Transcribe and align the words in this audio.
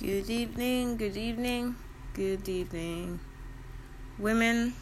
Good 0.00 0.30
evening, 0.30 0.96
good 0.96 1.18
evening, 1.18 1.76
good 2.14 2.48
evening. 2.48 3.20
Women 4.18 4.72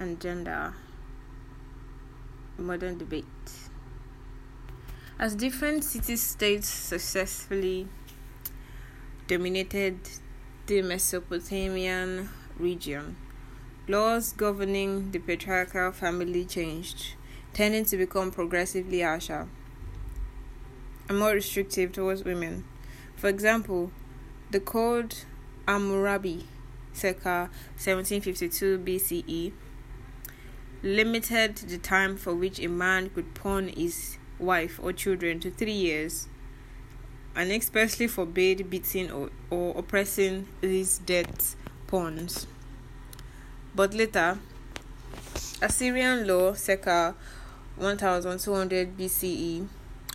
and 0.00 0.20
gender. 0.20 0.74
Modern 2.58 2.98
debate. 2.98 3.24
As 5.16 5.36
different 5.36 5.84
city 5.84 6.16
states 6.16 6.66
successfully 6.66 7.86
dominated 9.28 10.00
the 10.66 10.82
Mesopotamian 10.82 12.30
region, 12.58 13.14
laws 13.86 14.32
governing 14.32 15.12
the 15.12 15.20
patriarchal 15.20 15.92
family 15.92 16.44
changed, 16.46 17.14
tending 17.54 17.84
to 17.84 17.96
become 17.96 18.32
progressively 18.32 19.02
harsher 19.02 19.46
and 21.08 21.16
more 21.20 21.30
restrictive 21.30 21.92
towards 21.92 22.24
women. 22.24 22.64
For 23.22 23.28
example, 23.28 23.92
the 24.50 24.58
code 24.58 25.14
Hammurabi, 25.68 26.44
circa 26.92 27.50
1752 27.76 28.80
BCE, 28.80 29.52
limited 30.82 31.54
the 31.58 31.78
time 31.78 32.16
for 32.16 32.34
which 32.34 32.58
a 32.58 32.66
man 32.66 33.10
could 33.10 33.32
pawn 33.32 33.68
his 33.68 34.18
wife 34.40 34.80
or 34.82 34.92
children 34.92 35.38
to 35.38 35.52
three 35.52 35.70
years 35.70 36.26
and 37.36 37.52
expressly 37.52 38.08
forbade 38.08 38.68
beating 38.68 39.08
or, 39.12 39.30
or 39.50 39.78
oppressing 39.78 40.48
these 40.60 40.98
debt 40.98 41.54
pawns. 41.86 42.48
But 43.72 43.94
later, 43.94 44.40
Assyrian 45.62 46.26
law 46.26 46.54
circa 46.54 47.14
1200 47.76 48.98
BCE 48.98 49.68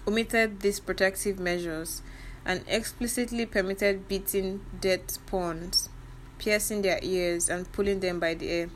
omitted 0.05 0.59
these 0.59 0.81
protective 0.81 1.39
measures 1.39 2.01
and 2.47 2.63
explicitly 2.65 3.45
permitted 3.45 4.07
beating 4.07 4.61
dead 4.79 5.01
pawns, 5.25 5.89
piercing 6.39 6.81
their 6.81 6.97
ears, 7.03 7.49
and 7.49 7.69
pulling 7.73 7.99
them 7.99 8.21
by 8.21 8.33
the 8.33 8.47
hair. 8.47 8.69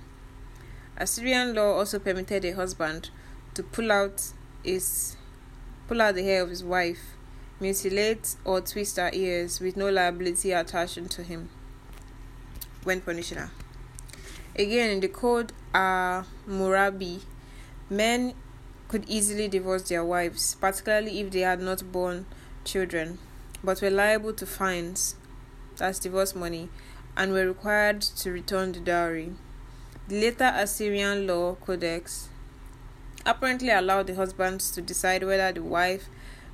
Assyrian 0.97 1.55
law 1.55 1.78
also 1.78 1.97
permitted 1.97 2.44
a 2.44 2.52
husband 2.52 3.09
to 3.53 3.63
pull 3.63 3.89
out 3.89 4.33
his 4.61 5.16
pull 5.88 6.02
out 6.02 6.16
the 6.16 6.23
hair 6.23 6.44
of 6.44 6.50
his 6.50 6.66
wife, 6.66 7.16
mutilate 7.61 8.36
or 8.44 8.59
twist 8.59 8.97
her 8.97 9.09
ears 9.13 9.61
with 9.61 9.78
no 9.78 9.89
liability 9.89 10.52
attached 10.52 11.09
to 11.09 11.23
him 11.23 11.50
when 12.83 13.00
punishing 13.00 13.38
her. 13.38 13.52
Again, 14.53 14.89
in 14.89 15.00
the 15.00 15.08
code 15.08 15.53
Hammurabi, 15.73 17.22
men 17.89 18.33
could 18.89 19.06
easily 19.08 19.47
divorce 19.47 19.83
their 19.83 20.03
wives, 20.03 20.56
particularly 20.59 21.22
if 21.22 21.31
they 21.31 21.39
had 21.39 21.61
not 21.61 21.89
borne 21.89 22.25
children 22.66 23.17
but 23.64 23.81
were 23.81 23.90
liable 23.90 24.34
to 24.34 24.45
fines, 24.45 25.16
that's 25.78 26.00
divorce 26.00 26.36
money, 26.36 26.70
and 27.16 27.31
were 27.31 27.48
required 27.48 28.02
to 28.02 28.31
return 28.31 28.72
the 28.72 28.80
dowry. 28.80 29.34
The 30.08 30.20
later 30.20 30.52
Assyrian 30.56 31.28
law 31.28 31.56
codex 31.56 32.30
apparently 33.26 33.70
allowed 33.70 34.08
the 34.08 34.16
husbands 34.16 34.72
to 34.72 34.81
decide 34.81 35.23
whether 35.23 35.52
the 35.52 35.64
wife 35.64 36.06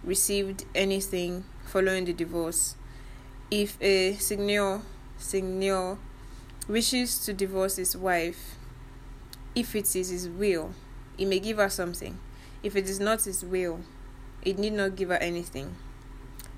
received 0.03 0.66
anything 0.75 1.45
following 1.66 2.05
the 2.05 2.14
divorce. 2.14 2.75
If 3.49 3.81
a 3.81 4.14
signor, 4.16 4.81
seigneur 5.17 5.97
wishes 6.67 7.19
to 7.25 7.33
divorce 7.33 7.77
his 7.77 7.95
wife, 7.95 8.55
if 9.55 9.75
it 9.75 9.95
is 9.95 10.09
his 10.09 10.27
will, 10.27 10.73
he 11.16 11.25
may 11.25 11.39
give 11.39 11.58
her 11.58 11.69
something. 11.69 12.19
If 12.61 12.75
it 12.75 12.89
is 12.89 12.99
not 12.99 13.23
his 13.23 13.44
will, 13.44 13.80
he 14.44 14.53
need 14.53 14.73
not 14.73 14.95
give 14.95 15.09
her 15.09 15.16
anything 15.16 15.75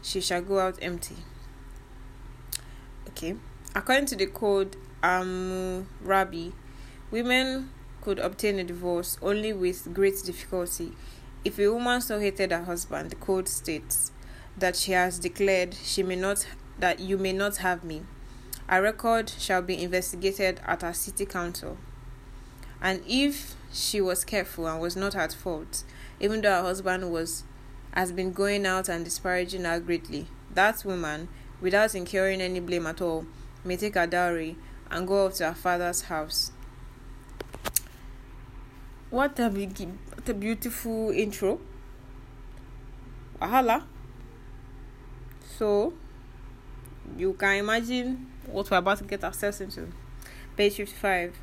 she 0.02 0.22
shall 0.22 0.42
go 0.42 0.60
out 0.60 0.78
empty. 0.82 1.16
Okay. 3.10 3.36
According 3.76 4.06
to 4.08 4.16
the 4.16 4.28
code 4.28 4.76
Hammurabi, 5.04 6.54
women 7.12 7.70
could 8.02 8.20
obtain 8.20 8.60
a 8.60 8.64
divorce 8.64 9.18
only 9.22 9.54
with 9.54 9.94
great 9.94 10.16
difficulty. 10.24 10.94
If 11.46 11.60
a 11.60 11.70
woman 11.70 12.02
so 12.02 12.20
hated 12.20 12.52
her 12.52 12.64
husband, 12.64 13.12
the 13.12 13.16
code 13.16 13.48
states 13.48 14.12
that 14.58 14.76
she 14.76 14.92
has 14.92 15.20
declared 15.20 15.74
she 15.74 16.04
may 16.04 16.16
not 16.16 16.46
that 16.80 17.00
you 17.00 17.18
may 17.18 17.34
not 17.34 17.58
have 17.58 17.84
me. 17.84 18.04
A 18.68 18.82
record 18.82 19.30
shall 19.30 19.62
be 19.62 19.82
investigated 19.82 20.62
at 20.66 20.82
her 20.82 20.94
city 20.94 21.26
council. 21.26 21.78
And 22.82 23.02
if 23.08 23.56
she 23.74 24.00
was 24.00 24.24
careful 24.24 24.68
and 24.68 24.80
was 24.80 24.96
not 24.96 25.16
at 25.16 25.34
fault, 25.34 25.84
even 26.20 26.42
though 26.42 26.52
her 26.52 26.62
husband 26.62 27.12
was 27.12 27.44
has 27.94 28.12
been 28.12 28.32
going 28.32 28.66
out 28.66 28.90
and 28.90 29.04
disparaging 29.04 29.64
her 29.64 29.80
greatly. 29.80 30.28
That 30.54 30.84
woman, 30.86 31.30
without 31.62 31.96
incurring 31.96 32.42
any 32.42 32.60
blame 32.60 32.88
at 32.88 33.02
all, 33.02 33.26
may 33.64 33.78
take 33.78 33.96
her 33.96 34.08
dowry 34.08 34.56
and 34.90 35.08
go 35.08 35.26
off 35.26 35.36
to 35.36 35.48
her 35.48 35.56
father's 35.56 36.04
house. 36.04 36.52
What 39.10 39.40
a, 39.40 39.50
what 39.50 40.30
a 40.30 40.34
beautiful 40.34 41.10
intro. 41.12 41.60
Wahala. 43.42 43.84
So, 45.58 45.94
you 47.18 47.34
can 47.34 47.58
imagine 47.58 48.28
what 48.46 48.70
we're 48.70 48.78
about 48.78 49.00
to 49.00 49.04
get 49.04 49.24
ourselves 49.24 49.62
into. 49.62 49.88
Page 50.56 50.76
55. 50.76 51.36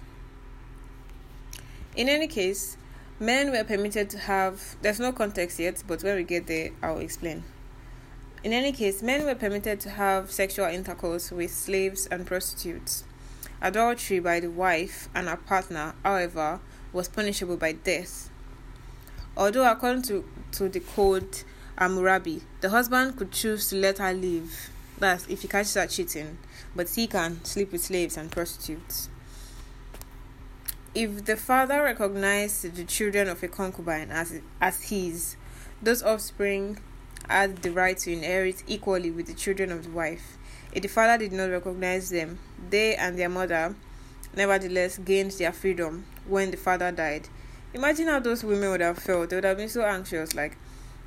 In 1.97 2.09
any 2.09 2.29
case, 2.29 2.77
Men 3.19 3.51
were 3.51 3.65
permitted 3.65 4.11
to 4.11 4.19
have, 4.19 4.77
there's 4.83 5.01
no 5.01 5.11
context 5.11 5.59
yet, 5.59 5.83
but 5.87 6.03
when 6.03 6.17
we 6.17 6.23
get 6.23 6.47
there, 6.47 6.71
I'll 6.83 6.99
explain. 6.99 7.45
In 8.45 8.53
any 8.53 8.73
case, 8.73 9.03
men 9.03 9.25
were 9.25 9.35
permitted 9.35 9.81
to 9.81 9.91
have 9.91 10.31
sexual 10.31 10.67
intercourse 10.67 11.33
with 11.33 11.51
slaves 11.51 12.07
and 12.07 12.27
prostitutes. 12.27 13.05
Adultery 13.63 14.21
by 14.21 14.41
the 14.41 14.51
wife 14.51 15.09
and 15.15 15.29
her 15.29 15.37
partner, 15.39 15.95
however, 16.05 16.61
was 16.93 17.09
punishable 17.09 17.57
by 17.57 17.73
death. 17.73 18.29
Although, 19.35 19.71
according 19.71 20.03
to, 20.03 20.25
to 20.53 20.69
the 20.69 20.81
code 20.81 21.43
Hammurabi, 21.79 22.43
the 22.61 22.69
husband 22.69 23.17
could 23.17 23.33
choose 23.33 23.71
to 23.71 23.77
let 23.77 23.97
her 23.97 24.13
live, 24.13 24.71
that's 24.99 25.27
if 25.27 25.41
he 25.41 25.49
catches 25.49 25.73
her 25.75 25.87
cheating, 25.87 26.37
but 26.75 26.91
he 26.91 27.07
can 27.07 27.43
sleep 27.45 27.73
with 27.73 27.83
slaves 27.83 28.19
and 28.19 28.31
prostitutes. 28.31 29.09
If 30.97 31.27
the 31.27 31.37
father 31.37 31.83
recognized 31.83 32.75
the 32.75 32.85
children 32.85 33.29
of 33.29 33.43
a 33.43 33.49
concubine 33.49 34.11
as, 34.11 34.41
as 34.63 34.85
his, 34.85 35.37
those 35.83 36.03
offspring 36.03 36.79
had 37.29 37.59
the 37.59 37.71
right 37.71 37.99
to 37.99 38.15
inherit 38.15 38.63
equally 38.67 39.11
with 39.11 39.27
the 39.27 39.35
children 39.35 39.71
of 39.71 39.85
the 39.85 39.91
wife. 39.91 40.39
If 40.73 40.81
the 40.81 40.89
father 40.89 41.19
did 41.19 41.33
not 41.33 41.51
recognize 41.51 42.09
them, 42.09 42.39
they 42.71 42.97
and 42.97 43.19
their 43.19 43.29
mother 43.29 43.75
nevertheless 44.35 44.97
gained 44.97 45.33
their 45.33 45.53
freedom 45.53 46.07
when 46.27 46.51
the 46.51 46.57
father 46.57 46.91
died. 46.91 47.29
Imagine 47.75 48.07
how 48.07 48.21
those 48.21 48.43
women 48.43 48.71
would 48.71 48.81
have 48.81 48.97
felt. 48.97 49.29
They 49.29 49.37
would 49.37 49.45
have 49.45 49.59
been 49.59 49.69
so 49.69 49.83
anxious 49.83 50.35
like, 50.35 50.57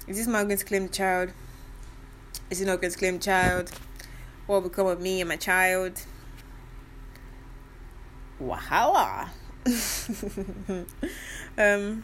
is 0.08 0.18
this 0.18 0.28
man 0.28 0.46
going 0.46 0.60
to 0.60 0.66
claim 0.66 0.84
the 0.84 0.94
child? 0.94 1.32
Is 2.52 2.60
he 2.60 2.66
not 2.66 2.80
going 2.80 2.94
to 2.94 3.00
claim 3.00 3.16
the 3.16 3.24
child? 3.24 3.72
What 4.46 4.62
will 4.62 4.70
become 4.70 4.86
of 4.86 5.02
me 5.02 5.22
and 5.22 5.30
my 5.30 5.38
child? 5.38 6.00
Wahala. 8.40 9.30
um, 11.58 12.04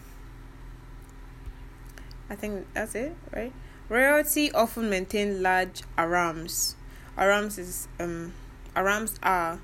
I 2.30 2.36
think 2.36 2.68
that's 2.74 2.96
it, 2.96 3.16
right? 3.34 3.54
Royalty 3.88 4.52
often 4.52 4.90
maintain 4.90 5.42
large 5.42 5.84
arams. 5.98 6.76
Arams 7.18 7.58
is 7.60 7.88
um 8.00 8.34
harems 8.76 9.20
are 9.22 9.60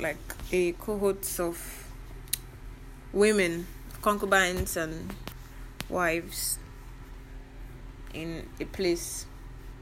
like 0.00 0.18
a 0.52 0.72
cohort 0.72 1.38
of 1.38 1.86
women, 3.12 3.66
concubines 4.02 4.76
and 4.76 5.14
wives 5.88 6.58
in 8.12 8.48
a 8.60 8.64
place 8.64 9.26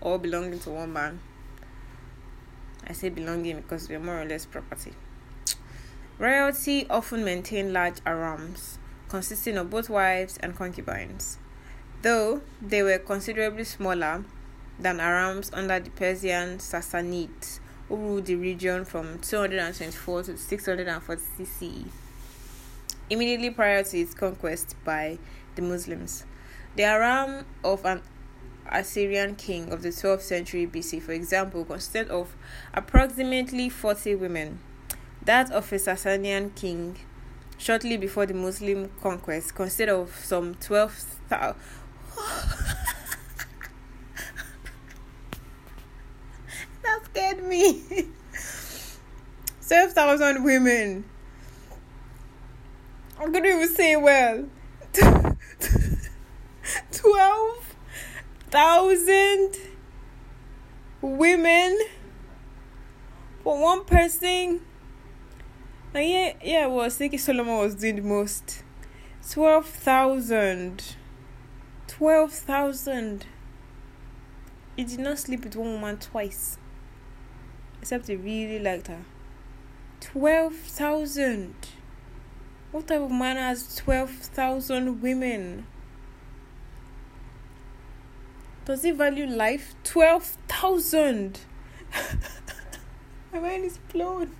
all 0.00 0.19
belonging 0.19 0.59
to 0.60 0.70
one 0.70 0.93
man. 0.93 1.20
I 2.87 2.93
say 2.93 3.08
belonging 3.08 3.56
because 3.56 3.88
we're 3.88 3.99
more 3.99 4.20
or 4.23 4.25
less 4.25 4.46
property. 4.46 4.93
Royalty 6.19 6.85
often 6.91 7.25
maintained 7.25 7.73
large 7.73 8.00
harems, 8.05 8.81
consisting 9.09 9.56
of 9.56 9.70
both 9.70 9.88
wives 9.88 10.37
and 10.38 10.56
concubines, 10.56 11.38
though 12.03 12.41
they 12.61 12.82
were 12.82 12.99
considerably 12.99 13.62
smaller 13.62 14.25
than 14.81 14.99
harems 14.99 15.49
under 15.55 15.79
the 15.79 15.91
Persian 15.91 16.59
Sassanids, 16.59 17.61
who 17.88 17.94
ruled 17.94 18.26
the 18.26 18.35
region 18.35 18.85
from 18.85 19.20
224 19.20 20.25
to 20.25 20.37
640 20.37 21.44
CE, 21.44 21.85
immediately 23.09 23.50
prior 23.50 23.85
to 23.85 23.97
its 23.97 24.12
conquest 24.12 24.75
by 24.85 25.19
the 25.55 25.62
Muslims. 25.62 26.25
The 26.75 26.82
harem 26.82 27.44
of 27.62 27.85
an 27.85 28.03
Assyrian 28.69 29.37
king 29.37 29.70
of 29.73 29.82
the 29.82 29.91
12th 29.91 30.23
century 30.23 30.67
BC, 30.67 31.00
for 31.00 31.12
example, 31.12 31.65
consisted 31.65 32.09
of 32.09 32.35
approximately 32.75 33.69
40 33.69 34.17
women 34.17 34.59
that 35.28 35.52
of 35.52 35.70
a 35.70 35.76
Sasanian 35.76 36.54
king 36.54 36.96
shortly 37.58 37.98
before 37.98 38.25
the 38.25 38.32
Muslim 38.32 38.90
conquest 39.02 39.54
consisted 39.54 39.90
of 39.90 40.10
some 40.25 40.54
12,000. 40.54 41.54
that 46.82 47.00
scared 47.04 47.44
me. 47.44 47.82
12,000 49.69 50.42
women. 50.42 51.04
I 53.19 53.24
couldn't 53.24 53.44
even 53.44 53.69
say 53.69 53.96
well. 53.96 54.48
12,000 56.90 59.56
women 61.02 61.78
for 63.44 63.60
one 63.60 63.84
person. 63.84 64.62
Yeah, 66.00 66.34
yeah, 66.42 66.66
well, 66.66 66.88
Seki 66.90 67.16
Solomon 67.16 67.58
was 67.58 67.74
doing 67.74 67.96
the 67.96 68.02
most. 68.02 68.62
12,000. 69.30 70.96
12,000. 71.86 73.26
He 74.76 74.84
did 74.84 75.00
not 75.00 75.18
sleep 75.18 75.42
with 75.44 75.56
one 75.56 75.72
woman 75.72 75.98
twice. 75.98 76.56
Except 77.80 78.06
he 78.06 78.16
really 78.16 78.58
liked 78.60 78.86
her. 78.86 79.04
12,000. 80.00 81.54
What 82.70 82.86
type 82.86 83.00
of 83.00 83.10
man 83.10 83.36
has 83.36 83.74
12,000 83.76 85.02
women? 85.02 85.66
Does 88.64 88.82
he 88.82 88.92
value 88.92 89.26
life? 89.26 89.74
12,000. 89.84 91.40
My 93.32 93.40
mind 93.40 93.64
is 93.64 93.78
blown. 93.92 94.36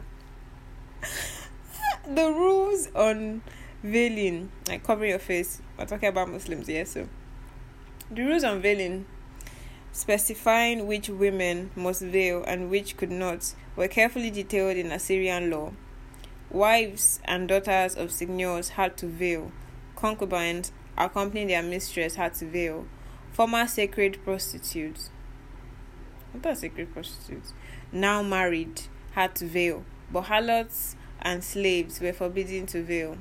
The 2.09 2.33
rules 2.33 2.89
on 2.95 3.43
veiling, 3.83 4.51
like 4.67 4.83
covering 4.83 5.11
your 5.11 5.19
face, 5.19 5.61
we're 5.79 5.85
talking 5.85 6.09
about 6.09 6.31
Muslims, 6.31 6.69
yeah, 6.69 6.85
so 6.85 7.07
the 8.11 8.23
rules 8.23 8.45
on 8.45 8.63
veiling 8.63 9.05
specifying 9.93 10.87
which 10.87 11.09
women 11.09 11.71
must 11.75 12.03
veil 12.03 12.45
and 12.47 12.71
which 12.71 12.97
could 12.97 13.11
not 13.11 13.55
were 13.77 13.89
carefully 13.89 14.31
detailed 14.31 14.77
in 14.77 14.93
Assyrian 14.93 15.51
law. 15.51 15.73
Wives 16.51 17.21
and 17.25 17.49
daughters 17.49 17.95
of 17.95 18.11
seigneurs 18.11 18.71
had 18.71 18.97
to 18.99 19.07
veil, 19.07 19.53
concubines 19.97 20.73
accompanying 20.97 21.49
their 21.49 21.63
mistress 21.63 22.15
had 22.15 22.33
to 22.35 22.47
veil, 22.47 22.87
former 23.33 23.67
sacred 23.67 24.19
prostitutes. 24.25 25.11
What 26.33 26.47
are 26.47 26.55
sacred 26.55 26.93
prostitutes? 26.93 27.53
Now 27.93 28.23
married 28.23 28.83
had 29.13 29.35
to 29.37 29.47
veil, 29.47 29.85
but 30.11 30.23
harlots 30.23 30.97
and 31.23 31.43
slaves 31.43 32.01
were 32.01 32.13
forbidden 32.13 32.67
to 32.67 32.83
veil. 32.83 33.19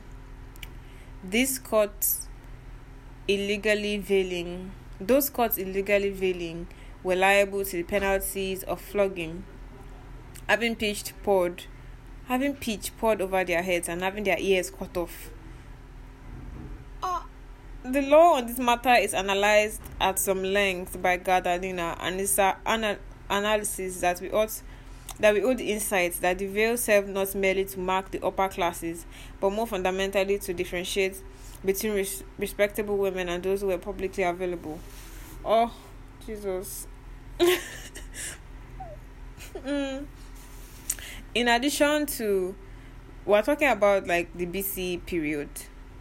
This 1.24 1.60
caught 1.60 2.06
illegally 3.28 3.98
veiling 3.98 4.72
those 5.00 5.30
caught 5.30 5.58
illegally 5.60 6.10
veiling 6.10 6.68
were 7.04 7.16
liable 7.16 7.64
to 7.64 7.78
the 7.78 7.84
penalties 7.84 8.64
of 8.64 8.82
flogging, 8.82 9.44
having 10.48 10.76
pitched 10.76 11.14
poured, 11.22 11.66
having 12.26 12.56
pitch 12.56 12.92
poured 12.98 13.22
over 13.22 13.44
their 13.44 13.62
heads, 13.62 13.88
and 13.88 14.02
having 14.02 14.24
their 14.24 14.40
ears 14.40 14.72
cut 14.72 14.98
off. 14.98 15.30
Uh, 17.04 17.22
the 17.84 18.02
law 18.02 18.38
on 18.38 18.48
this 18.48 18.58
matter 18.58 18.96
is 18.96 19.14
analyzed 19.14 19.82
at 20.02 20.18
some 20.18 20.44
length 20.44 21.00
by 21.00 21.18
Gerda 21.18 21.60
Lerner, 21.60 21.96
and 22.00 22.20
it's 22.20 22.40
an 22.40 22.56
ana- 22.66 23.00
analysis 23.30 24.02
that 24.02 24.20
we 24.20 24.32
ought 24.32 24.62
that 25.20 25.34
we 25.34 25.44
owe 25.44 25.54
the 25.54 25.72
insight 25.72 26.14
that 26.22 26.38
the 26.38 26.46
veil 26.46 26.78
served 26.78 27.10
not 27.10 27.34
merely 27.34 27.66
to 27.66 27.80
mark 27.80 28.12
the 28.12 28.24
upper 28.24 28.48
classes, 28.48 29.06
but 29.40 29.52
more 29.52 29.68
fundamentally 29.68 30.38
to 30.40 30.54
differentiate 30.54 31.22
between 31.66 31.94
res- 31.94 32.24
respectable 32.38 32.98
women 32.98 33.30
and 33.30 33.44
those 33.44 33.62
who 33.62 33.68
were 33.68 33.78
publicly 33.78 34.24
available. 34.24 34.80
Oh, 35.44 35.74
Jesus. 36.26 36.88
mm. 39.56 40.06
In 41.34 41.48
addition 41.48 42.06
to, 42.06 42.56
we're 43.26 43.42
talking 43.42 43.70
about 43.70 44.08
like 44.08 44.36
the 44.36 44.46
BC 44.46 45.06
period, 45.06 45.50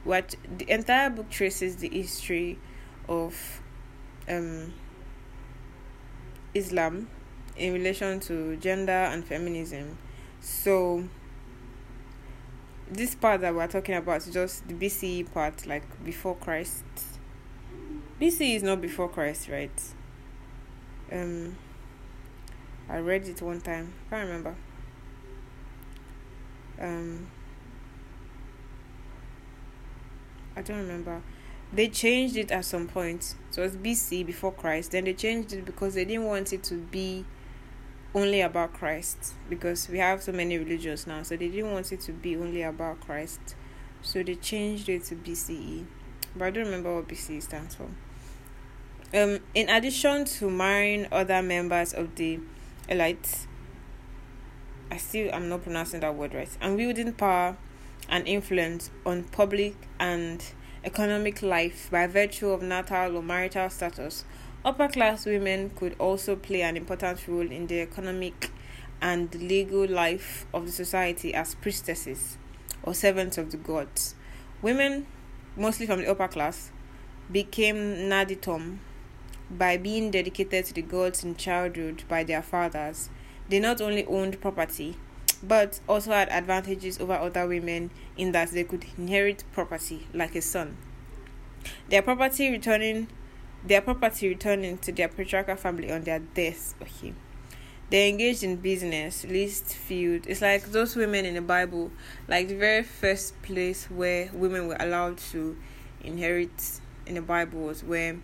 what 0.05 0.35
the 0.59 0.71
entire 0.71 1.11
book 1.11 1.31
traces 1.31 1.77
the 1.77 1.89
history 1.89 2.59
of 3.09 3.61
um, 4.29 4.73
Islam 6.55 7.09
in 7.57 7.73
relation 7.73 8.21
to 8.21 8.57
gender 8.57 8.93
and 8.93 9.25
feminism. 9.25 9.99
So, 10.41 11.05
this 12.91 13.15
part 13.15 13.41
that 13.41 13.55
we're 13.55 13.67
talking 13.67 13.95
about 13.95 14.19
is 14.27 14.33
just 14.33 14.69
the 14.69 14.75
BCE 14.75 15.33
part, 15.33 15.67
like 15.67 16.05
before 16.05 16.37
Christ. 16.37 16.85
BCE 18.21 18.57
is 18.57 18.63
not 18.63 18.81
before 18.81 19.09
Christ, 19.09 19.49
right? 19.49 19.83
Um, 21.13 21.57
I 22.89 22.99
read 22.99 23.27
it 23.27 23.43
one 23.43 23.61
time. 23.61 23.93
I 24.07 24.11
Can't 24.11 24.27
remember. 24.29 24.55
Um, 26.81 27.27
I 30.55 30.63
don't 30.63 30.79
remember. 30.79 31.23
They 31.73 31.89
changed 31.89 32.37
it 32.37 32.51
at 32.51 32.65
some 32.65 32.87
point. 32.87 33.35
So 33.51 33.63
it's 33.63 33.77
BC 33.77 34.25
before 34.25 34.53
Christ. 34.53 34.93
Then 34.93 35.05
they 35.05 35.15
changed 35.15 35.53
it 35.53 35.65
because 35.65 35.95
they 35.95 36.05
didn't 36.05 36.25
want 36.25 36.53
it 36.53 36.63
to 36.65 36.75
be 36.75 37.25
only 38.17 38.41
about 38.41 38.73
Christ 38.73 39.35
because 39.49 39.89
we 39.89 39.99
have 39.99 40.23
so 40.23 40.33
many 40.33 40.57
religions 40.57 41.07
now. 41.07 41.23
So 41.23 41.37
they 41.37 41.49
didn't 41.49 41.71
want 41.71 41.93
it 41.93 42.01
to 42.01 42.13
be 42.13 42.35
only 42.35 42.63
about 42.63 43.01
Christ. 43.01 43.55
So 44.03 44.23
they 44.23 44.35
changed 44.37 44.89
it 44.89 45.05
to 45.05 45.15
BCE. 45.15 45.85
But 46.35 46.47
I 46.47 46.51
don't 46.51 46.65
remember 46.65 46.95
what 46.95 47.09
BCE 47.09 47.43
stands 47.43 47.75
for. 47.75 47.89
Um, 49.15 49.41
in 49.55 49.69
addition 49.69 50.25
to 50.25 50.51
marrying 50.51 51.07
other 51.13 51.43
members 51.43 51.93
of 51.93 52.17
the 52.17 52.41
elite, 52.89 53.47
I 54.91 54.97
still 54.97 55.31
I'm 55.33 55.49
not 55.49 55.63
pronouncing 55.63 56.01
that 56.01 56.15
word 56.15 56.35
right, 56.35 56.49
and 56.61 56.77
wielding 56.77 57.13
power 57.13 57.57
and 58.09 58.27
influence 58.27 58.91
on 59.05 59.25
public 59.25 59.77
and 60.01 60.43
economic 60.85 61.43
life 61.43 61.89
by 61.91 62.07
virtue 62.07 62.51
of 62.51 62.63
natal 62.63 63.17
or 63.17 63.23
marital 63.23 63.69
status, 63.69 64.25
Upper 64.67 64.89
class 64.89 65.27
women 65.27 65.71
could 65.77 65.95
also 66.01 66.35
play 66.35 66.63
an 66.63 66.77
important 66.77 67.29
role 67.29 67.49
in 67.49 67.69
the 67.69 67.83
economic 67.83 68.51
and 69.01 69.33
legal 69.37 69.87
life 69.87 70.45
of 70.53 70.67
the 70.67 70.73
society 70.73 71.33
as 71.33 71.55
priestesses 71.55 72.37
or 72.83 72.93
servants 72.93 73.39
of 73.39 73.53
the 73.53 73.59
gods. 73.59 74.17
Women, 74.63 75.07
mostly 75.57 75.87
from 75.87 76.01
the 76.01 76.11
upper 76.11 76.27
class, 76.27 76.73
became 77.31 77.77
naditum 78.11 78.79
by 79.49 79.77
being 79.77 80.11
dedicated 80.11 80.65
to 80.65 80.75
the 80.75 80.83
gods 80.83 81.23
in 81.23 81.37
childhood 81.37 82.03
by 82.09 82.25
their 82.25 82.43
fathers. 82.43 83.09
They 83.49 83.61
not 83.61 83.81
only 83.81 84.05
owned 84.07 84.41
property, 84.41 84.97
but 85.45 85.79
also 85.89 86.11
had 86.11 86.29
advantages 86.31 86.99
over 86.99 87.13
other 87.13 87.47
women 87.47 87.93
in 88.17 88.33
that 88.33 88.51
they 88.51 88.65
could 88.65 88.85
inherit 88.99 89.45
property 89.53 90.09
like 90.13 90.35
a 90.35 90.43
son. 90.43 90.77
Their 91.89 92.03
property 92.03 92.51
returning 92.51 93.07
their 93.67 93.81
property 93.81 94.29
returning 94.29 94.79
to 94.79 94.93
their 94.93 95.09
patriarchal 95.09 95.57
family 95.57 95.93
on 95.93 96.03
their 96.03 96.21
death. 96.21 96.75
Okay. 96.81 97.15
They 97.89 98.09
engaged 98.09 98.43
in 98.43 98.57
business, 98.57 99.25
least 99.25 99.67
field. 99.67 100.27
It's 100.27 100.43
like 100.43 100.73
those 100.73 100.97
women 100.97 101.25
in 101.25 101.35
the 101.35 101.41
Bible, 101.41 101.93
like 102.27 102.49
the 102.49 102.57
very 102.57 102.83
first 102.83 103.41
place 103.43 103.89
where 103.91 104.29
women 104.33 104.67
were 104.67 104.77
allowed 104.81 105.19
to 105.31 105.57
inherit 106.03 106.81
in 107.07 107.15
the 107.15 107.23
Bible 107.23 107.61
was 107.61 107.85
where 107.85 108.17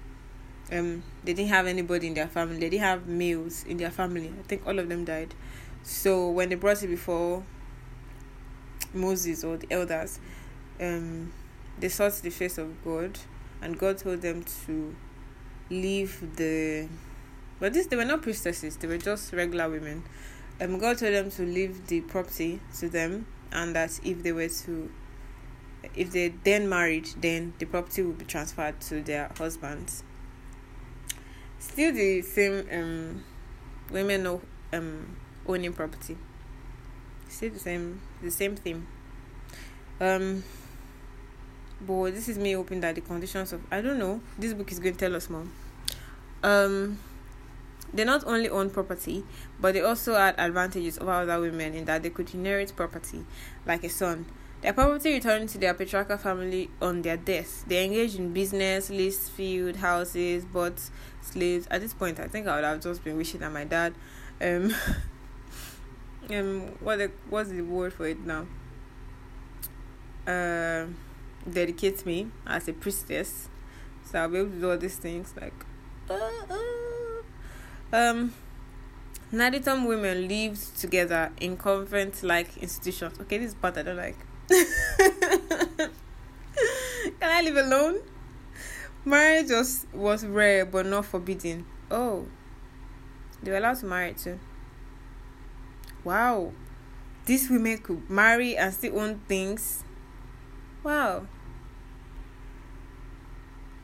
um 0.73 1.03
they 1.23 1.33
didn't 1.33 1.51
have 1.51 1.67
anybody 1.67 2.09
in 2.09 2.15
their 2.15 2.29
family. 2.29 2.59
They 2.59 2.71
didn't 2.71 2.85
have 2.85 3.07
males 3.07 3.65
in 3.65 3.77
their 3.77 3.91
family. 3.91 4.33
I 4.39 4.43
think 4.43 4.67
all 4.67 4.79
of 4.79 4.89
them 4.89 5.05
died. 5.05 5.35
So 5.83 6.29
when 6.31 6.49
they 6.49 6.55
brought 6.57 6.83
it 6.83 6.89
before 6.89 7.45
Moses 8.93 9.45
or 9.45 9.57
the 9.57 9.67
elders, 9.71 10.19
um, 10.81 11.33
they 11.79 11.89
sought 11.89 12.15
the 12.15 12.31
face 12.31 12.59
of 12.59 12.85
God, 12.85 13.19
and 13.61 13.79
God 13.79 13.99
told 13.99 14.23
them 14.23 14.45
to 14.67 14.95
leave 15.73 16.37
the 16.37 16.87
but 17.59 17.73
this 17.73 17.87
they 17.87 17.97
were 17.97 18.05
not 18.05 18.23
priestesses 18.23 18.77
they 18.77 18.89
were 18.89 18.99
just 18.99 19.33
regular 19.33 19.69
women. 19.69 20.05
Um 20.61 20.79
god 20.79 20.99
told 20.99 21.15
them 21.15 21.31
to 21.33 21.43
leave 21.43 21.87
the 21.87 22.01
property 22.03 22.61
to 22.79 22.89
them 22.89 23.27
and 23.51 23.75
that 23.75 23.99
if 24.05 24.23
they 24.23 24.33
were 24.33 24.49
to 24.49 24.91
if 25.97 26.13
they 26.13 26.29
then 26.45 26.69
married 26.69 27.09
then 27.21 27.55
the 27.59 27.67
property 27.67 28.03
would 28.03 28.19
be 28.19 28.25
transferred 28.25 28.81
to 28.83 29.03
their 29.03 29.31
husbands. 29.39 30.05
Still 31.59 31.93
the 31.93 32.23
same 32.23 32.67
um 32.71 33.25
women 33.91 34.23
know 34.23 34.43
um 34.73 35.17
owning 35.47 35.73
property. 35.73 36.17
Still 37.29 37.51
the 37.51 37.59
same 37.59 38.01
the 38.23 38.31
same 38.31 38.57
thing. 38.57 38.87
Um 40.01 40.45
but 41.87 42.15
this 42.15 42.29
is 42.29 42.39
me 42.39 42.53
hoping 42.53 42.81
that 42.81 42.95
the 42.95 43.01
conditions 43.01 43.53
of 43.53 43.61
I 43.71 43.81
don't 43.81 43.99
know. 43.99 44.21
This 44.39 44.55
book 44.55 44.71
is 44.73 44.79
going 44.79 44.95
to 44.95 45.01
tell 45.01 45.17
us 45.17 45.29
more. 45.29 45.47
Um, 46.43 46.99
they 47.93 48.05
not 48.05 48.25
only 48.27 48.49
own 48.49 48.71
property, 48.71 49.25
but 49.61 49.75
they 49.75 49.83
also 49.83 50.15
had 50.15 50.35
advantages 50.39 50.99
over 50.99 51.13
other 51.13 51.41
women 51.41 51.75
in 51.75 51.85
that 51.85 52.03
they 52.03 52.11
could 52.11 52.33
inherit 52.35 52.75
property, 52.75 53.25
like 53.67 53.85
a 53.85 53.89
son. 53.89 54.27
Their 54.63 54.73
property 54.73 55.13
returned 55.15 55.49
to 55.51 55.59
their 55.59 55.75
patriarchal 55.75 56.17
family 56.19 56.71
on 56.81 57.03
their 57.03 57.17
death. 57.17 57.65
They 57.67 57.85
engaged 57.85 58.19
in 58.19 58.33
business, 58.33 58.91
leased 58.91 59.31
field, 59.33 59.77
houses, 59.77 60.45
bought 60.45 60.81
slaves. 61.21 61.67
At 61.71 61.81
this 61.81 61.93
point, 61.95 62.21
I 62.21 62.29
think 62.29 62.47
I 62.47 62.57
would 62.57 62.65
have 62.65 62.81
just 62.81 63.03
been 63.03 63.17
wishing 63.17 63.41
that 63.41 63.53
my 63.53 63.65
dad 63.65 63.95
um, 64.41 64.75
um 66.31 66.61
what 66.81 66.99
the, 66.99 67.11
what's 67.29 67.51
the 67.51 67.63
word 67.63 67.93
for 67.93 68.07
it 68.07 68.21
now? 68.21 68.47
Uh, 70.27 70.87
dedicate 71.51 72.05
me 72.07 72.29
as 72.47 72.69
a 72.69 72.73
priestess, 72.73 73.49
so 74.05 74.19
I'll 74.21 74.29
be 74.29 74.39
able 74.39 74.51
to 74.51 74.57
do 74.57 74.71
all 74.71 74.79
these 74.79 74.97
things 74.97 75.35
like. 75.41 75.55
Uh, 76.09 76.19
uh. 76.51 76.59
Um, 77.95 78.33
women 79.33 80.29
lived 80.29 80.79
together 80.79 81.33
in 81.41 81.57
convent-like 81.57 82.57
institutions. 82.59 83.19
Okay, 83.21 83.39
this 83.39 83.55
part 83.55 83.77
I 83.77 83.83
don't 83.83 83.97
like. 83.97 84.17
Can 87.21 87.31
I 87.31 87.43
live 87.43 87.57
alone? 87.57 88.01
Marriage 89.05 89.51
was 89.51 89.87
was 89.93 90.25
rare 90.25 90.65
but 90.65 90.87
not 90.87 91.05
forbidden. 91.05 91.67
Oh, 91.91 92.27
they 93.43 93.51
were 93.51 93.57
allowed 93.57 93.79
to 93.79 93.87
marry 93.87 94.15
too. 94.15 94.39
Wow, 96.05 96.53
these 97.27 97.51
women 97.51 97.79
could 97.79 98.09
marry 98.09 98.57
and 98.57 98.73
still 98.73 99.01
own 99.01 99.21
things. 99.27 99.85
Wow. 100.83 101.27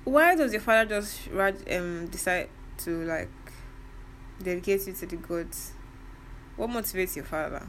Why 0.05 0.35
does 0.35 0.53
your 0.53 0.63
father 0.63 1.01
just 1.01 1.29
um 1.71 2.07
decide 2.09 2.49
to 2.79 3.05
like 3.05 3.29
dedicate 4.43 4.87
you 4.87 4.93
to 4.95 5.07
the 5.07 5.17
gods? 5.17 5.73
What 6.57 6.71
motivates 6.71 7.15
your 7.15 7.25
father? 7.25 7.67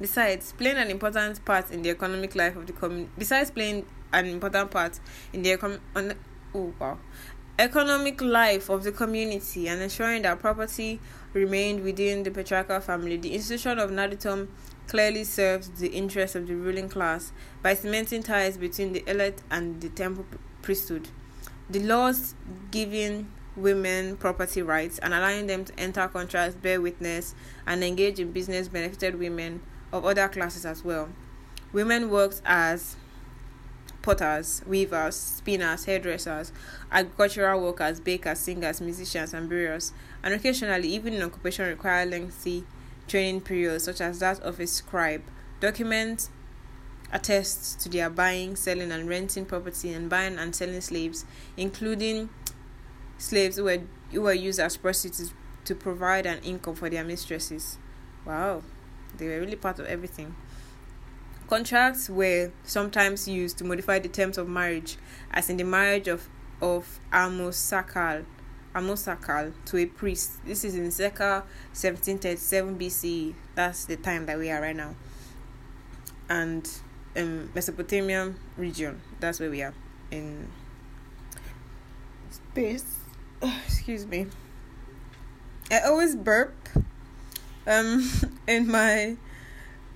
Besides, 0.00 0.52
playing 0.52 0.76
an 0.76 0.90
important 0.90 1.44
part 1.44 1.70
in 1.70 1.82
the 1.82 1.90
economic 1.90 2.34
life 2.34 2.56
of 2.56 2.66
the 2.66 2.72
community. 2.72 3.10
Besides 3.18 3.50
playing 3.50 3.84
an 4.12 4.26
important 4.26 4.70
part 4.70 4.98
in 5.32 5.42
the 5.42 5.56
econ- 5.56 5.80
on, 5.94 6.14
oh 6.54 6.72
wow, 6.78 6.98
economic 7.58 8.20
life 8.20 8.68
of 8.70 8.84
the 8.84 8.92
community 8.92 9.68
and 9.68 9.82
ensuring 9.82 10.22
that 10.22 10.38
property 10.38 11.00
remained 11.32 11.82
within 11.82 12.22
the 12.22 12.30
patriarchal 12.30 12.80
family, 12.80 13.16
the 13.16 13.34
institution 13.34 13.78
of 13.78 13.90
Naditum 13.90 14.48
clearly 14.88 15.24
serves 15.24 15.68
the 15.68 15.88
interests 15.88 16.36
of 16.36 16.46
the 16.46 16.54
ruling 16.54 16.88
class 16.88 17.32
by 17.62 17.74
cementing 17.74 18.22
ties 18.22 18.56
between 18.56 18.92
the 18.92 19.04
elite 19.08 19.42
and 19.50 19.80
the 19.80 19.88
temple 19.88 20.26
priesthood. 20.62 21.08
The 21.68 21.80
laws 21.80 22.34
giving 22.70 23.32
women 23.56 24.16
property 24.16 24.62
rights 24.62 24.98
and 24.98 25.14
allowing 25.14 25.46
them 25.46 25.64
to 25.64 25.78
enter 25.78 26.06
contracts, 26.08 26.54
bear 26.56 26.80
witness, 26.80 27.34
and 27.66 27.82
engage 27.82 28.20
in 28.20 28.32
business 28.32 28.68
benefited 28.68 29.18
women 29.18 29.62
of 29.92 30.04
other 30.04 30.28
classes 30.28 30.64
as 30.64 30.84
well. 30.84 31.08
Women 31.72 32.10
worked 32.10 32.42
as 32.44 32.96
potters, 34.02 34.62
weavers, 34.66 35.16
spinners, 35.16 35.84
hairdressers, 35.84 36.52
agricultural 36.92 37.60
workers, 37.60 37.98
bakers, 37.98 38.38
singers, 38.38 38.80
musicians, 38.80 39.34
and 39.34 39.48
brewers, 39.48 39.92
and 40.22 40.32
occasionally 40.32 40.88
even 40.88 41.14
in 41.14 41.22
occupation 41.22 41.66
require 41.66 42.06
lengthy 42.06 42.64
training 43.08 43.40
periods, 43.42 43.84
such 43.84 44.00
as 44.00 44.18
that 44.20 44.40
of 44.40 44.60
a 44.60 44.66
scribe. 44.66 45.22
Documents 45.60 46.30
attest 47.12 47.80
to 47.80 47.88
their 47.88 48.10
buying, 48.10 48.56
selling, 48.56 48.90
and 48.90 49.08
renting 49.08 49.46
property 49.46 49.92
and 49.92 50.10
buying 50.10 50.38
and 50.38 50.54
selling 50.54 50.80
slaves, 50.80 51.24
including 51.56 52.28
slaves 53.18 53.56
who 53.56 53.64
were, 53.64 53.82
who 54.12 54.22
were 54.22 54.32
used 54.32 54.60
as 54.60 54.76
prostitutes 54.76 55.32
to 55.64 55.74
provide 55.74 56.26
an 56.26 56.38
income 56.40 56.74
for 56.74 56.90
their 56.90 57.04
mistresses. 57.04 57.78
Wow, 58.24 58.62
they 59.16 59.28
were 59.28 59.40
really 59.40 59.56
part 59.56 59.78
of 59.78 59.86
everything. 59.86 60.34
Contracts 61.48 62.10
were 62.10 62.50
sometimes 62.64 63.28
used 63.28 63.56
to 63.58 63.64
modify 63.64 64.00
the 64.00 64.08
terms 64.08 64.36
of 64.36 64.48
marriage, 64.48 64.96
as 65.30 65.48
in 65.48 65.56
the 65.56 65.64
marriage 65.64 66.08
of, 66.08 66.28
of 66.60 66.98
Amosakal, 67.12 68.24
Amosakal 68.76 69.54
to 69.64 69.78
a 69.78 69.86
priest. 69.86 70.44
This 70.44 70.62
is 70.62 70.74
in 70.74 70.90
circa 70.90 71.44
1737 71.72 72.78
BCE. 72.78 73.34
That's 73.54 73.86
the 73.86 73.96
time 73.96 74.26
that 74.26 74.38
we 74.38 74.50
are 74.50 74.60
right 74.60 74.76
now. 74.76 74.94
And 76.28 76.68
um, 77.16 77.50
Mesopotamian 77.54 78.36
region. 78.58 79.00
That's 79.18 79.40
where 79.40 79.50
we 79.50 79.62
are 79.62 79.72
in 80.10 80.48
space. 82.30 82.84
Oh, 83.40 83.60
excuse 83.66 84.06
me. 84.06 84.26
I 85.70 85.80
always 85.80 86.14
burp 86.14 86.54
um 87.66 88.08
in 88.46 88.70
my 88.70 89.16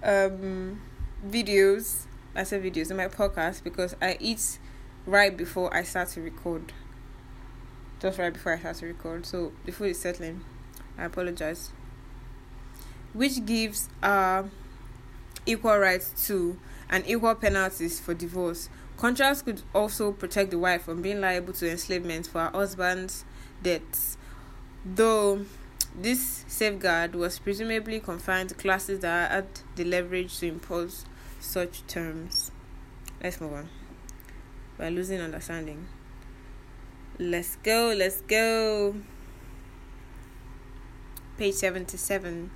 um 0.03 0.81
videos. 1.27 2.07
I 2.35 2.45
say 2.45 2.59
videos 2.59 2.91
in 2.91 2.97
my 2.97 3.09
podcast 3.09 3.63
because 3.63 3.95
I 4.01 4.17
eat 4.21 4.59
right 5.05 5.37
before 5.37 5.75
I 5.75 5.83
start 5.83 6.09
to 6.11 6.23
record. 6.23 6.73
Just 8.00 8.19
right 8.19 8.33
before 8.33 8.54
I 8.54 8.59
start 8.59 8.76
to 8.78 8.87
record. 8.87 9.26
So 9.26 9.52
the 9.64 9.73
food 9.73 9.90
is 9.90 10.00
settling. 10.00 10.42
I 10.97 11.04
apologize. 11.04 11.71
Which 13.12 13.45
gives 13.45 13.88
uh 14.02 14.45
equal 15.47 15.78
rights 15.78 16.26
to 16.26 16.59
and 16.88 17.04
equal 17.07 17.35
penalties 17.35 18.00
for 18.00 18.14
divorce. 18.14 18.69
Contracts 18.97 19.42
could 19.42 19.62
also 19.75 20.12
protect 20.12 20.50
the 20.50 20.59
wife 20.59 20.83
from 20.83 21.00
being 21.02 21.21
liable 21.21 21.52
to 21.54 21.71
enslavement 21.71 22.26
for 22.26 22.40
her 22.40 22.50
husband's 22.50 23.25
debts, 23.62 24.19
though 24.85 25.45
this 25.95 26.45
safeguard 26.47 27.14
was 27.14 27.38
presumably 27.38 27.99
confined 28.00 28.50
to 28.50 28.54
classes 28.54 29.00
that 29.00 29.30
had 29.30 29.47
the 29.76 29.85
leverage 29.85 30.38
to 30.38 30.47
impose 30.47 31.04
such 31.40 31.87
terms. 31.87 32.50
Let's 33.23 33.40
move 33.40 33.54
on. 33.54 33.69
We're 34.78 34.90
losing 34.90 35.21
understanding. 35.21 35.87
Let's 37.23 37.57
go, 37.57 37.93
let's 37.95 38.23
go. 38.23 38.95
Page 41.37 41.53
77. 41.53 42.50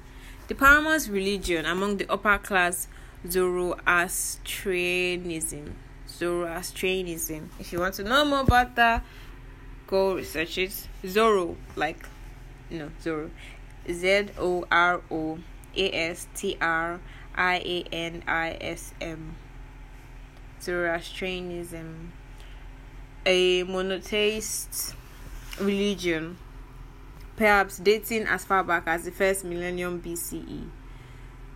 The 0.48 0.54
paramount 0.54 1.06
religion 1.08 1.66
among 1.66 1.98
the 1.98 2.10
upper 2.10 2.38
class 2.38 2.88
Zoroastrianism. 3.28 5.74
Zoroastrianism. 6.08 7.50
If 7.60 7.74
you 7.74 7.80
want 7.80 7.92
to 7.96 8.04
know 8.04 8.24
more 8.24 8.40
about 8.40 8.74
that, 8.76 9.04
go 9.86 10.14
research 10.14 10.56
it. 10.56 10.88
Zoro, 11.06 11.58
like, 11.76 12.08
no, 12.70 12.90
Zoro. 13.02 13.30
Z 13.92 14.28
O 14.38 14.64
R 14.72 15.02
O 15.10 15.40
A 15.76 15.92
S 15.92 16.26
T 16.34 16.56
R 16.58 17.00
I 17.34 17.56
A 17.56 17.84
N 17.92 18.22
I 18.26 18.56
S 18.62 18.94
M. 18.98 19.36
Zoroastrianism, 20.62 22.12
a 23.26 23.62
monotheist 23.62 24.94
religion, 25.60 26.36
perhaps 27.36 27.78
dating 27.78 28.26
as 28.26 28.44
far 28.44 28.62
back 28.62 28.84
as 28.86 29.04
the 29.04 29.10
first 29.10 29.44
millennium 29.44 30.00
BCE. 30.00 30.68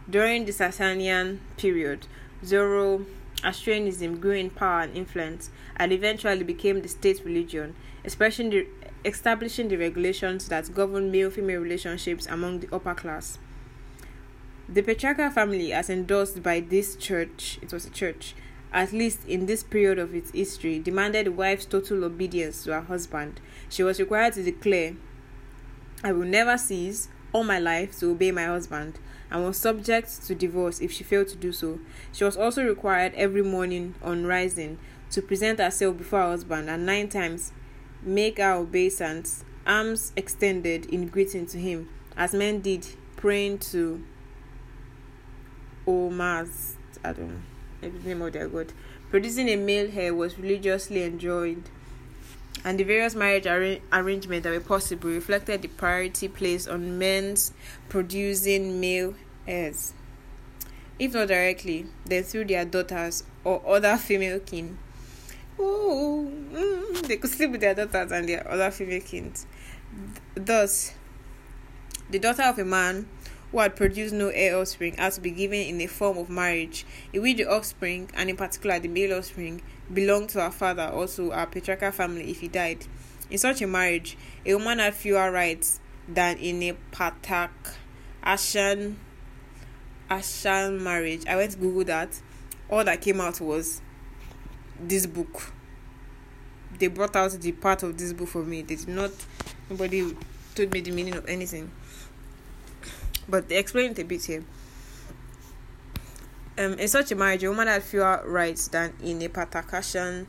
During 0.08 0.46
the 0.46 0.52
Sasanian 0.52 1.38
period, 1.58 2.06
Zoroastrianism 2.44 4.18
grew 4.20 4.32
in 4.32 4.50
power 4.50 4.80
and 4.80 4.96
influence 4.96 5.50
and 5.76 5.92
eventually 5.92 6.44
became 6.44 6.80
the 6.80 6.88
state 6.88 7.22
religion, 7.24 7.74
the, 8.02 8.66
establishing 9.04 9.68
the 9.68 9.76
regulations 9.76 10.48
that 10.48 10.74
govern 10.74 11.10
male 11.10 11.30
female 11.30 11.60
relationships 11.60 12.26
among 12.26 12.60
the 12.60 12.74
upper 12.74 12.94
class. 12.94 13.38
The 14.70 14.82
patriarchal 14.82 15.30
family, 15.30 15.72
as 15.72 15.88
endorsed 15.90 16.42
by 16.42 16.60
this 16.60 16.96
church, 16.96 17.58
it 17.62 17.72
was 17.72 17.86
a 17.86 17.90
church, 17.90 18.34
at 18.72 18.92
least 18.92 19.20
in 19.26 19.46
this 19.46 19.62
period 19.62 19.98
of 19.98 20.14
its 20.14 20.30
history, 20.32 20.78
demanded 20.78 21.26
the 21.26 21.32
wife's 21.32 21.66
total 21.66 22.04
obedience 22.04 22.64
to 22.64 22.72
her 22.72 22.82
husband. 22.82 23.40
She 23.68 23.82
was 23.82 24.00
required 24.00 24.34
to 24.34 24.42
declare, 24.42 24.94
I 26.04 26.12
will 26.12 26.26
never 26.26 26.56
cease 26.56 27.08
all 27.32 27.44
my 27.44 27.58
life 27.58 27.98
to 27.98 28.10
obey 28.10 28.30
my 28.30 28.44
husband, 28.44 28.98
and 29.30 29.44
was 29.44 29.56
subject 29.56 30.26
to 30.26 30.34
divorce 30.34 30.80
if 30.80 30.92
she 30.92 31.04
failed 31.04 31.28
to 31.28 31.36
do 31.36 31.52
so. 31.52 31.78
She 32.12 32.24
was 32.24 32.36
also 32.36 32.64
required 32.64 33.12
every 33.14 33.42
morning 33.42 33.94
on 34.02 34.24
rising 34.24 34.78
to 35.10 35.22
present 35.22 35.58
herself 35.58 35.98
before 35.98 36.20
her 36.20 36.28
husband 36.28 36.68
and 36.70 36.86
nine 36.86 37.08
times 37.08 37.52
make 38.02 38.38
her 38.38 38.52
obeisance, 38.52 39.44
arms 39.66 40.12
extended 40.16 40.86
in 40.86 41.08
greeting 41.08 41.46
to 41.46 41.58
him, 41.58 41.88
as 42.16 42.32
men 42.32 42.60
did 42.60 42.86
praying 43.16 43.58
to 43.58 44.02
Omas, 45.86 46.76
I 47.04 47.12
don't 47.12 47.28
know, 47.28 47.40
the 47.80 47.88
name 47.88 48.22
of 48.22 48.32
their 48.32 48.48
god. 48.48 48.72
Producing 49.10 49.48
a 49.48 49.56
male 49.56 49.90
heir 49.94 50.14
was 50.14 50.38
religiously 50.38 51.02
enjoined, 51.02 51.70
and 52.64 52.78
the 52.78 52.84
various 52.84 53.14
marriage 53.14 53.46
arra- 53.46 53.80
arrangements 53.92 54.44
that 54.44 54.50
were 54.50 54.60
possible 54.60 55.10
reflected 55.10 55.62
the 55.62 55.68
priority 55.68 56.28
placed 56.28 56.68
on 56.68 56.98
men's 56.98 57.52
producing 57.88 58.80
male 58.80 59.14
heirs. 59.46 59.92
If 60.98 61.14
not 61.14 61.28
directly, 61.28 61.86
then 62.04 62.24
through 62.24 62.46
their 62.46 62.64
daughters 62.64 63.22
or 63.44 63.62
other 63.66 63.96
female 63.96 64.40
kin. 64.40 64.78
Ooh, 65.60 66.30
mm, 66.52 67.06
they 67.06 67.16
could 67.16 67.30
sleep 67.30 67.52
with 67.52 67.60
their 67.60 67.74
daughters 67.74 68.12
and 68.12 68.28
their 68.28 68.48
other 68.50 68.70
female 68.70 69.00
kin. 69.00 69.32
Thus, 70.34 70.92
the 72.10 72.18
daughter 72.18 72.42
of 72.42 72.58
a 72.58 72.64
man 72.64 73.08
who 73.50 73.60
had 73.60 73.76
produced 73.76 74.14
no 74.14 74.28
heir 74.28 74.56
offspring 74.58 74.94
had 74.96 75.12
to 75.12 75.20
be 75.20 75.30
given 75.30 75.60
in 75.60 75.80
a 75.80 75.86
form 75.86 76.18
of 76.18 76.28
marriage, 76.28 76.84
in 77.12 77.22
which 77.22 77.36
the 77.36 77.46
offspring, 77.46 78.10
and 78.14 78.28
in 78.28 78.36
particular 78.36 78.78
the 78.78 78.88
male 78.88 79.16
offspring, 79.16 79.62
belonged 79.92 80.28
to 80.30 80.40
her 80.40 80.50
father 80.50 80.88
or 80.88 81.06
to 81.06 81.30
her 81.30 81.46
patriarchal 81.46 81.92
family 81.92 82.30
if 82.30 82.40
he 82.40 82.48
died. 82.48 82.86
In 83.30 83.38
such 83.38 83.62
a 83.62 83.66
marriage, 83.66 84.16
a 84.44 84.54
woman 84.54 84.78
had 84.78 84.94
fewer 84.94 85.30
rights 85.30 85.80
than 86.08 86.38
in 86.38 86.62
a 86.62 86.76
Patak 86.92 87.50
Ashan 88.24 88.96
Ashan 90.10 90.80
marriage. 90.80 91.26
I 91.26 91.36
went 91.36 91.52
to 91.52 91.58
Google 91.58 91.84
that. 91.84 92.20
All 92.70 92.84
that 92.84 93.00
came 93.00 93.20
out 93.20 93.40
was 93.40 93.80
this 94.80 95.06
book. 95.06 95.52
They 96.78 96.86
brought 96.86 97.16
out 97.16 97.32
the 97.32 97.52
part 97.52 97.82
of 97.82 97.98
this 97.98 98.12
book 98.12 98.28
for 98.28 98.42
me. 98.42 98.62
They 98.62 98.76
did 98.76 98.88
not. 98.88 99.10
Nobody 99.68 100.16
told 100.54 100.72
me 100.72 100.80
the 100.80 100.90
meaning 100.92 101.14
of 101.14 101.26
anything. 101.26 101.70
But 103.28 103.48
they 103.48 103.58
explained 103.58 103.98
it 103.98 104.02
a 104.02 104.04
bit 104.04 104.24
here. 104.24 104.44
Um, 106.56 106.74
in 106.74 106.88
such 106.88 107.12
a 107.12 107.14
marriage, 107.14 107.44
a 107.44 107.50
woman 107.50 107.68
had 107.68 107.82
fewer 107.82 108.22
rights 108.26 108.68
than 108.68 108.94
in 109.02 109.22
a 109.22 109.28
patakashan 109.28 110.26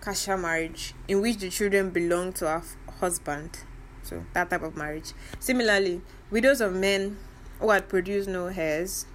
kasha 0.00 0.36
marriage, 0.36 0.92
in 1.08 1.22
which 1.22 1.38
the 1.38 1.50
children 1.50 1.90
belong 1.90 2.32
to 2.34 2.48
her 2.48 2.62
husband. 3.00 3.58
So 4.02 4.24
that 4.34 4.50
type 4.50 4.62
of 4.62 4.76
marriage. 4.76 5.12
Similarly, 5.38 6.02
widows 6.30 6.60
of 6.60 6.74
men 6.74 7.16
who 7.60 7.70
had 7.70 7.88
produced 7.88 8.28
no 8.28 8.46
heirs 8.46 9.06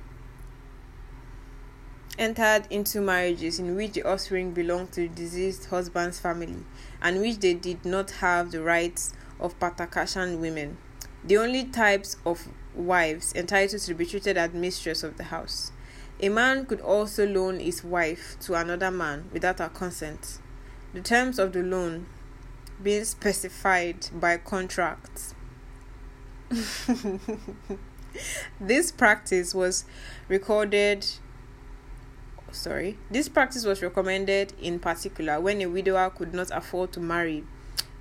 entered 2.18 2.64
into 2.70 3.02
marriages 3.02 3.60
in 3.60 3.76
which 3.76 3.94
the 3.94 4.04
offspring 4.04 4.52
belonged 4.52 4.92
to 4.92 5.02
the 5.02 5.16
deceased 5.16 5.66
husband's 5.66 6.20
family 6.20 6.64
and 7.02 7.20
which 7.22 7.40
they 7.40 7.54
did 7.54 7.86
not 7.86 8.12
have 8.12 8.52
the 8.52 8.62
rights 8.62 9.14
of 9.40 9.58
Patakashan 9.60 10.40
women, 10.40 10.78
the 11.24 11.38
only 11.38 11.64
types 11.66 12.18
of 12.26 12.48
wives 12.82 13.34
entitled 13.36 13.82
to 13.84 13.94
be 13.94 14.06
treated 14.06 14.38
as 14.38 14.54
mistress 14.54 15.04
of 15.04 15.18
the 15.18 15.26
house. 15.26 15.72
A 16.20 16.30
man 16.30 16.66
could 16.66 16.82
also 16.82 17.26
loan 17.26 17.60
his 17.60 17.84
wife 17.84 18.38
to 18.42 18.54
another 18.54 18.92
man 18.92 19.30
without 19.32 19.60
her 19.60 19.70
consent. 19.70 20.40
The 20.94 21.02
terms 21.02 21.40
of 21.40 21.54
the 21.54 21.64
loan 21.64 22.08
being 22.82 23.06
specified 23.06 24.08
by 24.14 24.38
contract. 24.38 25.34
this 28.60 28.92
practice 28.92 29.56
was 29.56 29.86
recorded 30.28 31.06
sorry 32.52 32.98
this 33.10 33.30
practice 33.30 33.64
was 33.64 33.82
recommended 33.82 34.52
in 34.62 34.78
particular 34.78 35.40
when 35.40 35.62
a 35.62 35.68
widower 35.68 36.10
could 36.10 36.34
not 36.34 36.52
afford 36.52 36.92
to 36.92 37.00
marry 37.00 37.46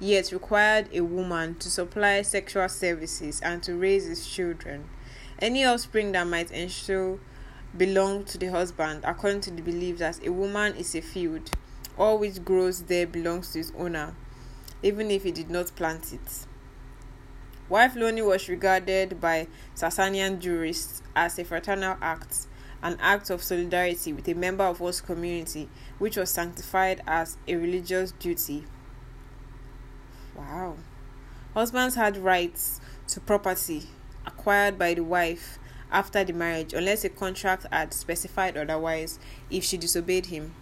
yet 0.01 0.33
required 0.33 0.89
a 0.93 1.01
woman 1.01 1.55
to 1.57 1.71
supply 1.71 2.23
sexual 2.23 2.69
services 2.69 3.41
and 3.43 3.63
to 3.63 3.75
raise 3.75 4.07
his 4.07 4.27
children 4.27 4.89
any 5.39 5.65
offspring 5.65 6.13
that 6.13 6.27
might 6.27 6.51
ensue 6.51 7.21
belonged 7.77 8.27
to 8.27 8.39
the 8.39 8.47
husband 8.47 9.03
according 9.05 9.41
to 9.41 9.51
the 9.51 9.63
belief 9.63 9.99
that 9.99 10.25
a 10.27 10.33
woman 10.33 10.75
is 10.75 10.95
a 10.95 11.01
field 11.01 11.51
all 11.99 12.19
which 12.19 12.45
grows 12.45 12.83
there 12.85 13.07
belongs 13.07 13.53
to 13.53 13.61
its 13.61 13.73
owner 13.79 14.15
even 14.83 15.11
if 15.11 15.23
he 15.23 15.31
did 15.31 15.51
not 15.51 15.71
plant 15.77 16.13
it 16.13 16.47
Wife 17.71 17.95
loaning 17.95 18.27
was 18.27 18.49
regarded 18.49 19.21
by 19.21 19.47
Sasanian 19.77 20.41
jurists 20.41 21.05
as 21.15 21.39
a 21.39 21.45
fraternal 21.45 21.97
act, 22.03 22.49
an 22.83 22.97
act 23.01 23.31
of 23.31 23.45
solidarity 23.45 24.13
with 24.13 24.27
a 24.27 24.35
member 24.35 24.65
of 24.65 24.81
one's 24.81 25.01
community, 25.01 25.69
which 26.01 26.17
was 26.17 26.31
sanctified 26.31 27.01
as 27.07 27.37
a 27.47 27.55
religious 27.55 28.11
duty. 28.11 28.65
Wow. 30.41 30.77
Husbands 31.53 31.97
had 31.97 32.17
rights 32.17 32.81
to 33.09 33.21
property 33.21 33.83
acquired 34.27 34.79
by 34.79 34.95
the 34.95 35.05
wife 35.05 35.59
after 35.93 36.25
the 36.25 36.33
marriage, 36.33 36.73
unless 36.73 37.05
a 37.05 37.11
contract 37.11 37.67
had 37.71 37.93
specified 37.93 38.57
otherwise 38.57 39.19
if 39.51 39.65
she 39.65 39.77
disobeyed 39.77 40.27
him. 40.27 40.55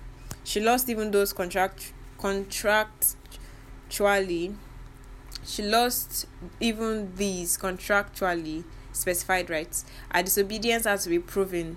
She 0.43 0.59
lost 0.61 0.89
even 0.89 1.13
those 1.13 1.33
contract 1.33 1.93
contractually 2.19 3.17
she 5.45 5.63
lost 5.63 6.27
even 6.61 7.15
these 7.15 7.57
contractually 7.57 8.65
specified 8.93 9.49
rights. 9.49 9.85
Her 10.11 10.23
disobedience 10.23 10.85
had 10.85 11.01
to 11.01 11.09
be 11.09 11.21
proven 11.21 11.77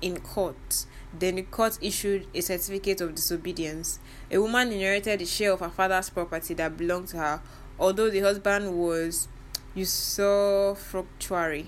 in 0.00 0.20
court. 0.20 0.86
Then 1.12 1.36
the 1.36 1.42
court 1.42 1.78
issued 1.82 2.26
a 2.34 2.40
certificate 2.40 3.00
of 3.00 3.14
disobedience. 3.14 3.98
A 4.30 4.38
woman 4.38 4.72
inherited 4.72 5.22
a 5.22 5.26
share 5.26 5.52
of 5.52 5.60
her 5.60 5.68
father's 5.70 6.10
property 6.10 6.54
that 6.54 6.76
belonged 6.76 7.08
to 7.08 7.18
her, 7.18 7.42
although 7.78 8.10
the 8.10 8.20
husband 8.20 8.78
was 8.78 9.28
usufructuary. 9.76 11.66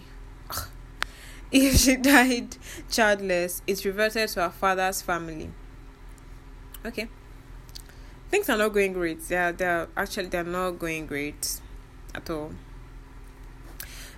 if 1.53 1.77
she 1.77 1.97
died 1.97 2.57
childless, 2.91 3.63
it 3.67 3.85
reverted 3.85 4.29
to 4.29 4.43
her 4.43 4.51
father's 4.51 5.03
family. 5.03 5.51
Okay 6.85 7.09
things 8.33 8.49
are 8.49 8.57
not 8.57 8.73
going 8.73 8.95
great. 8.95 9.21
They're 9.29 9.53
they're 9.53 9.89
actually 9.95 10.29
they're 10.29 10.43
not 10.43 10.73
going 10.79 11.07
great 11.07 11.61
at 12.15 12.29
all. 12.31 12.53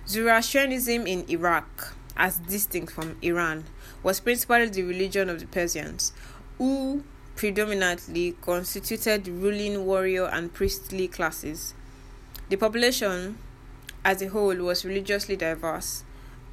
Zoroastrianism 0.07 1.05
in 1.05 1.25
Iraq, 1.29 1.95
as 2.15 2.39
distinct 2.39 2.93
from 2.93 3.17
Iran, 3.21 3.65
was 4.05 4.19
principally 4.19 4.67
the 4.67 4.83
religion 4.83 5.31
of 5.31 5.39
the 5.39 5.47
Persians, 5.47 6.13
who 6.59 7.03
predominantly 7.35 8.33
constituted 8.39 9.27
ruling 9.27 9.83
warrior 9.83 10.25
and 10.25 10.53
priestly 10.53 11.07
classes. 11.07 11.73
The 12.49 12.55
population 12.55 13.39
as 14.05 14.21
a 14.21 14.27
whole 14.27 14.57
was 14.57 14.85
religiously 14.85 15.35
diverse 15.35 16.03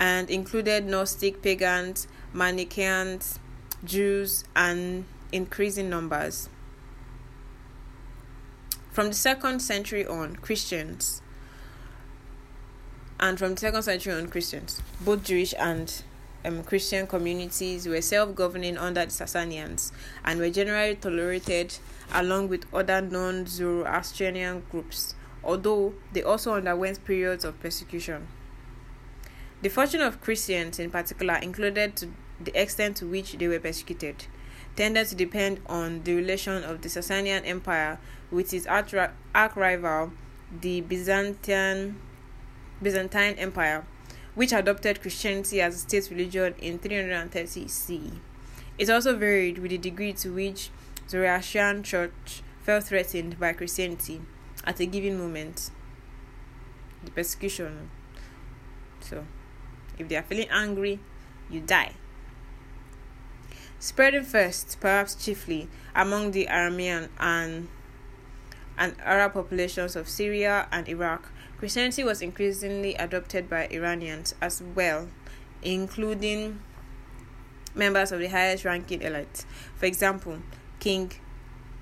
and 0.01 0.31
included 0.31 0.87
Gnostic 0.87 1.43
pagans, 1.43 2.09
Manichaeans, 2.33 3.39
Jews, 3.85 4.45
and 4.57 5.05
increasing 5.31 5.91
numbers. 5.91 6.49
From 8.93 9.09
the 9.09 9.15
second 9.15 9.61
century 9.61 10.07
on, 10.07 10.37
Christians, 10.37 11.21
and 13.21 13.39
from 13.39 13.57
the 13.57 13.61
second 13.61 13.83
century 13.83 14.15
on, 14.15 14.29
Christians, 14.29 14.81
both 15.03 15.23
Jewish 15.23 15.53
and 15.59 16.03
um, 16.45 16.63
Christian 16.65 17.07
communities 17.07 17.87
were 17.87 18.01
self 18.01 18.35
governing 18.35 18.77
under 18.77 19.05
the 19.05 19.11
Sasanians 19.11 19.93
and 20.25 20.41
were 20.41 20.51
generally 20.51 20.97
tolerated 20.97 21.77
along 22.13 22.49
with 22.49 22.67
other 22.75 23.01
non 23.01 23.47
Zoroastrian 23.47 24.63
groups, 24.71 25.15
although 25.45 25.95
they 26.13 26.23
also 26.23 26.55
underwent 26.55 27.05
periods 27.05 27.45
of 27.45 27.61
persecution. 27.61 28.27
The 29.63 29.69
fortune 29.69 30.01
of 30.01 30.21
Christians, 30.21 30.79
in 30.79 30.91
particular, 30.91 31.37
included 31.37 32.09
the 32.41 32.61
extent 32.61 32.97
to 32.97 33.07
which 33.07 33.33
they 33.35 33.47
were 33.47 33.61
persecuted 33.61 34.27
tended 34.77 35.07
to 35.07 35.15
depend 35.15 35.61
on 35.67 36.03
the 36.05 36.15
relation 36.15 36.65
of 36.65 36.81
the 36.83 36.89
Sasanian 36.89 37.47
Empire 37.47 37.99
with 38.31 38.53
its 38.55 38.67
arch 38.67 38.95
rival, 39.57 40.13
the 40.61 40.81
Byzantine, 40.81 42.01
Byzantine 42.83 43.35
Empire, 43.35 43.85
which 44.35 44.53
adopted 44.53 45.01
Christianity 45.01 45.61
as 45.61 45.75
a 45.75 45.79
state 45.79 46.11
religion 46.11 46.55
in 46.59 46.79
330 46.79 47.69
CE. 47.69 48.13
It 48.79 48.91
also 48.91 49.17
varied 49.17 49.59
with 49.59 49.71
the 49.71 49.79
degree 49.79 50.13
to 50.15 50.31
which 50.33 50.71
the 51.05 51.11
Zoroastrian 51.11 51.83
church 51.83 52.43
felt 52.63 52.85
threatened 52.85 53.39
by 53.39 53.53
Christianity 53.53 54.23
at 54.65 54.81
a 54.81 54.87
given 54.87 55.19
moment. 55.19 55.71
The 57.05 57.11
persecution. 57.11 57.91
So, 59.01 59.27
if 59.99 60.09
they 60.09 60.17
are 60.17 60.23
feeling 60.23 60.49
angry, 60.51 61.01
you 61.51 61.61
die 61.61 61.95
spreading 63.83 64.23
first, 64.23 64.79
perhaps 64.79 65.17
chiefly, 65.17 65.69
among 65.93 66.31
the 66.31 66.47
Aramean 66.47 67.09
and, 67.19 67.67
and 68.79 68.95
Arab 69.01 69.33
populations 69.33 69.97
of 69.97 70.09
Syria 70.09 70.69
and 70.71 70.89
Iraq. 70.89 71.33
Christianity 71.63 72.03
was 72.03 72.21
increasingly 72.21 72.97
adopted 72.97 73.49
by 73.49 73.69
Iranians 73.69 74.35
as 74.43 74.61
well, 74.75 75.07
including 75.63 76.59
members 77.73 78.11
of 78.11 78.19
the 78.19 78.27
highest 78.27 78.65
ranking 78.65 79.01
elite. 79.01 79.47
For 79.77 79.87
example, 79.87 80.39
King 80.81 81.13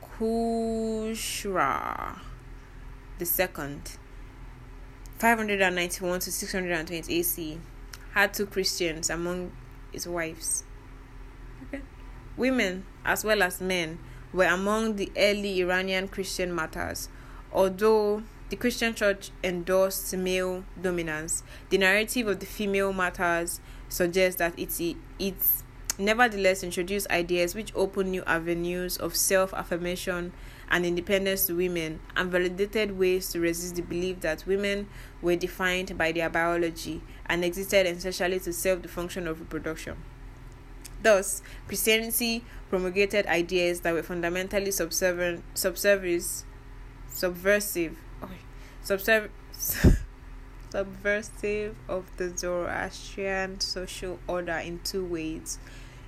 Khusra 0.03 2.19
II, 3.19 3.27
591 5.19 6.21
to 6.21 6.31
620 6.31 7.19
AC, 7.19 7.59
had 8.13 8.35
two 8.35 8.45
Christians 8.45 9.09
among 9.09 9.51
his 9.93 10.07
wives. 10.07 10.63
Women, 12.37 12.85
as 13.03 13.25
well 13.25 13.43
as 13.43 13.63
men, 13.63 13.99
were 14.35 14.45
among 14.45 14.97
the 14.97 15.11
early 15.17 15.63
Iranian 15.63 16.09
Christian 16.09 16.53
martyrs. 16.53 17.09
Although 17.51 18.25
the 18.51 18.57
Christian 18.57 18.95
church 18.95 19.31
endorsed 19.45 20.15
male 20.17 20.65
dominance, 20.81 21.45
the 21.71 21.79
narrative 21.79 22.27
of 22.27 22.41
the 22.41 22.47
female 22.47 22.93
martyrs 22.93 23.61
suggests 23.89 24.39
that 24.39 24.59
it, 24.59 24.97
it 25.21 25.35
nevertheless 25.99 26.65
introduced 26.65 27.09
ideas 27.11 27.55
which 27.55 27.73
opened 27.77 28.11
new 28.11 28.25
avenues 28.27 28.97
of 28.97 29.15
self 29.15 29.55
affirmation 29.55 30.33
and 30.69 30.85
independence 30.85 31.47
to 31.47 31.55
women 31.55 32.01
and 32.17 32.31
validated 32.31 32.99
ways 32.99 33.29
to 33.31 33.39
resist 33.39 33.77
the 33.77 33.83
belief 33.83 34.21
that 34.21 34.45
women 34.47 34.89
were 35.23 35.37
defined 35.37 35.97
by 35.97 36.11
their 36.11 36.29
biology 36.29 37.01
and 37.27 37.45
existed 37.45 37.87
essentially 37.87 38.41
to 38.41 38.53
serve 38.53 38.83
the 38.83 38.89
function 38.89 39.29
of 39.29 39.39
reproduction. 39.39 39.97
Thus, 41.03 41.43
Christianity 41.69 42.45
promulgated 42.69 43.27
ideas 43.27 43.81
that 43.81 43.95
were 43.95 44.03
fundamentally 44.03 44.71
subservient, 44.71 45.43
subservice, 45.55 46.45
subversive, 47.09 47.97
subversive 50.71 51.77
of 51.89 52.05
the 52.17 52.37
Zoroastrian 52.37 53.61
social 53.61 54.19
order 54.27 54.57
in 54.57 54.81
two 54.83 55.05
ways. 55.05 55.59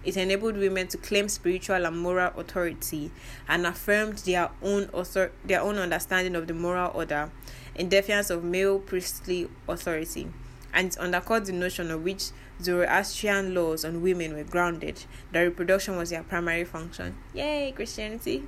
It 0.05 0.16
enabled 0.16 0.57
women 0.57 0.88
to 0.88 0.99
claim 0.99 1.29
spiritual 1.29 1.87
and 1.87 1.97
moral 1.97 2.33
authority 2.37 3.12
and 3.47 3.66
affirmed 3.66 4.18
their 4.18 4.51
own 4.61 4.88
author- 4.92 5.31
their 5.45 5.61
own 5.61 5.79
understanding 5.79 6.35
of 6.35 6.49
the 6.49 6.55
moral 6.55 6.90
order 6.92 7.31
in 7.77 7.88
defiance 7.88 8.31
of 8.31 8.42
male 8.42 8.81
priestly 8.81 9.49
authority. 9.68 10.29
And 10.75 10.88
it 10.88 10.99
undercut 10.99 11.45
the 11.45 11.53
notion 11.53 11.92
on 11.92 12.03
which 12.03 12.31
Zoroastrian 12.61 13.55
laws 13.55 13.85
on 13.85 14.03
women 14.03 14.35
were 14.35 14.42
grounded, 14.42 15.05
that 15.31 15.42
reproduction 15.42 15.97
was 15.97 16.11
their 16.11 16.25
primary 16.25 16.64
function. 16.64 17.14
Yay, 17.33 17.73
Christianity! 17.77 18.42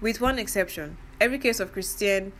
With 0.00 0.20
one 0.20 0.40
exception, 0.40 0.96
every 1.20 1.38
case 1.38 1.60
of 1.60 1.72
Christian 1.72 2.32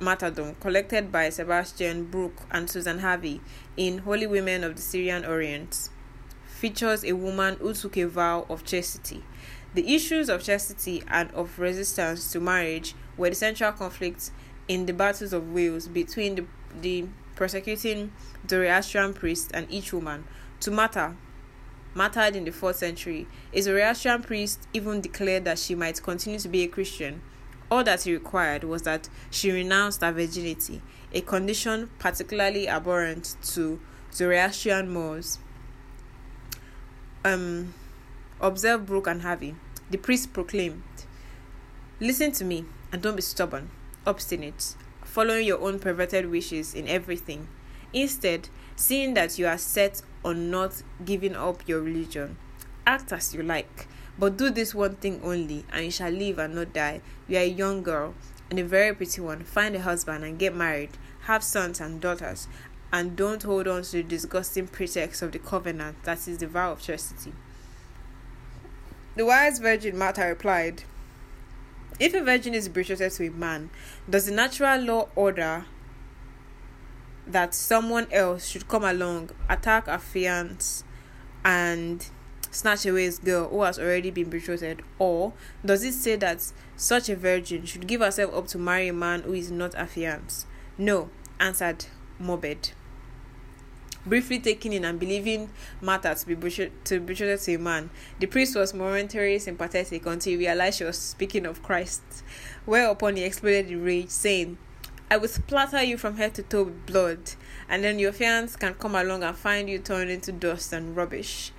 martyrdom 0.00 0.54
collected 0.60 1.12
by 1.12 1.28
Sebastian 1.30 2.04
Brock 2.04 2.46
and 2.50 2.68
Susan 2.68 3.00
Harvey 3.00 3.40
in 3.76 3.98
Holy 3.98 4.26
Women 4.26 4.64
of 4.64 4.76
the 4.76 4.82
Syrian 4.82 5.24
Orient 5.24 5.88
features 6.46 7.04
a 7.04 7.12
woman 7.12 7.56
who 7.60 7.74
took 7.74 7.96
a 7.96 8.04
vow 8.04 8.46
of 8.48 8.64
chastity. 8.64 9.24
The 9.74 9.94
issues 9.94 10.28
of 10.28 10.42
chastity 10.42 11.02
and 11.08 11.30
of 11.32 11.58
resistance 11.58 12.30
to 12.32 12.40
marriage 12.40 12.94
were 13.16 13.30
the 13.30 13.34
central 13.34 13.72
conflicts 13.72 14.30
in 14.68 14.86
the 14.86 14.92
battles 14.92 15.32
of 15.32 15.52
Wales 15.52 15.88
between 15.88 16.34
the, 16.36 16.44
the 16.80 17.06
persecuting 17.34 18.12
Zoroastrian 18.48 19.14
priest 19.14 19.50
and 19.54 19.66
each 19.70 19.92
woman. 19.92 20.24
To 20.60 20.70
Martha, 20.70 21.16
martyred 21.94 22.36
in 22.36 22.44
the 22.44 22.50
4th 22.50 22.76
century, 22.76 23.26
a 23.52 23.60
Zoroastrian 23.60 24.22
priest 24.22 24.68
even 24.72 25.00
declared 25.00 25.44
that 25.44 25.58
she 25.58 25.74
might 25.74 26.02
continue 26.02 26.38
to 26.38 26.48
be 26.48 26.62
a 26.62 26.68
Christian. 26.68 27.22
All 27.72 27.82
that 27.84 28.02
he 28.02 28.12
required 28.12 28.64
was 28.64 28.82
that 28.82 29.08
she 29.30 29.50
renounced 29.50 30.02
her 30.02 30.12
virginity, 30.12 30.82
a 31.10 31.22
condition 31.22 31.88
particularly 31.98 32.68
abhorrent 32.68 33.34
to 33.54 33.80
Zoroastrian 34.12 34.90
Moors 34.90 35.38
um, 37.24 37.72
observe 38.42 38.84
Brock 38.84 39.06
and 39.06 39.22
Harvey. 39.22 39.54
The 39.88 39.96
priest 39.96 40.34
proclaimed, 40.34 40.82
Listen 41.98 42.30
to 42.32 42.44
me 42.44 42.66
and 42.92 43.00
don't 43.00 43.16
be 43.16 43.22
stubborn, 43.22 43.70
obstinate, 44.06 44.74
following 45.02 45.46
your 45.46 45.62
own 45.62 45.78
perverted 45.78 46.30
wishes 46.30 46.74
in 46.74 46.86
everything. 46.88 47.48
Instead, 47.94 48.50
seeing 48.76 49.14
that 49.14 49.38
you 49.38 49.46
are 49.46 49.56
set 49.56 50.02
on 50.22 50.50
not 50.50 50.82
giving 51.06 51.34
up 51.34 51.66
your 51.66 51.80
religion, 51.80 52.36
act 52.86 53.14
as 53.14 53.34
you 53.34 53.42
like, 53.42 53.88
but 54.22 54.36
do 54.36 54.50
this 54.50 54.72
one 54.72 54.94
thing 54.94 55.20
only, 55.24 55.64
and 55.72 55.86
you 55.86 55.90
shall 55.90 56.08
live 56.08 56.38
and 56.38 56.54
not 56.54 56.72
die. 56.72 57.00
You 57.26 57.38
are 57.38 57.40
a 57.40 57.46
young 57.46 57.82
girl 57.82 58.14
and 58.48 58.60
a 58.60 58.62
very 58.62 58.94
pretty 58.94 59.20
one. 59.20 59.42
Find 59.42 59.74
a 59.74 59.80
husband 59.80 60.22
and 60.22 60.38
get 60.38 60.54
married. 60.54 60.90
Have 61.22 61.42
sons 61.42 61.80
and 61.80 62.00
daughters, 62.00 62.46
and 62.92 63.16
don't 63.16 63.42
hold 63.42 63.66
on 63.66 63.82
to 63.82 63.90
the 63.90 64.02
disgusting 64.04 64.68
pretext 64.68 65.22
of 65.22 65.32
the 65.32 65.40
covenant 65.40 66.04
that 66.04 66.28
is 66.28 66.38
the 66.38 66.46
vow 66.46 66.70
of 66.70 66.80
chastity. 66.80 67.32
The 69.16 69.26
wise 69.26 69.58
virgin 69.58 69.98
Martha 69.98 70.24
replied, 70.24 70.84
If 71.98 72.14
a 72.14 72.20
virgin 72.20 72.54
is 72.54 72.68
betrothed 72.68 73.16
to 73.16 73.26
a 73.26 73.30
man, 73.32 73.70
does 74.08 74.26
the 74.26 74.32
natural 74.32 74.80
law 74.82 75.08
order 75.16 75.64
that 77.26 77.54
someone 77.54 78.06
else 78.12 78.46
should 78.46 78.68
come 78.68 78.84
along, 78.84 79.30
attack 79.48 79.88
a 79.88 79.98
fiance, 79.98 80.84
and 81.44 82.08
snatch 82.52 82.86
away 82.86 83.02
his 83.02 83.18
girl 83.18 83.48
who 83.48 83.62
has 83.62 83.80
already 83.80 84.12
been 84.12 84.30
betrothed? 84.30 84.82
Or 85.00 85.32
does 85.64 85.82
it 85.82 85.94
say 85.94 86.14
that 86.16 86.52
such 86.76 87.08
a 87.08 87.16
virgin 87.16 87.66
should 87.66 87.88
give 87.88 88.00
herself 88.00 88.32
up 88.32 88.46
to 88.48 88.58
marry 88.58 88.86
a 88.86 88.92
man 88.92 89.22
who 89.22 89.32
is 89.32 89.50
not 89.50 89.74
affianced? 89.74 90.46
No, 90.78 91.10
answered 91.40 91.86
Mobed 92.20 92.72
briefly 94.04 94.38
taking 94.38 94.72
in 94.72 94.84
and 94.84 94.98
believing 94.98 95.50
Martha 95.80 96.14
to 96.14 96.26
be 96.26 96.34
betrothed 96.34 96.72
to, 96.84 97.00
be 97.00 97.14
betrothed 97.14 97.44
to 97.44 97.54
a 97.54 97.58
man. 97.58 97.90
The 98.18 98.26
priest 98.26 98.56
was 98.56 98.74
momentarily 98.74 99.38
sympathetic 99.38 100.06
until 100.06 100.32
he 100.32 100.36
realized 100.36 100.78
she 100.78 100.84
was 100.84 100.98
speaking 100.98 101.46
of 101.46 101.62
Christ. 101.62 102.02
Whereupon 102.64 103.16
he 103.16 103.24
exploded 103.24 103.70
in 103.70 103.84
rage, 103.84 104.10
saying, 104.10 104.58
I 105.10 105.18
will 105.18 105.28
splatter 105.28 105.82
you 105.82 105.98
from 105.98 106.16
head 106.16 106.34
to 106.34 106.42
toe 106.42 106.64
with 106.64 106.86
blood, 106.86 107.32
and 107.68 107.84
then 107.84 107.98
your 107.98 108.12
fiance 108.12 108.58
can 108.58 108.74
come 108.74 108.94
along 108.94 109.22
and 109.22 109.36
find 109.36 109.68
you 109.68 109.78
turned 109.78 110.10
into 110.10 110.32
dust 110.32 110.72
and 110.72 110.96
rubbish. 110.96 111.52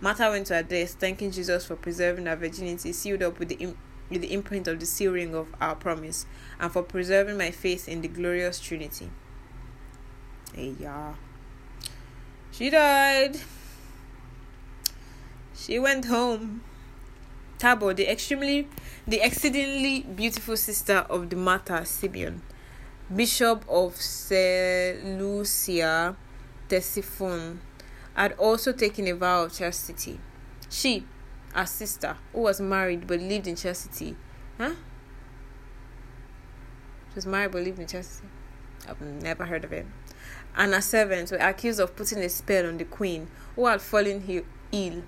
Martha 0.00 0.30
went 0.30 0.46
to 0.46 0.54
her 0.54 0.62
death, 0.62 0.92
thanking 0.98 1.30
Jesus 1.30 1.66
for 1.66 1.76
preserving 1.76 2.26
her 2.26 2.36
virginity, 2.36 2.92
sealed 2.92 3.22
up 3.22 3.38
with 3.38 3.48
the 3.48 3.56
Im- 3.56 3.76
with 4.08 4.22
the 4.22 4.32
imprint 4.32 4.66
of 4.66 4.80
the 4.80 4.86
seal 4.86 5.12
ring 5.12 5.34
of 5.34 5.46
our 5.60 5.76
promise, 5.76 6.26
and 6.58 6.72
for 6.72 6.82
preserving 6.82 7.38
my 7.38 7.50
faith 7.50 7.88
in 7.88 8.00
the 8.00 8.08
glorious 8.08 8.58
Trinity. 8.58 9.08
Hey, 10.54 10.74
yeah. 10.80 11.14
She 12.50 12.70
died. 12.70 13.38
She 15.54 15.78
went 15.78 16.06
home. 16.06 16.62
Tabo, 17.58 17.94
the 17.94 18.10
extremely, 18.10 18.66
the 19.06 19.20
exceedingly 19.24 20.00
beautiful 20.00 20.56
sister 20.56 21.06
of 21.10 21.28
the 21.28 21.36
martyr 21.36 21.84
Simeon, 21.84 22.40
Bishop 23.14 23.64
of 23.68 23.94
Seleucia, 24.00 24.96
Ctesiphon, 26.68 27.58
had 28.14 28.32
also 28.32 28.72
taken 28.72 29.06
a 29.08 29.12
vow 29.12 29.44
of 29.44 29.52
chastity. 29.52 30.20
She, 30.68 31.06
her 31.54 31.66
sister, 31.66 32.16
who 32.32 32.42
was 32.42 32.60
married 32.60 33.06
but 33.06 33.20
lived 33.20 33.46
in 33.46 33.56
chastity, 33.56 34.16
huh? 34.58 34.74
She 37.10 37.14
was 37.16 37.26
married 37.26 37.52
but 37.52 37.62
lived 37.62 37.78
in 37.78 37.86
chastity. 37.86 38.28
I've 38.88 39.00
never 39.00 39.44
heard 39.44 39.64
of 39.64 39.72
it 39.72 39.86
and 40.56 40.74
her 40.74 40.80
servants 40.80 41.32
were 41.32 41.38
accused 41.38 41.80
of 41.80 41.96
putting 41.96 42.18
a 42.18 42.28
spell 42.28 42.66
on 42.66 42.78
the 42.78 42.84
queen, 42.84 43.28
who 43.56 43.66
had 43.66 43.80
fallen 43.80 44.42
ill. 44.72 45.02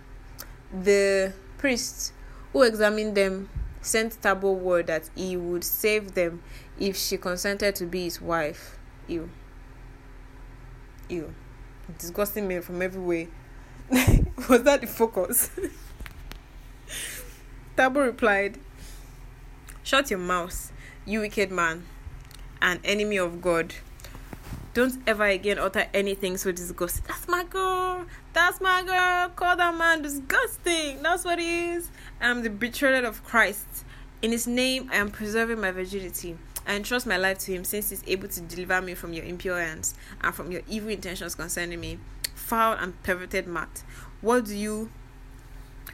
The 0.72 1.32
priest 1.58 2.12
who 2.52 2.62
examined 2.62 3.16
them 3.16 3.48
sent 3.80 4.20
Tabo 4.20 4.56
word 4.56 4.86
that 4.86 5.10
he 5.14 5.36
would 5.36 5.64
save 5.64 6.14
them 6.14 6.42
if 6.78 6.96
she 6.96 7.16
consented 7.16 7.74
to 7.76 7.86
be 7.86 8.04
his 8.04 8.20
wife. 8.20 8.78
Ew. 9.08 9.28
Ew. 11.08 11.34
Disgusting 11.98 12.48
men 12.48 12.62
from 12.62 12.82
everywhere. 12.82 13.26
Was 14.48 14.62
that 14.62 14.80
the 14.80 14.86
focus? 14.86 15.50
Tabo 17.76 18.04
replied, 18.04 18.58
Shut 19.82 20.10
your 20.10 20.18
mouth, 20.18 20.72
you 21.04 21.20
wicked 21.20 21.50
man, 21.50 21.84
an 22.60 22.80
enemy 22.84 23.18
of 23.18 23.42
God. 23.42 23.74
Don't 24.74 25.02
ever 25.06 25.26
again 25.26 25.58
utter 25.58 25.86
anything 25.92 26.38
so 26.38 26.52
disgusting. 26.52 27.04
That's 27.06 27.28
my 27.28 27.44
girl. 27.44 28.06
That's 28.32 28.60
my 28.60 28.82
girl. 28.82 29.28
Call 29.30 29.56
that 29.56 29.76
man 29.76 30.00
disgusting. 30.00 31.02
That's 31.02 31.24
what 31.24 31.38
he 31.38 31.70
is. 31.70 31.90
I'm 32.20 32.42
the 32.42 32.48
betrothed 32.48 33.04
of 33.04 33.22
Christ. 33.24 33.66
In 34.22 34.30
his 34.30 34.46
name, 34.46 34.88
I 34.90 34.96
am 34.96 35.10
preserving 35.10 35.60
my 35.60 35.72
virginity. 35.72 36.38
I 36.66 36.76
entrust 36.76 37.06
my 37.06 37.16
life 37.16 37.38
to 37.40 37.52
him 37.52 37.64
since 37.64 37.90
he's 37.90 38.02
able 38.06 38.28
to 38.28 38.40
deliver 38.40 38.80
me 38.80 38.94
from 38.94 39.12
your 39.12 39.24
impure 39.24 39.58
hands 39.58 39.94
and 40.20 40.34
from 40.34 40.52
your 40.52 40.62
evil 40.68 40.90
intentions 40.90 41.34
concerning 41.34 41.80
me. 41.80 41.98
Foul 42.34 42.74
and 42.74 43.00
perverted 43.02 43.46
mat. 43.46 43.82
What 44.20 44.46
do 44.46 44.56
you 44.56 44.90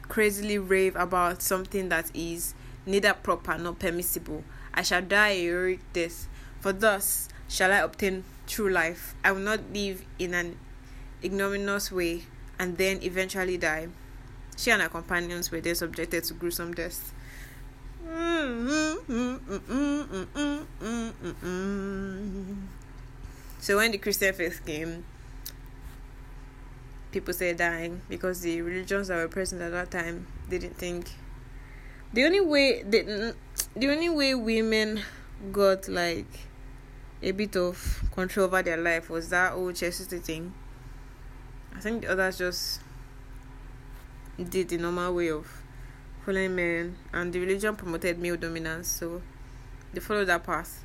crazily 0.03 0.57
rave 0.57 0.95
about 0.95 1.41
something 1.41 1.89
that 1.89 2.11
is 2.13 2.53
neither 2.85 3.13
proper 3.13 3.57
nor 3.57 3.73
permissible? 3.73 4.43
I 4.73 4.83
shall 4.83 5.01
die 5.01 5.29
a 5.29 5.43
heroic 5.43 5.79
death, 5.93 6.27
for 6.59 6.71
thus 6.71 7.29
shall 7.47 7.71
I 7.71 7.77
obtain 7.77 8.23
true 8.47 8.69
life. 8.69 9.15
I 9.23 9.31
will 9.31 9.41
not 9.41 9.61
live 9.73 10.05
in 10.17 10.33
an 10.33 10.57
ignominious 11.23 11.91
way 11.91 12.23
and 12.57 12.77
then 12.77 13.01
eventually 13.01 13.57
die. 13.57 13.87
She 14.57 14.71
and 14.71 14.81
her 14.81 14.89
companions 14.89 15.51
were 15.51 15.61
then 15.61 15.75
subjected 15.75 16.25
to 16.25 16.33
gruesome 16.33 16.73
deaths. 16.73 17.13
Mm-hmm. 18.07 18.89
So 23.59 23.77
when 23.77 23.91
the 23.91 23.97
Christian 23.97 24.33
faith 24.33 24.65
came, 24.65 25.03
people 27.11 27.33
said 27.33 27.57
dying 27.57 28.01
because 28.09 28.41
the 28.41 28.61
religions 28.61 29.07
that 29.09 29.17
were 29.17 29.27
present 29.27 29.61
at 29.61 29.71
that 29.71 29.91
time 29.91 30.27
didn't 30.49 30.75
think 30.77 31.11
the 32.13 32.25
only 32.25 32.41
way 32.41 32.83
the, 32.83 33.35
the 33.75 33.89
only 33.89 34.09
way 34.09 34.33
women 34.35 35.01
got 35.51 35.87
like 35.87 36.27
a 37.21 37.31
bit 37.31 37.55
of 37.55 38.03
control 38.11 38.45
over 38.45 38.63
their 38.63 38.77
life 38.77 39.09
was 39.09 39.29
that 39.29 39.53
old 39.53 39.75
chastity 39.75 40.19
thing. 40.19 40.53
I 41.75 41.79
think 41.79 42.03
the 42.03 42.11
others 42.11 42.37
just 42.37 42.81
did 44.37 44.69
the 44.69 44.77
normal 44.77 45.13
way 45.13 45.29
of 45.29 45.58
men, 46.33 46.97
and 47.13 47.33
the 47.33 47.39
religion 47.39 47.75
promoted 47.75 48.19
male 48.19 48.37
dominance, 48.37 48.87
so 48.87 49.21
they 49.93 49.99
followed 49.99 50.25
that 50.25 50.43
path. 50.43 50.83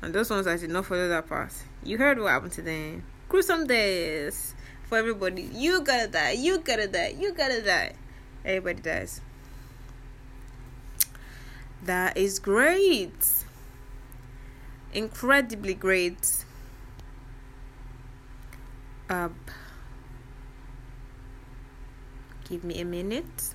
And 0.00 0.12
those 0.14 0.30
ones 0.30 0.46
that 0.46 0.60
did 0.60 0.70
not 0.70 0.86
follow 0.86 1.08
that 1.08 1.28
path, 1.28 1.64
you 1.84 1.98
heard 1.98 2.18
what 2.18 2.30
happened 2.30 2.52
to 2.52 2.62
them. 2.62 3.04
Gruesome 3.28 3.66
days 3.66 4.54
for 4.88 4.98
everybody. 4.98 5.42
You 5.52 5.80
gotta 5.82 6.08
die, 6.08 6.32
you 6.32 6.58
gotta 6.58 6.88
die, 6.88 7.14
you 7.18 7.32
gotta 7.32 7.62
die. 7.62 7.94
Everybody 8.44 8.82
dies. 8.82 9.20
That 11.84 12.16
is 12.16 12.38
great 12.38 13.42
incredibly 14.92 15.74
great. 15.74 16.44
up. 19.10 19.32
Give 22.48 22.64
me 22.64 22.80
a 22.80 22.84
minute. 22.84 23.54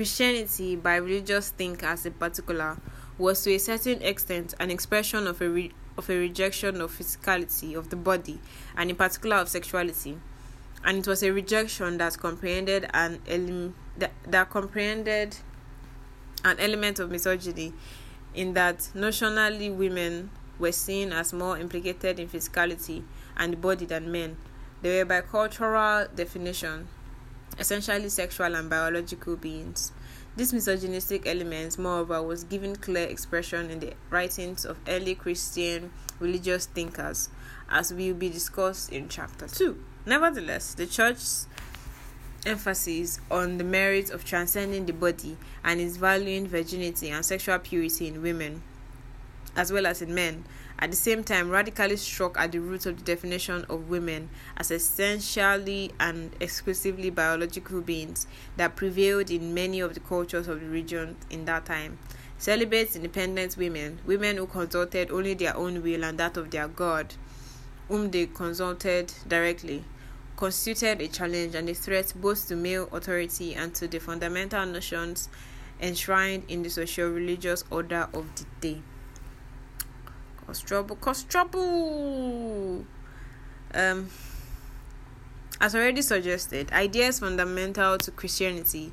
Christianity, 0.00 0.76
by 0.76 0.96
religious 0.96 1.50
thinkers 1.50 2.06
in 2.06 2.14
particular, 2.14 2.78
was 3.18 3.42
to 3.42 3.52
a 3.52 3.58
certain 3.58 4.00
extent 4.00 4.54
an 4.58 4.70
expression 4.70 5.26
of 5.26 5.42
a 5.42 5.50
re- 5.50 5.72
of 5.98 6.08
a 6.08 6.16
rejection 6.16 6.80
of 6.80 6.90
physicality 6.90 7.76
of 7.76 7.90
the 7.90 7.96
body, 7.96 8.40
and 8.78 8.88
in 8.88 8.96
particular 8.96 9.36
of 9.36 9.50
sexuality. 9.50 10.16
And 10.82 11.00
it 11.00 11.06
was 11.06 11.22
a 11.22 11.30
rejection 11.30 11.98
that 11.98 12.16
comprehended 12.16 12.88
an 12.94 13.20
elim- 13.26 13.74
that, 13.98 14.12
that 14.26 14.48
comprehended 14.48 15.36
an 16.46 16.58
element 16.58 16.98
of 16.98 17.10
misogyny 17.10 17.74
in 18.32 18.54
that 18.54 18.78
notionally 18.94 19.70
women 19.70 20.30
were 20.58 20.72
seen 20.72 21.12
as 21.12 21.34
more 21.34 21.58
implicated 21.58 22.18
in 22.18 22.26
physicality 22.26 23.02
and 23.36 23.52
the 23.52 23.58
body 23.58 23.84
than 23.84 24.10
men. 24.10 24.38
They 24.80 24.96
were 24.96 25.04
by 25.04 25.20
cultural 25.20 26.06
definition 26.14 26.88
essentially 27.58 28.08
sexual 28.08 28.54
and 28.54 28.70
biological 28.70 29.36
beings. 29.36 29.92
This 30.36 30.52
misogynistic 30.52 31.26
element, 31.26 31.78
moreover, 31.78 32.22
was 32.22 32.44
given 32.44 32.76
clear 32.76 33.06
expression 33.06 33.70
in 33.70 33.80
the 33.80 33.94
writings 34.10 34.64
of 34.64 34.78
early 34.86 35.14
Christian 35.14 35.90
religious 36.18 36.66
thinkers, 36.66 37.28
as 37.68 37.92
will 37.92 38.14
be 38.14 38.28
discussed 38.28 38.92
in 38.92 39.08
chapter 39.08 39.48
2. 39.48 39.82
Nevertheless, 40.06 40.74
the 40.74 40.86
church's 40.86 41.46
emphasis 42.46 43.20
on 43.30 43.58
the 43.58 43.64
merit 43.64 44.10
of 44.10 44.24
transcending 44.24 44.86
the 44.86 44.92
body 44.92 45.36
and 45.62 45.80
its 45.80 45.96
valuing 45.96 46.46
virginity 46.46 47.10
and 47.10 47.24
sexual 47.24 47.58
purity 47.58 48.08
in 48.08 48.22
women, 48.22 48.62
as 49.56 49.72
well 49.72 49.86
as 49.86 50.00
in 50.00 50.14
men, 50.14 50.44
at 50.80 50.90
the 50.90 50.96
same 50.96 51.22
time 51.22 51.50
radically 51.50 51.96
struck 51.96 52.38
at 52.40 52.52
the 52.52 52.58
root 52.58 52.86
of 52.86 52.96
the 52.96 53.04
definition 53.04 53.66
of 53.68 53.90
women 53.90 54.30
as 54.56 54.70
essentially 54.70 55.92
and 56.00 56.34
exclusively 56.40 57.10
biological 57.10 57.82
beings 57.82 58.26
that 58.56 58.76
prevailed 58.76 59.30
in 59.30 59.52
many 59.52 59.80
of 59.80 59.92
the 59.92 60.00
cultures 60.00 60.48
of 60.48 60.60
the 60.60 60.66
region 60.66 61.16
in 61.28 61.44
that 61.44 61.66
time. 61.66 61.98
Celibate, 62.38 62.96
independent 62.96 63.58
women, 63.58 63.98
women 64.06 64.38
who 64.38 64.46
consulted 64.46 65.10
only 65.10 65.34
their 65.34 65.54
own 65.54 65.82
will 65.82 66.02
and 66.02 66.18
that 66.18 66.38
of 66.38 66.50
their 66.50 66.68
God, 66.68 67.12
whom 67.88 68.10
they 68.10 68.24
consulted 68.24 69.12
directly, 69.28 69.84
constituted 70.36 71.02
a 71.02 71.08
challenge 71.08 71.54
and 71.54 71.68
a 71.68 71.74
threat 71.74 72.14
both 72.16 72.48
to 72.48 72.56
male 72.56 72.88
authority 72.92 73.54
and 73.54 73.74
to 73.74 73.86
the 73.86 73.98
fundamental 73.98 74.64
notions 74.64 75.28
enshrined 75.82 76.44
in 76.48 76.62
the 76.62 76.70
social 76.70 77.10
religious 77.10 77.62
order 77.70 78.08
of 78.14 78.24
the 78.36 78.46
day. 78.62 78.82
Cause 80.50 80.62
trouble, 80.62 80.96
cause 80.96 81.22
trouble. 81.22 82.84
Um, 83.72 84.10
as 85.60 85.76
already 85.76 86.02
suggested, 86.02 86.72
ideas 86.72 87.20
fundamental 87.20 87.96
to 87.98 88.10
Christianity, 88.10 88.92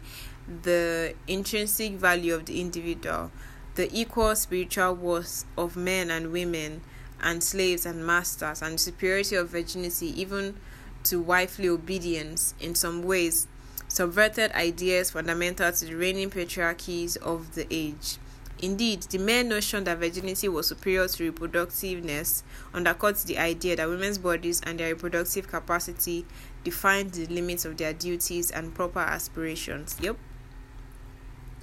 the 0.62 1.16
intrinsic 1.28 1.94
value 1.94 2.36
of 2.36 2.46
the 2.46 2.62
individual, 2.62 3.32
the 3.74 3.90
equal 3.92 4.36
spiritual 4.36 4.94
worth 4.94 5.46
of 5.58 5.76
men 5.76 6.12
and 6.12 6.32
women, 6.32 6.82
and 7.24 7.44
slaves 7.44 7.88
and 7.88 8.06
masters, 8.06 8.62
and 8.62 8.76
the 8.76 8.78
superiority 8.78 9.36
of 9.36 9.50
virginity, 9.50 10.14
even 10.22 10.58
to 11.06 11.20
wifely 11.20 11.70
obedience 11.70 12.54
in 12.60 12.76
some 12.76 13.02
ways, 13.02 13.48
subverted 13.88 14.52
ideas 14.52 15.10
fundamental 15.10 15.72
to 15.72 15.86
the 15.86 15.96
reigning 15.96 16.30
patriarchies 16.30 17.18
of 17.18 17.56
the 17.56 17.66
age. 17.72 18.20
Indeed, 18.60 19.04
the 19.04 19.20
mere 19.20 19.44
notion 19.44 19.84
that 19.84 20.00
virginity 20.00 20.50
was 20.50 20.68
superior 20.68 21.08
to 21.08 21.32
reproductiveness 21.32 22.42
undercuts 22.74 23.24
the 23.26 23.38
idea 23.38 23.76
that 23.76 23.88
women's 23.88 24.18
bodies 24.18 24.62
and 24.66 24.80
their 24.80 24.94
reproductive 24.94 25.48
capacity 25.48 26.26
define 26.64 27.10
the 27.10 27.28
limits 27.28 27.66
of 27.66 27.78
their 27.78 27.94
duties 27.94 28.50
and 28.50 28.74
proper 28.74 29.00
aspirations. 29.00 29.96
Yep. 30.02 30.18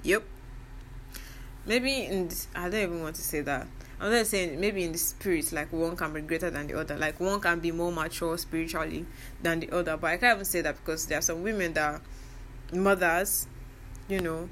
Yep. 0.05 0.23
Maybe 1.67 2.05
in 2.05 2.29
this, 2.29 2.47
I 2.55 2.69
don't 2.69 2.81
even 2.81 3.03
want 3.03 3.17
to 3.17 3.23
say 3.23 3.41
that. 3.41 3.67
I'm 4.01 4.13
just 4.13 4.31
saying 4.31 4.61
maybe 4.61 4.85
in 4.85 4.93
the 4.93 4.99
spirit, 4.99 5.51
like 5.53 5.73
one 5.73 5.97
can 5.97 6.13
be 6.13 6.21
greater 6.21 6.51
than 6.51 6.67
the 6.67 6.79
other. 6.79 6.97
Like 6.97 7.19
one 7.19 7.41
can 7.41 7.59
be 7.61 7.73
more 7.73 7.91
mature 7.91 8.37
spiritually 8.39 9.07
than 9.43 9.61
the 9.61 9.71
other. 9.71 9.97
But 9.97 10.11
I 10.11 10.17
can't 10.19 10.37
even 10.37 10.45
say 10.45 10.61
that 10.61 10.77
because 10.77 11.07
there 11.07 11.19
are 11.19 11.23
some 11.23 11.43
women 11.43 11.73
that 11.73 12.03
mothers, 12.73 13.47
you 14.09 14.21
know, 14.21 14.49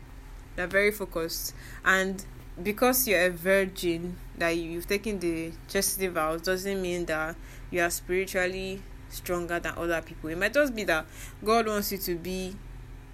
they're 0.57 0.67
very 0.67 0.91
focused. 0.91 1.55
And 1.85 2.25
because 2.63 3.09
you're 3.09 3.27
a 3.27 3.31
virgin 3.31 4.17
that 4.39 4.51
you've 4.51 4.87
taken 4.87 5.19
the 5.19 5.53
chastity 5.69 6.09
vows 6.09 6.43
doesn't 6.43 6.81
mean 6.81 7.07
that 7.07 7.37
you 7.71 7.81
are 7.81 7.91
spiritually 7.91 8.83
stronger 9.09 9.59
than 9.59 9.75
other 9.77 10.03
people. 10.03 10.31
It 10.31 10.39
might 10.39 10.53
just 10.55 10.75
be 10.75 10.85
that 10.85 11.07
god 11.45 11.67
wants 11.67 11.93
you 11.93 11.99
to 11.99 12.17
be 12.17 12.57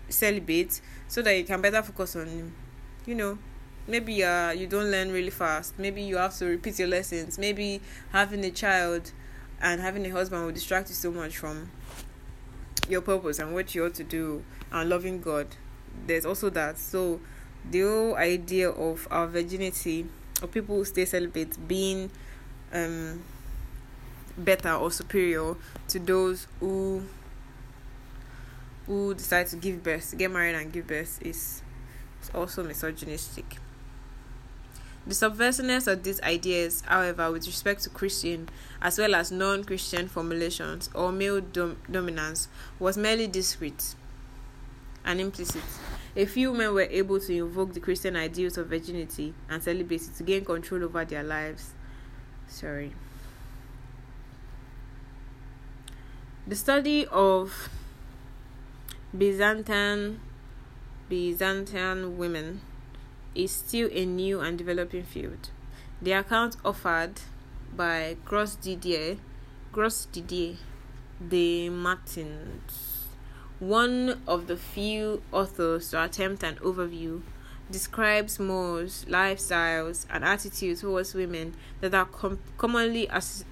celibate 0.08 0.80
so 1.06 1.22
that 1.22 1.36
you 1.36 1.44
can 1.44 1.60
better 1.60 1.82
focus 1.82 2.16
on 2.16 2.52
you 3.04 3.14
know 3.14 3.38
maybe 3.86 4.24
uh 4.24 4.50
you 4.50 4.66
don't 4.66 4.90
learn 4.90 5.12
really 5.12 5.30
fast. 5.30 5.78
Maybe 5.78 6.02
you 6.02 6.16
have 6.16 6.36
to 6.38 6.46
repeat 6.46 6.78
your 6.78 6.88
lessons. 6.88 7.38
Maybe 7.38 7.80
having 8.12 8.44
a 8.44 8.50
child 8.50 9.12
and 9.60 9.80
having 9.80 10.06
a 10.06 10.10
husband 10.10 10.44
will 10.44 10.52
distract 10.52 10.88
you 10.88 10.94
so 10.94 11.10
much 11.10 11.36
from 11.36 11.70
your 12.88 13.02
purpose 13.02 13.38
and 13.38 13.52
what 13.52 13.74
you 13.74 13.84
ought 13.84 13.94
to 13.94 14.04
do 14.04 14.42
and 14.72 14.88
loving 14.88 15.20
god 15.20 15.46
there's 16.06 16.26
also 16.26 16.50
that. 16.50 16.78
So 16.78 17.20
the 17.70 17.80
whole 17.80 18.16
idea 18.16 18.70
of 18.70 19.06
our 19.10 19.26
virginity 19.26 20.06
or 20.42 20.48
people 20.48 20.76
who 20.76 20.84
stay 20.84 21.04
celibate 21.04 21.56
being 21.68 22.10
um 22.72 23.22
better 24.36 24.72
or 24.72 24.90
superior 24.90 25.56
to 25.88 25.98
those 25.98 26.46
who 26.60 27.02
who 28.86 29.12
decide 29.14 29.46
to 29.48 29.56
give 29.56 29.82
birth, 29.82 30.16
get 30.16 30.30
married 30.30 30.54
and 30.54 30.72
give 30.72 30.86
birth 30.86 31.18
is, 31.22 31.62
also 32.34 32.64
misogynistic. 32.64 33.56
The 35.06 35.14
subversiveness 35.14 35.86
of 35.86 36.02
these 36.02 36.20
ideas, 36.22 36.82
however, 36.86 37.30
with 37.30 37.46
respect 37.46 37.82
to 37.84 37.90
Christian 37.90 38.48
as 38.82 38.98
well 38.98 39.14
as 39.14 39.30
non 39.30 39.64
Christian 39.64 40.08
formulations 40.08 40.90
or 40.94 41.12
male 41.12 41.40
dom- 41.40 41.76
dominance, 41.90 42.48
was 42.78 42.98
merely 42.98 43.26
discreet 43.26 43.94
and 45.08 45.20
implicit. 45.20 45.62
A 46.14 46.26
few 46.26 46.52
men 46.52 46.74
were 46.74 46.82
able 46.82 47.18
to 47.18 47.34
invoke 47.34 47.72
the 47.72 47.80
Christian 47.80 48.14
ideals 48.14 48.58
of 48.58 48.68
virginity 48.68 49.34
and 49.48 49.62
celibacy 49.62 50.12
to 50.18 50.22
gain 50.22 50.44
control 50.44 50.84
over 50.84 51.04
their 51.04 51.22
lives. 51.22 51.72
Sorry. 52.46 52.92
The 56.46 56.56
study 56.56 57.06
of 57.06 57.68
Byzantine 59.16 60.20
Byzantine 61.08 62.18
women 62.18 62.60
is 63.34 63.50
still 63.50 63.88
a 63.92 64.04
new 64.04 64.40
and 64.40 64.58
developing 64.58 65.04
field. 65.04 65.50
The 66.02 66.12
account 66.12 66.56
offered 66.64 67.22
by 67.74 68.16
Gros 68.24 68.56
Didier, 68.56 69.16
Gros 69.72 70.06
Didier 70.06 70.56
the 71.20 71.68
Martins 71.70 72.87
one 73.60 74.20
of 74.26 74.46
the 74.46 74.56
few 74.56 75.22
authors 75.32 75.90
to 75.90 76.04
attempt 76.04 76.42
an 76.42 76.56
overview, 76.56 77.22
describes 77.70 78.38
Moors' 78.38 79.04
lifestyles 79.08 80.06
and 80.10 80.24
attitudes 80.24 80.80
towards 80.80 81.14
women 81.14 81.54
that 81.80 81.94
are 81.94 82.06
com- 82.06 82.38
commonly 82.56 83.08
as- 83.08 83.44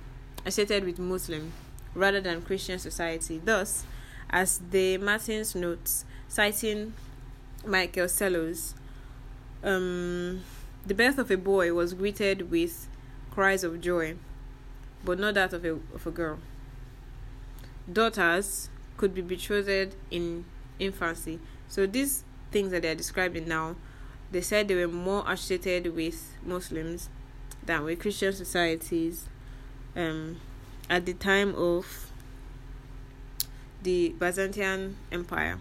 associated 0.44 0.84
with 0.84 0.98
Muslim 0.98 1.52
rather 1.94 2.20
than 2.20 2.42
Christian 2.42 2.78
society. 2.78 3.40
Thus, 3.44 3.84
as 4.30 4.58
de 4.58 4.98
Matons 4.98 5.54
notes, 5.54 6.04
citing 6.28 6.94
Michael 7.64 8.06
Psellos, 8.06 8.74
um, 9.62 10.42
the 10.86 10.94
birth 10.94 11.18
of 11.18 11.30
a 11.30 11.36
boy 11.36 11.72
was 11.72 11.94
greeted 11.94 12.50
with 12.50 12.88
cries 13.30 13.64
of 13.64 13.80
joy, 13.80 14.16
but 15.04 15.18
not 15.18 15.34
that 15.34 15.52
of 15.52 15.64
a, 15.64 15.72
of 15.72 16.06
a 16.06 16.10
girl. 16.10 16.38
Daughters 17.92 18.70
could 18.96 19.14
be 19.14 19.22
betrothed 19.22 19.94
in 20.10 20.44
infancy. 20.78 21.38
So 21.68 21.86
these 21.86 22.24
things 22.50 22.70
that 22.70 22.82
they're 22.82 22.94
describing 22.94 23.48
now, 23.48 23.76
they 24.30 24.40
said 24.40 24.68
they 24.68 24.74
were 24.74 24.88
more 24.88 25.24
associated 25.26 25.94
with 25.94 26.34
Muslims 26.42 27.08
than 27.64 27.84
with 27.84 28.00
Christian 28.00 28.32
societies 28.32 29.28
um, 29.94 30.40
at 30.88 31.06
the 31.06 31.14
time 31.14 31.54
of 31.54 32.10
the 33.82 34.10
Byzantine 34.18 34.96
Empire. 35.12 35.58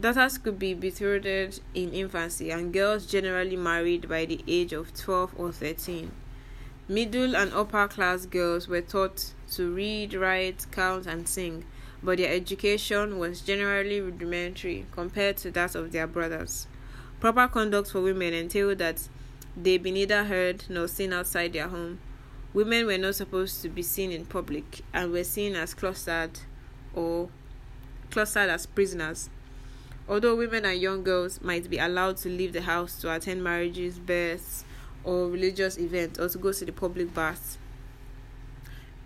Daughters 0.00 0.38
could 0.38 0.58
be 0.58 0.74
betrothed 0.74 1.60
in 1.72 1.92
infancy, 1.92 2.50
and 2.50 2.72
girls 2.72 3.06
generally 3.06 3.56
married 3.56 4.08
by 4.08 4.24
the 4.24 4.42
age 4.48 4.72
of 4.72 4.92
12 4.94 5.34
or 5.38 5.52
13. 5.52 6.10
Middle 6.88 7.36
and 7.36 7.52
upper 7.54 7.86
class 7.86 8.26
girls 8.26 8.66
were 8.66 8.80
taught 8.80 9.32
to 9.56 9.74
read, 9.74 10.14
write, 10.14 10.66
count, 10.70 11.06
and 11.06 11.28
sing, 11.28 11.64
but 12.02 12.18
their 12.18 12.32
education 12.32 13.18
was 13.18 13.40
generally 13.40 14.00
rudimentary 14.00 14.86
compared 14.92 15.36
to 15.38 15.50
that 15.50 15.74
of 15.74 15.92
their 15.92 16.06
brothers. 16.06 16.66
Proper 17.20 17.48
conduct 17.48 17.90
for 17.90 18.02
women 18.02 18.34
entailed 18.34 18.78
that 18.78 19.08
they 19.56 19.78
be 19.78 19.90
neither 19.90 20.24
heard 20.24 20.64
nor 20.68 20.88
seen 20.88 21.12
outside 21.12 21.52
their 21.52 21.68
home. 21.68 21.98
Women 22.52 22.86
were 22.86 22.98
not 22.98 23.14
supposed 23.14 23.62
to 23.62 23.68
be 23.68 23.82
seen 23.82 24.12
in 24.12 24.26
public 24.26 24.82
and 24.92 25.10
were 25.10 25.24
seen 25.24 25.56
as 25.56 25.74
clustered 25.74 26.38
or 26.94 27.28
clustered 28.10 28.50
as 28.50 28.66
prisoners. 28.66 29.30
Although 30.08 30.36
women 30.36 30.64
and 30.66 30.80
young 30.80 31.02
girls 31.02 31.40
might 31.40 31.70
be 31.70 31.78
allowed 31.78 32.18
to 32.18 32.28
leave 32.28 32.52
the 32.52 32.62
house 32.62 33.00
to 33.00 33.14
attend 33.14 33.42
marriages, 33.42 33.98
births, 33.98 34.64
or 35.02 35.28
religious 35.28 35.78
events, 35.78 36.18
or 36.18 36.28
to 36.28 36.38
go 36.38 36.52
to 36.52 36.64
the 36.64 36.72
public 36.72 37.14
baths. 37.14 37.58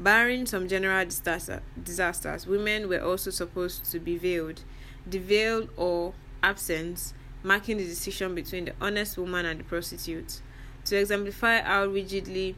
Barring 0.01 0.47
some 0.47 0.69
general 0.69 1.05
disaster, 1.05 1.61
disasters, 1.83 2.47
women 2.47 2.89
were 2.89 3.01
also 3.01 3.31
supposed 3.31 3.91
to 3.91 3.99
be 3.99 4.17
veiled. 4.17 4.63
The 5.07 5.19
veil 5.19 5.69
or 5.77 6.15
absence 6.43 7.15
marking 7.43 7.79
the 7.79 7.85
distinction 7.85 8.35
between 8.35 8.67
the 8.67 8.73
honest 8.81 9.19
woman 9.19 9.45
and 9.47 9.61
the 9.61 9.65
prostitute. 9.65 10.41
To 10.85 10.97
exemplify 10.97 11.63
how 11.63 11.87
rigidly 11.87 12.55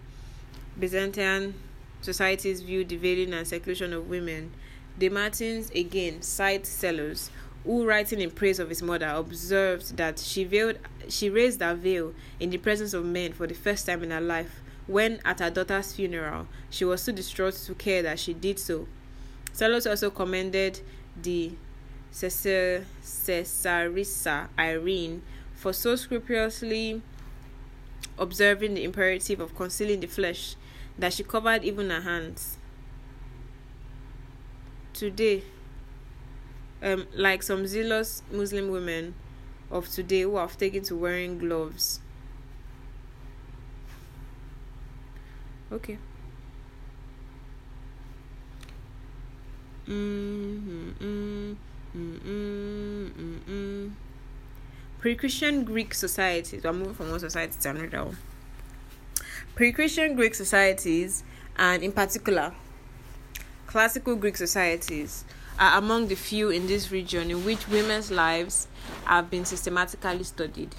Byzantine 0.78 1.54
societies 2.02 2.60
viewed 2.62 2.88
the 2.88 2.96
veiling 2.96 3.34
and 3.34 3.46
seclusion 3.46 3.92
of 3.92 4.08
women, 4.08 4.52
De 4.98 5.08
Matons 5.08 5.74
again 5.74 6.20
cite 6.22 6.64
Psellos, 6.64 7.30
who, 7.64 7.86
writing 7.86 8.20
in 8.20 8.30
praise 8.30 8.58
of 8.58 8.68
his 8.68 8.82
mother, 8.82 9.06
observed 9.08 9.96
that 9.96 10.18
she 10.18 10.44
veiled, 10.44 10.76
she 11.08 11.28
raised 11.30 11.60
her 11.60 11.74
veil 11.74 12.14
in 12.38 12.50
the 12.50 12.58
presence 12.58 12.94
of 12.94 13.04
men 13.04 13.32
for 13.32 13.46
the 13.46 13.54
first 13.54 13.86
time 13.86 14.02
in 14.02 14.10
her 14.10 14.20
life, 14.20 14.59
when 14.90 15.20
at 15.24 15.38
her 15.38 15.50
daughter's 15.50 15.92
funeral 15.92 16.46
she 16.68 16.84
was 16.84 17.04
too 17.04 17.12
distraught 17.12 17.54
to 17.54 17.74
care 17.74 18.02
that 18.02 18.18
she 18.18 18.34
did 18.34 18.58
so. 18.58 18.88
Psellos 19.52 19.88
also 19.88 20.10
commended 20.10 20.80
the 21.20 21.52
Caesarissa 22.12 22.88
Irene 24.58 25.22
for 25.54 25.72
so 25.72 25.94
scrupulously 25.94 27.00
observing 28.18 28.74
the 28.74 28.82
imperative 28.84 29.38
of 29.40 29.54
concealing 29.54 30.00
the 30.00 30.06
flesh 30.06 30.56
that 30.98 31.12
she 31.12 31.22
covered 31.22 31.62
even 31.64 31.90
her 31.90 32.00
hands. 32.00 32.58
Today, 34.92 35.44
um, 36.82 37.06
like 37.14 37.42
some 37.42 37.66
zealous 37.66 38.22
Muslim 38.30 38.70
women 38.70 39.14
of 39.70 39.88
today 39.88 40.22
who 40.22 40.36
have 40.36 40.58
taken 40.58 40.82
to 40.84 40.96
wearing 40.96 41.38
gloves. 41.38 42.00
Okay. 45.72 45.98
Mm-hmm, 49.86 50.90
mm-hmm. 51.94 53.88
Pre-Christian 55.00 55.64
Greek 55.64 55.94
societies. 55.94 56.62
We're 56.62 56.72
moving 56.72 56.94
from 56.94 57.10
one 57.10 57.20
society 57.20 57.56
to 57.60 57.70
another. 57.70 58.10
Pre-Christian 59.54 60.14
Greek 60.14 60.34
societies, 60.34 61.24
and 61.56 61.82
in 61.82 61.92
particular, 61.92 62.54
classical 63.66 64.16
Greek 64.16 64.36
societies, 64.36 65.24
are 65.58 65.78
among 65.78 66.08
the 66.08 66.16
few 66.16 66.50
in 66.50 66.66
this 66.66 66.90
region 66.90 67.30
in 67.30 67.44
which 67.44 67.68
women's 67.68 68.10
lives 68.10 68.68
have 69.04 69.30
been 69.30 69.44
systematically 69.44 70.24
studied. 70.24 70.74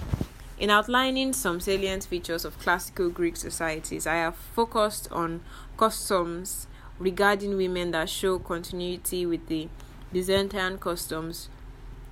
In 0.61 0.69
outlining 0.69 1.33
some 1.33 1.59
salient 1.59 2.03
features 2.03 2.45
of 2.45 2.59
classical 2.59 3.09
Greek 3.09 3.35
societies, 3.35 4.05
I 4.05 4.17
have 4.17 4.35
focused 4.35 5.11
on 5.11 5.41
customs 5.75 6.67
regarding 6.99 7.57
women 7.57 7.89
that 7.91 8.11
show 8.11 8.37
continuity 8.37 9.25
with 9.25 9.47
the 9.47 9.69
Byzantine 10.13 10.77
customs 10.77 11.49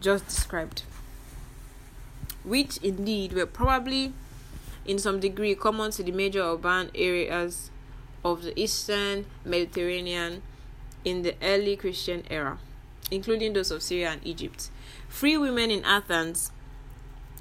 just 0.02 0.26
described, 0.26 0.82
which 2.44 2.78
indeed 2.78 3.34
were 3.34 3.46
probably 3.46 4.14
in 4.84 4.98
some 4.98 5.20
degree 5.20 5.54
common 5.54 5.92
to 5.92 6.02
the 6.02 6.12
major 6.12 6.42
urban 6.42 6.90
areas 6.96 7.70
of 8.26 8.42
the 8.42 8.60
eastern 8.60 9.28
Mediterranean 9.46 10.42
in 11.06 11.22
the 11.22 11.36
early 11.44 11.76
Christian 11.76 12.24
era, 12.32 12.58
including 13.12 13.54
those 13.54 13.70
of 13.70 13.84
Syria 13.84 14.14
and 14.14 14.26
Egypt. 14.26 14.72
Free 15.08 15.38
women 15.38 15.70
in 15.70 15.86
Athens 15.86 16.52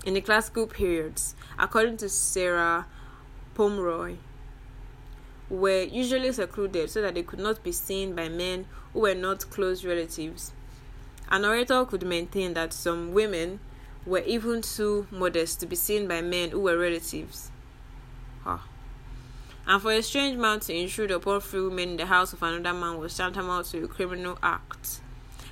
in 0.04 0.14
the 0.14 0.20
classical 0.20 0.66
periods, 0.66 1.34
according 1.58 1.96
to 1.98 2.08
Sarah 2.08 2.86
Pomeroy, 3.54 4.16
were 5.50 5.82
usually 5.82 6.32
secluded 6.32 6.90
so 6.90 7.02
that 7.02 7.14
they 7.14 7.22
could 7.22 7.38
not 7.38 7.62
be 7.62 7.72
seen 7.72 8.14
by 8.14 8.28
men 8.28 8.66
who 8.92 9.00
were 9.00 9.14
not 9.14 9.48
close 9.50 9.84
relatives. 9.84 10.52
An 11.30 11.44
orator 11.44 11.84
could 11.84 12.06
maintain 12.06 12.54
that 12.54 12.72
some 12.72 13.12
women 13.12 13.60
were 14.06 14.20
even 14.20 14.62
too 14.62 15.06
modest 15.10 15.60
to 15.60 15.66
be 15.66 15.76
seen 15.76 16.08
by 16.08 16.22
men 16.22 16.50
who 16.50 16.60
were 16.60 16.78
relatives. 16.78 17.50
Huh. 18.44 18.58
And 19.66 19.82
for 19.82 19.92
a 19.92 20.02
strange 20.02 20.38
man 20.38 20.60
to 20.60 20.74
intrude 20.74 21.10
upon 21.10 21.42
free 21.42 21.60
women 21.60 21.90
in 21.90 21.96
the 21.98 22.06
house 22.06 22.32
of 22.32 22.42
another 22.42 22.72
man 22.78 22.98
was 22.98 23.14
tantamount 23.14 23.66
to 23.66 23.84
a 23.84 23.88
criminal 23.88 24.38
act. 24.42 25.00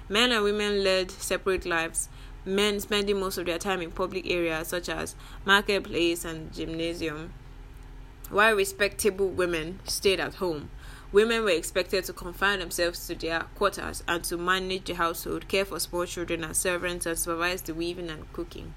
Men 0.09 0.33
and 0.33 0.43
women 0.43 0.83
led 0.83 1.11
separate 1.11 1.67
lives, 1.67 2.09
men 2.47 2.81
spending 2.81 3.21
most 3.21 3.37
of 3.37 3.47
their 3.47 3.59
time 3.59 3.83
in 3.83 3.91
public 3.91 4.31
areas 4.31 4.69
such 4.69 4.89
as 4.89 5.15
marketplace 5.45 6.25
and 6.25 6.53
gymnasium 6.53 7.33
while 8.31 8.55
respectable 8.55 9.29
women 9.29 9.79
stayed 9.85 10.21
at 10.21 10.35
home. 10.35 10.71
Women 11.13 11.45
were 11.45 11.51
expected 11.51 12.05
to 12.05 12.13
confine 12.13 12.59
themselves 12.59 13.07
to 13.07 13.15
their 13.15 13.41
quarters 13.55 14.03
and 14.09 14.25
to 14.25 14.37
manage 14.37 14.85
the 14.85 14.95
household, 14.95 15.49
care 15.49 15.65
for 15.65 15.79
small 15.79 16.05
children 16.05 16.43
and 16.43 16.57
servants, 16.57 17.07
and 17.07 17.19
supervise 17.19 17.63
the 17.63 17.75
weaving 17.75 18.11
and 18.11 18.31
cooking. 18.33 18.75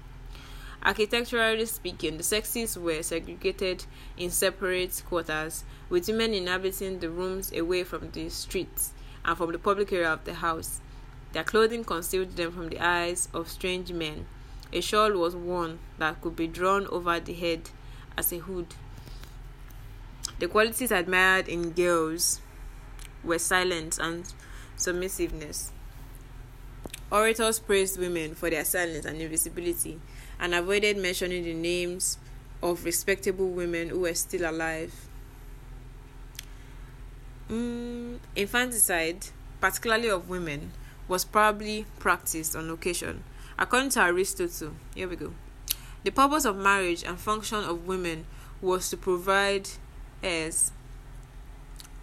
Architecturally 0.82 1.66
speaking, 1.66 2.16
the 2.16 2.22
sexes 2.22 2.78
were 2.78 3.02
segregated 3.02 3.84
in 4.16 4.30
separate 4.30 5.02
quarters, 5.08 5.64
with 5.90 6.08
women 6.08 6.32
inhabiting 6.32 7.00
the 7.00 7.10
rooms 7.10 7.52
away 7.52 7.84
from 7.84 8.10
the 8.12 8.28
streets 8.28 8.92
and 9.24 9.36
from 9.36 9.52
the 9.52 9.58
public 9.58 9.92
area 9.92 10.12
of 10.12 10.24
the 10.24 10.34
house. 10.34 10.80
Their 11.32 11.44
clothing 11.44 11.84
concealed 11.84 12.36
them 12.36 12.52
from 12.52 12.68
the 12.68 12.80
eyes 12.80 13.28
of 13.32 13.48
strange 13.48 13.92
men. 13.92 14.26
A 14.72 14.80
shawl 14.80 15.12
was 15.12 15.36
worn 15.36 15.78
that 15.98 16.20
could 16.20 16.36
be 16.36 16.46
drawn 16.46 16.86
over 16.88 17.20
the 17.20 17.34
head 17.34 17.70
as 18.16 18.32
a 18.32 18.38
hood. 18.38 18.66
The 20.38 20.48
qualities 20.48 20.90
admired 20.90 21.48
in 21.48 21.70
girls 21.72 22.40
were 23.22 23.38
silence 23.38 23.98
and 23.98 24.32
submissiveness. 24.76 25.72
Orators 27.12 27.58
praised 27.58 27.98
women 27.98 28.34
for 28.34 28.50
their 28.50 28.64
silence 28.64 29.04
and 29.04 29.20
invisibility 29.20 30.00
and 30.38 30.54
avoided 30.54 30.96
mentioning 30.96 31.44
the 31.44 31.54
names 31.54 32.18
of 32.62 32.84
respectable 32.84 33.48
women 33.48 33.88
who 33.88 34.00
were 34.00 34.14
still 34.14 34.48
alive. 34.48 34.94
Mm, 37.50 38.18
infanticide, 38.36 39.26
particularly 39.60 40.08
of 40.08 40.28
women, 40.28 40.72
was 41.10 41.24
probably 41.24 41.84
practiced 41.98 42.54
on 42.54 42.70
occasion. 42.70 43.24
According 43.58 43.90
to 43.90 44.00
Aristotle, 44.02 44.74
here 44.94 45.08
we 45.08 45.16
go. 45.16 45.32
The 46.04 46.12
purpose 46.12 46.44
of 46.44 46.56
marriage 46.56 47.02
and 47.02 47.18
function 47.18 47.58
of 47.58 47.84
women 47.84 48.26
was 48.62 48.88
to 48.90 48.96
provide 48.96 49.68
heirs. 50.22 50.70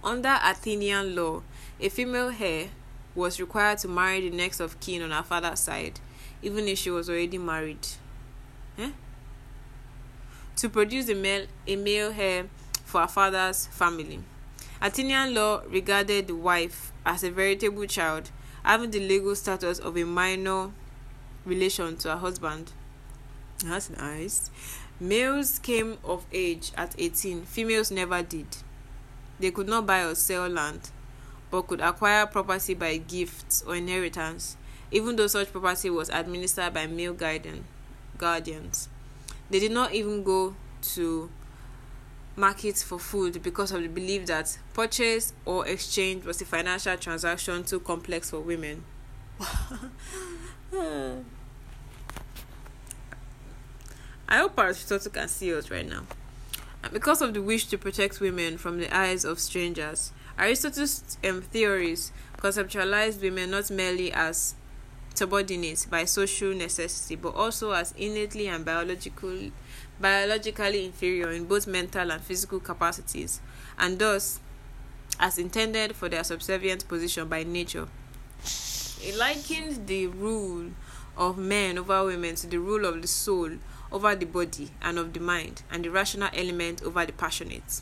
under 0.03 0.37
Athenian 0.43 1.15
law, 1.15 1.41
a 1.79 1.87
female 1.87 2.33
heir 2.37 2.67
was 3.15 3.39
required 3.39 3.77
to 3.79 3.87
marry 3.87 4.29
the 4.29 4.35
next 4.35 4.59
of 4.59 4.77
kin 4.81 5.01
on 5.01 5.11
her 5.11 5.23
father's 5.23 5.61
side, 5.61 6.01
even 6.41 6.67
if 6.67 6.77
she 6.77 6.91
was 6.91 7.09
already 7.09 7.37
married. 7.37 7.87
Eh? 8.77 8.91
To 10.57 10.69
produce 10.69 11.07
a 11.07 11.15
male, 11.15 11.47
a 11.65 11.75
male 11.77 12.13
heir 12.15 12.47
for 12.83 13.01
her 13.01 13.07
father's 13.07 13.67
family. 13.67 14.19
Athenian 14.81 15.33
law 15.33 15.61
regarded 15.69 16.27
the 16.27 16.35
wife 16.35 16.91
as 17.05 17.23
a 17.23 17.31
veritable 17.31 17.85
child, 17.85 18.31
having 18.63 18.91
the 18.91 18.99
legal 18.99 19.35
status 19.35 19.79
of 19.79 19.97
a 19.97 20.03
minor 20.03 20.71
relation 21.45 21.97
to 21.97 22.09
her 22.09 22.17
husband. 22.17 22.71
That's 23.63 23.89
nice. 23.89 24.51
Males 24.99 25.59
came 25.59 25.97
of 26.03 26.25
age 26.31 26.71
at 26.75 26.95
18, 26.97 27.43
females 27.43 27.91
never 27.91 28.21
did. 28.23 28.47
They 29.39 29.51
could 29.51 29.67
not 29.67 29.85
buy 29.85 30.03
or 30.03 30.15
sell 30.15 30.47
land, 30.47 30.89
but 31.51 31.67
could 31.67 31.81
acquire 31.81 32.25
property 32.25 32.73
by 32.73 32.97
gifts 32.97 33.63
or 33.65 33.75
inheritance, 33.75 34.57
even 34.91 35.15
though 35.15 35.27
such 35.27 35.51
property 35.51 35.89
was 35.89 36.09
administered 36.09 36.73
by 36.73 36.87
male 36.87 37.13
guardian, 37.13 37.65
guardians. 38.17 38.89
They 39.49 39.59
did 39.59 39.71
not 39.71 39.93
even 39.93 40.23
go 40.23 40.55
to 40.93 41.29
markets 42.37 42.83
for 42.83 42.99
food 42.99 43.41
because 43.41 43.71
of 43.71 43.81
the 43.81 43.89
belief 43.89 44.27
that 44.27 44.57
purchase 44.73 45.33
or 45.43 45.67
exchange 45.67 46.23
was 46.23 46.39
a 46.41 46.45
financial 46.45 46.95
transaction 46.95 47.63
too 47.63 47.79
complex 47.79 48.29
for 48.29 48.39
women. 48.39 48.83
I 54.29 54.37
hope 54.37 54.59
Aristotle 54.59 55.11
can 55.11 55.27
see 55.27 55.53
us 55.53 55.71
right 55.71 55.87
now. 55.87 56.03
And 56.83 56.93
because 56.93 57.21
of 57.21 57.33
the 57.33 57.41
wish 57.41 57.65
to 57.67 57.77
protect 57.77 58.19
women 58.19 58.57
from 58.57 58.77
the 58.77 58.95
eyes 58.95 59.25
of 59.25 59.39
strangers, 59.39 60.11
Aristotle's 60.37 61.17
um, 61.27 61.41
theories 61.41 62.11
conceptualized 62.37 63.21
women 63.21 63.51
not 63.51 63.71
merely 63.71 64.11
as 64.11 64.53
subordinates 65.15 65.85
by 65.85 66.05
social 66.05 66.53
necessity, 66.53 67.15
but 67.15 67.33
also 67.33 67.71
as 67.71 67.93
innately 67.97 68.47
and 68.47 68.63
biologically 68.63 69.51
biologically 69.99 70.85
inferior 70.85 71.31
in 71.31 71.45
both 71.45 71.67
mental 71.67 72.11
and 72.11 72.21
physical 72.21 72.59
capacities, 72.59 73.41
and 73.77 73.99
thus 73.99 74.39
as 75.19 75.37
intended 75.37 75.95
for 75.95 76.09
their 76.09 76.23
subservient 76.23 76.87
position 76.87 77.27
by 77.27 77.43
nature. 77.43 77.87
He 78.99 79.11
likened 79.13 79.87
the 79.87 80.07
rule 80.07 80.71
of 81.15 81.37
men 81.37 81.77
over 81.77 82.05
women 82.05 82.35
to 82.35 82.47
the 82.47 82.59
rule 82.59 82.85
of 82.85 83.01
the 83.01 83.07
soul 83.07 83.51
over 83.91 84.15
the 84.15 84.25
body 84.25 84.69
and 84.81 84.99
of 84.99 85.13
the 85.13 85.19
mind, 85.19 85.63
and 85.71 85.83
the 85.83 85.89
rational 85.89 86.29
element 86.33 86.83
over 86.83 87.05
the 87.05 87.13
passionate. 87.13 87.81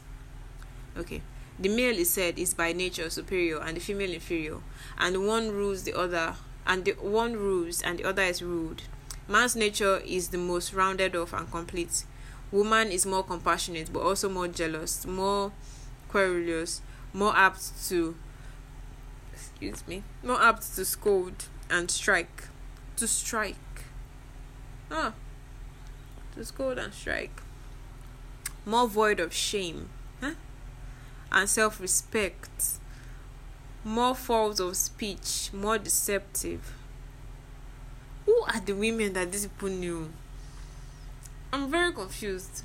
Okay. 0.98 1.22
The 1.58 1.70
male 1.70 1.98
is 1.98 2.10
said 2.10 2.38
is 2.38 2.54
by 2.54 2.74
nature 2.74 3.10
superior 3.10 3.60
and 3.62 3.78
the 3.78 3.82
female 3.82 4.12
inferior, 4.12 4.58
and 4.98 5.26
one 5.26 5.52
rules 5.52 5.84
the 5.84 5.94
other 5.98 6.36
and 6.68 6.84
the 6.84 6.92
one 6.94 7.34
rules 7.34 7.82
and 7.82 8.00
the 8.00 8.04
other 8.04 8.24
is 8.24 8.42
ruled. 8.42 8.82
Man's 9.28 9.56
nature 9.56 10.02
is 10.06 10.30
the 10.30 10.38
most 10.38 10.74
rounded 10.74 11.16
off 11.16 11.34
and 11.34 11.50
complete. 11.50 12.06
Woman 12.52 12.92
is 12.92 13.06
more 13.06 13.24
compassionate 13.24 13.92
but 13.92 14.02
also 14.02 14.30
more 14.30 14.48
jealous, 14.48 15.06
more 15.06 15.52
querulous, 16.10 16.82
more 17.14 17.36
apt 17.36 17.88
to 17.90 18.16
excuse 19.34 19.88
me, 19.88 20.04
more 20.24 20.42
apt 20.42 20.76
to 20.76 20.86
scold 20.86 21.46
and 21.70 21.90
strike. 21.90 22.44
To 22.98 23.08
strike. 23.08 23.56
Ah. 24.92 25.14
To 26.36 26.46
scold 26.46 26.78
and 26.78 26.94
strike. 26.94 27.42
More 28.66 28.88
void 28.88 29.20
of 29.20 29.34
shame. 29.34 29.90
Huh? 30.22 30.36
And 31.32 31.50
self 31.50 31.80
respect. 31.80 32.80
More 33.84 34.16
faults 34.16 34.60
of 34.60 34.76
speech, 34.78 35.50
more 35.54 35.78
deceptive. 35.78 36.74
Who 38.26 38.42
are 38.48 38.60
the 38.60 38.74
women 38.74 39.14
that 39.14 39.32
these 39.32 39.46
people 39.48 39.70
knew? 39.70 40.12
I'm 41.54 41.70
very 41.70 41.94
confused. 41.94 42.64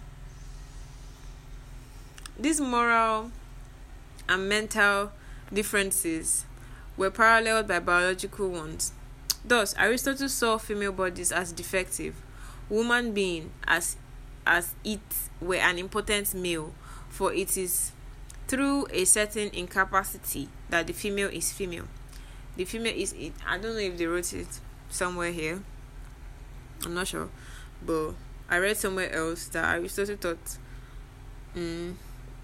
These 2.39 2.61
moral 2.61 3.31
and 4.29 4.49
mental 4.49 5.13
differences 5.53 6.47
were 6.97 7.11
paralleled 7.11 7.69
by 7.69 7.79
biological 7.81 8.49
ones. 8.49 8.93
Thus, 9.45 9.75
Aristotle 9.79 10.29
saw 10.29 10.57
female 10.59 10.93
bodies 10.93 11.33
as 11.33 11.53
defective, 11.53 12.15
woman 12.69 13.13
being 13.13 13.51
as 13.67 13.97
as 14.47 14.75
it 14.83 15.01
were 15.41 15.57
an 15.57 15.79
impotent 15.79 16.35
male, 16.35 16.73
for 17.11 17.33
it 17.33 17.57
is 17.59 17.93
through 18.49 18.87
a 18.91 19.05
certain 19.05 19.51
incapacity 19.53 20.49
that 20.71 20.87
the 20.87 20.93
female 20.95 21.29
is 21.29 21.53
female. 21.53 21.85
The 22.57 22.65
female 22.65 22.95
is 22.97 23.13
it. 23.13 23.33
I 23.47 23.59
don't 23.59 23.75
know 23.75 23.81
if 23.81 23.99
they 23.99 24.07
wrote 24.07 24.33
it 24.33 24.49
somewhere 24.91 25.33
here. 25.33 25.63
I'm 26.85 26.95
not 26.95 27.09
sure, 27.09 27.29
but 27.85 28.13
I 28.49 28.59
read 28.59 28.77
somewhere 28.77 29.13
else 29.13 29.47
that 29.49 29.75
Aristotle 29.75 30.17
thought 30.17 30.59
mm, 31.57 31.95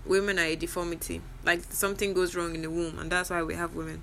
women 0.04 0.38
are 0.38 0.44
a 0.44 0.56
deformity, 0.56 1.20
like 1.44 1.62
something 1.70 2.12
goes 2.14 2.34
wrong 2.34 2.54
in 2.54 2.62
the 2.62 2.70
womb, 2.70 2.98
and 2.98 3.10
that's 3.10 3.30
why 3.30 3.42
we 3.42 3.54
have 3.54 3.74
women. 3.74 4.02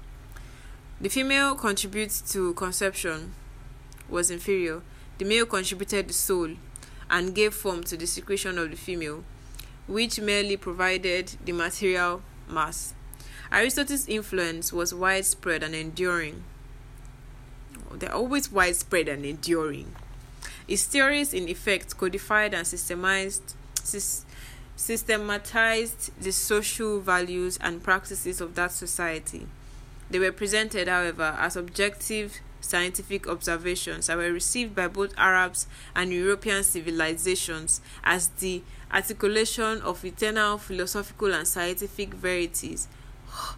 The 1.01 1.09
female 1.09 1.55
contributes 1.55 2.21
to 2.33 2.53
conception 2.53 3.33
was 4.09 4.31
inferior. 4.31 4.81
The 5.17 5.25
male 5.25 5.45
contributed 5.45 6.07
the 6.07 6.13
soul 6.13 6.51
and 7.09 7.35
gave 7.35 7.53
form 7.53 7.83
to 7.85 7.97
the 7.97 8.07
secretion 8.07 8.57
of 8.57 8.71
the 8.71 8.77
female, 8.77 9.23
which 9.87 10.19
merely 10.19 10.57
provided 10.57 11.35
the 11.43 11.51
material 11.51 12.21
mass. 12.49 12.93
Aristotle's 13.51 14.07
influence 14.07 14.73
was 14.73 14.93
widespread 14.93 15.61
and 15.61 15.75
enduring. 15.75 16.43
They're 17.99 18.13
always 18.13 18.51
widespread 18.51 19.07
and 19.07 19.25
enduring. 19.25 19.95
His 20.67 20.85
theories, 20.85 21.33
in 21.33 21.49
effect, 21.49 21.97
codified 21.97 22.53
and 22.53 22.65
systematized, 22.65 23.55
systematized 24.75 26.21
the 26.21 26.31
social 26.31 26.99
values 26.99 27.57
and 27.61 27.83
practices 27.83 28.41
of 28.41 28.55
that 28.55 28.71
society. 28.71 29.47
They 30.09 30.19
were 30.19 30.31
presented, 30.31 30.87
however, 30.87 31.35
as 31.39 31.55
objective 31.55 32.39
scientific 32.61 33.27
observations 33.27 34.07
that 34.07 34.17
were 34.17 34.31
received 34.31 34.73
by 34.75 34.87
both 34.87 35.13
Arabs 35.17 35.67
and 35.95 36.13
European 36.13 36.63
civilizations 36.63 37.81
as 38.03 38.29
the 38.29 38.63
articulation 38.91 39.81
of 39.81 40.05
eternal 40.05 40.57
philosophical 40.57 41.33
and 41.33 41.47
scientific 41.47 42.13
verities. 42.13 42.87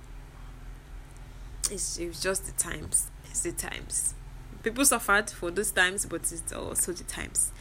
It's, 1.72 1.98
it's 1.98 2.22
just 2.22 2.46
the 2.46 2.52
times. 2.52 3.10
It's 3.28 3.42
the 3.42 3.52
times. 3.52 4.15
People 4.66 4.84
suffered 4.84 5.30
for 5.30 5.52
those 5.52 5.70
times, 5.70 6.08
but 6.08 6.22
it's 6.32 6.52
also 6.52 6.92
the 6.92 7.04
times. 7.04 7.52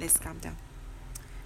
Let's 0.00 0.18
calm 0.18 0.38
down. 0.38 0.56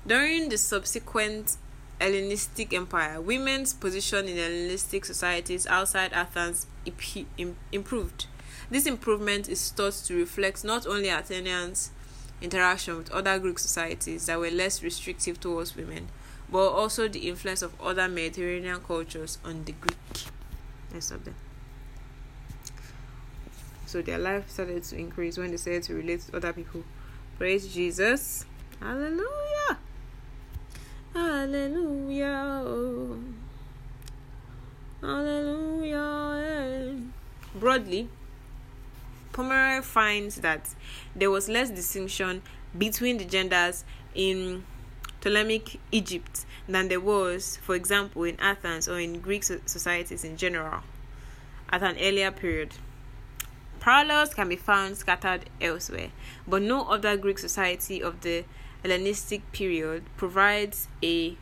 During 0.07 0.49
the 0.49 0.57
subsequent 0.57 1.59
Hellenistic 2.01 2.72
Empire, 2.72 3.20
women's 3.20 3.74
position 3.74 4.26
in 4.26 4.39
Hellenistic 4.39 5.05
societies 5.05 5.66
outside 5.66 6.14
Athens 6.14 6.66
improved. 7.70 8.28
This 8.70 8.86
improvement 8.86 9.47
is 9.51 9.70
thought 9.72 9.93
to 10.07 10.16
reflect 10.16 10.64
not 10.64 10.86
only 10.86 11.11
Athenians' 11.11 11.91
interaction 12.41 12.97
with 12.97 13.11
other 13.12 13.39
Greek 13.39 13.59
societies 13.59 14.24
that 14.24 14.41
were 14.41 14.51
less 14.51 14.82
restrictive 14.82 15.39
towards 15.39 15.76
women, 15.76 16.09
but 16.51 16.66
also 16.66 17.09
the 17.09 17.28
influence 17.28 17.61
of 17.61 17.78
other 17.78 18.09
Mediterranean 18.09 18.80
cultures 18.80 19.36
on 19.45 19.64
the 19.64 19.72
Greek. 19.72 19.99
Let's 20.95 21.09
stop 21.09 21.24
there. 21.24 21.34
So 23.89 24.03
their 24.03 24.18
life 24.18 24.51
started 24.51 24.82
to 24.82 24.99
increase 24.99 25.39
when 25.39 25.51
they 25.51 25.57
started 25.57 25.84
to 25.84 25.95
relate 25.95 26.20
to 26.20 26.36
other 26.36 26.53
people. 26.53 26.84
Praise 27.39 27.72
Jesus. 27.72 28.45
Hallelujah. 28.80 29.78
Hallelujah. 31.14 33.16
Hallelujah. 35.01 37.01
Broadly, 37.55 38.11
Pomeroy 39.32 39.80
finds 39.80 40.36
that 40.36 40.68
there 41.16 41.30
was 41.30 41.49
less 41.49 41.70
distinction 41.70 42.43
between 42.76 43.16
the 43.16 43.24
genders 43.24 43.86
in 44.14 44.64
Ptolemaic 45.22 45.80
Egypt 45.93 46.45
than 46.68 46.89
there 46.89 47.01
was, 47.01 47.57
for 47.62 47.74
example, 47.74 48.24
in 48.24 48.39
Athens 48.39 48.86
or 48.86 49.01
in 49.01 49.20
Greek 49.20 49.45
societies 49.45 50.24
in 50.24 50.36
general 50.36 50.82
at 51.70 51.82
an 51.82 51.97
earlier 51.99 52.30
period. 52.30 52.74
Parallels 53.80 54.34
can 54.34 54.48
be 54.48 54.56
found 54.56 54.96
scattered 54.96 55.48
elsewhere, 55.60 56.10
but 56.46 56.62
no 56.62 56.88
other 56.88 57.16
Greek 57.16 57.38
society 57.38 58.02
of 58.02 58.20
the 58.20 58.44
Hellenistic 58.82 59.50
period 59.52 60.04
provides 60.16 60.88
a 61.02 61.36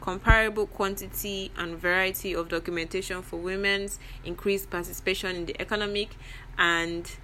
comparable 0.00 0.66
quantity 0.66 1.50
and 1.56 1.76
variety 1.78 2.34
of 2.34 2.48
documentation 2.48 3.22
for 3.22 3.36
women's 3.36 3.98
increased 4.24 4.70
participation 4.70 5.36
in 5.36 5.46
the 5.46 5.60
economic 5.60 6.16
and 6.58 7.16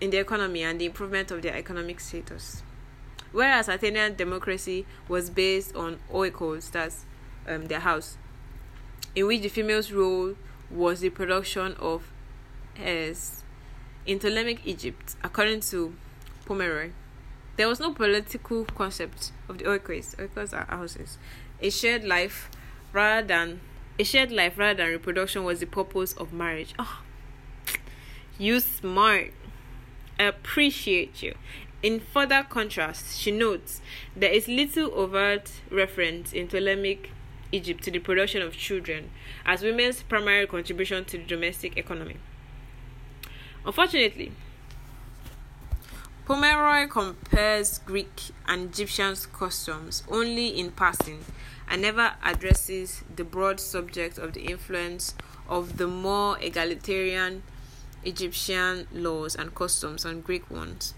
in 0.00 0.10
the 0.10 0.18
economy 0.18 0.62
and 0.62 0.80
the 0.80 0.86
improvement 0.86 1.30
of 1.30 1.42
their 1.42 1.54
economic 1.54 2.00
status. 2.00 2.62
Whereas 3.32 3.68
Athenian 3.68 4.14
democracy 4.14 4.86
was 5.08 5.30
based 5.30 5.74
on 5.74 5.98
oikos, 6.12 6.70
that's 6.70 7.04
um, 7.48 7.66
their 7.66 7.80
house, 7.80 8.16
in 9.14 9.26
which 9.26 9.42
the 9.42 9.48
female's 9.48 9.92
role 9.92 10.34
was 10.70 11.00
the 11.00 11.10
production 11.10 11.74
of 11.74 12.12
heirs. 12.78 13.42
In 14.06 14.18
Ptolemaic 14.18 14.60
Egypt, 14.64 15.16
according 15.22 15.60
to 15.60 15.94
Pomeroy, 16.44 16.90
there 17.56 17.68
was 17.68 17.80
no 17.80 17.92
political 17.92 18.64
concept 18.64 19.32
of 19.48 19.58
the 19.58 19.64
oikos. 19.64 20.16
Oikos 20.16 20.52
are 20.52 20.66
houses. 20.66 21.18
A 21.60 21.70
shared 21.70 22.04
life 22.04 22.50
rather 22.92 23.26
than 23.26 23.60
a 23.98 24.04
shared 24.04 24.32
life 24.32 24.58
rather 24.58 24.82
than 24.82 24.92
reproduction 24.92 25.44
was 25.44 25.60
the 25.60 25.66
purpose 25.66 26.12
of 26.14 26.32
marriage. 26.32 26.74
Oh, 26.78 27.02
you 28.38 28.60
smart. 28.60 29.32
I 30.18 30.24
appreciate 30.24 31.22
you. 31.22 31.34
In 31.82 32.00
further 32.00 32.44
contrast, 32.48 33.18
she 33.18 33.30
notes 33.30 33.80
there 34.16 34.32
is 34.32 34.48
little 34.48 34.92
overt 34.94 35.52
reference 35.70 36.32
in 36.32 36.48
Ptolemaic 36.48 37.10
Egypt 37.52 37.84
to 37.84 37.90
the 37.90 37.98
production 37.98 38.42
of 38.42 38.56
children 38.56 39.10
as 39.46 39.62
women's 39.62 40.02
primary 40.02 40.46
contribution 40.46 41.04
to 41.04 41.18
the 41.18 41.24
domestic 41.24 41.76
economy. 41.76 42.16
Unfortunately, 43.66 44.32
Pomeroy 46.26 46.86
compares 46.86 47.78
Greek 47.78 48.30
and 48.46 48.70
Egyptian 48.70 49.14
customs 49.32 50.02
only 50.10 50.48
in 50.48 50.70
passing 50.70 51.24
and 51.68 51.80
never 51.82 52.12
addresses 52.22 53.02
the 53.16 53.24
broad 53.24 53.58
subject 53.60 54.18
of 54.18 54.34
the 54.34 54.42
influence 54.42 55.14
of 55.48 55.78
the 55.78 55.86
more 55.86 56.38
egalitarian 56.42 57.42
Egyptian 58.04 58.86
laws 58.92 59.34
and 59.34 59.54
customs 59.54 60.04
on 60.04 60.20
Greek 60.20 60.50
ones. 60.50 60.94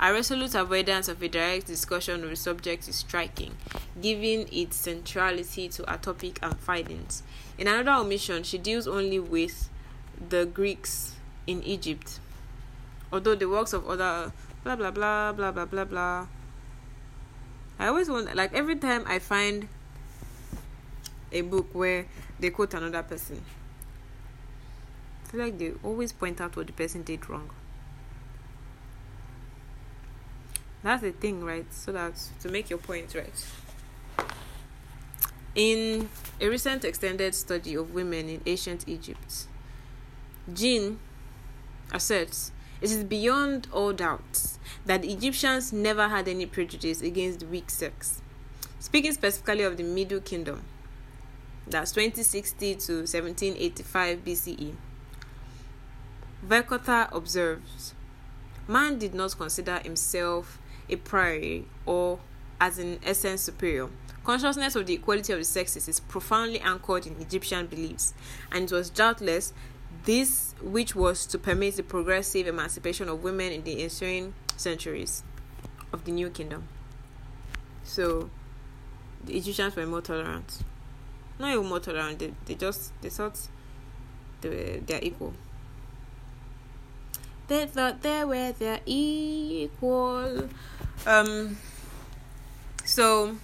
A 0.00 0.12
resolute 0.12 0.56
avoidance 0.56 1.06
of 1.06 1.22
a 1.22 1.28
direct 1.28 1.68
discussion 1.68 2.24
of 2.24 2.30
the 2.30 2.36
subject 2.36 2.88
is 2.88 2.96
striking, 2.96 3.54
giving 4.00 4.48
its 4.52 4.76
centrality 4.76 5.68
to 5.68 5.92
a 5.92 5.98
topic 5.98 6.40
and 6.42 6.58
findings. 6.58 7.22
In 7.58 7.68
another 7.68 7.92
omission, 7.92 8.42
she 8.42 8.58
deals 8.58 8.88
only 8.88 9.20
with 9.20 9.70
the 10.28 10.46
Greeks 10.46 11.14
in 11.46 11.62
Egypt, 11.62 12.20
although 13.12 13.34
the 13.34 13.48
works 13.48 13.72
of 13.72 13.86
other 13.88 14.32
blah 14.64 14.76
blah 14.76 14.90
blah 14.90 15.32
blah 15.32 15.50
blah 15.50 15.64
blah 15.64 15.84
blah. 15.84 16.26
I 17.78 17.88
always 17.88 18.08
want 18.08 18.34
like 18.34 18.52
every 18.54 18.76
time 18.76 19.04
I 19.06 19.18
find 19.18 19.68
a 21.32 21.40
book 21.40 21.68
where 21.72 22.06
they 22.38 22.50
quote 22.50 22.74
another 22.74 23.02
person. 23.02 23.42
I 25.24 25.30
feel 25.30 25.40
like 25.40 25.58
they 25.58 25.72
always 25.82 26.12
point 26.12 26.40
out 26.40 26.54
what 26.56 26.66
the 26.66 26.72
person 26.72 27.02
did 27.02 27.28
wrong. 27.28 27.50
That's 30.82 31.02
the 31.02 31.12
thing, 31.12 31.44
right? 31.44 31.72
So 31.72 31.92
that 31.92 32.14
to 32.40 32.48
make 32.48 32.68
your 32.68 32.78
point 32.78 33.14
right. 33.14 33.46
In 35.54 36.08
a 36.40 36.48
recent 36.48 36.84
extended 36.84 37.34
study 37.34 37.74
of 37.74 37.94
women 37.94 38.28
in 38.28 38.40
ancient 38.46 38.88
Egypt, 38.88 39.46
Jean 40.52 40.98
asserts 41.92 42.52
it 42.82 42.90
is 42.90 43.04
beyond 43.04 43.68
all 43.72 43.92
doubt 43.92 44.58
that 44.86 45.02
the 45.02 45.12
Egyptians 45.12 45.72
never 45.72 46.08
had 46.08 46.26
any 46.26 46.46
prejudice 46.46 47.00
against 47.00 47.38
the 47.40 47.46
weak 47.46 47.70
sex. 47.70 48.20
Speaking 48.80 49.12
specifically 49.12 49.62
of 49.62 49.76
the 49.76 49.84
Middle 49.84 50.20
Kingdom, 50.20 50.64
that's 51.64 51.92
2060 51.92 52.74
to 52.74 52.92
1785 52.96 54.24
BCE, 54.24 54.74
Vercoutter 56.44 57.08
observes 57.12 57.94
Man 58.66 58.98
did 58.98 59.14
not 59.14 59.38
consider 59.38 59.78
himself 59.78 60.58
a 60.88 60.96
priori 60.96 61.66
or 61.86 62.18
as 62.60 62.80
in 62.80 62.98
essence 63.04 63.42
superior. 63.42 63.88
Consciousness 64.24 64.74
of 64.74 64.86
the 64.86 64.94
equality 64.94 65.32
of 65.32 65.38
the 65.38 65.44
sexes 65.44 65.88
is 65.88 66.00
profoundly 66.00 66.60
anchored 66.60 67.06
in 67.06 67.20
Egyptian 67.20 67.66
beliefs, 67.66 68.14
and 68.50 68.64
it 68.64 68.72
was 68.72 68.90
doubtless 68.90 69.52
this 70.04 70.54
which 70.60 70.94
was 70.94 71.26
to 71.26 71.38
permit 71.38 71.76
the 71.76 71.82
progressive 71.82 72.46
emancipation 72.46 73.08
of 73.08 73.22
women 73.22 73.52
in 73.52 73.62
the 73.64 73.82
ensuing 73.82 74.34
centuries 74.56 75.22
of 75.92 76.04
the 76.04 76.12
New 76.12 76.30
Kingdom. 76.30 76.68
So, 77.84 78.30
the 79.24 79.36
Egyptians 79.36 79.76
were 79.76 79.86
more 79.86 80.00
tolerant. 80.00 80.62
Not 81.38 81.52
even 81.52 81.66
more 81.66 81.80
tolerant. 81.80 82.18
They, 82.18 82.32
they 82.46 82.54
just 82.54 82.92
they 83.00 83.08
thought 83.08 83.38
they 84.40 84.48
were, 84.48 84.80
they 84.80 84.94
are 84.94 85.02
equal. 85.02 85.34
They 87.48 87.66
thought 87.66 88.02
they 88.02 88.24
were 88.24 88.52
their 88.52 88.80
equal. 88.86 90.48
Um. 91.06 91.56
So, 92.84 93.36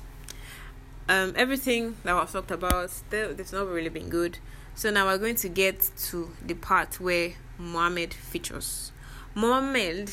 um, 1.08 1.32
everything 1.36 1.96
that 2.04 2.14
I've 2.14 2.30
talked 2.30 2.50
about, 2.50 2.90
they, 3.10 3.32
they've 3.32 3.52
not 3.52 3.68
really 3.68 3.88
been 3.88 4.08
good. 4.08 4.38
So 4.78 4.92
now 4.92 5.06
we're 5.06 5.18
going 5.18 5.34
to 5.34 5.48
get 5.48 5.90
to 6.04 6.30
the 6.46 6.54
part 6.54 7.00
where 7.00 7.32
Muhammad 7.58 8.14
features. 8.14 8.92
Muhammad, 9.34 10.08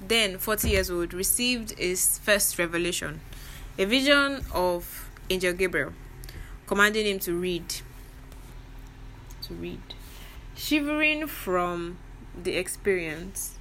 then 0.00 0.38
40 0.38 0.70
years 0.70 0.90
old, 0.90 1.12
received 1.12 1.78
his 1.78 2.18
first 2.20 2.58
revelation, 2.58 3.20
a 3.78 3.84
vision 3.84 4.40
of 4.54 5.10
Angel 5.28 5.52
Gabriel, 5.52 5.92
commanding 6.66 7.04
him 7.04 7.18
to 7.18 7.34
read. 7.34 7.68
To 9.42 9.52
read. 9.52 9.82
Shivering 10.56 11.26
from 11.26 11.98
the 12.42 12.56
experience. 12.56 13.58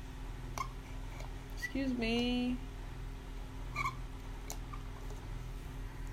Excuse 1.57 1.91
me. 1.91 2.55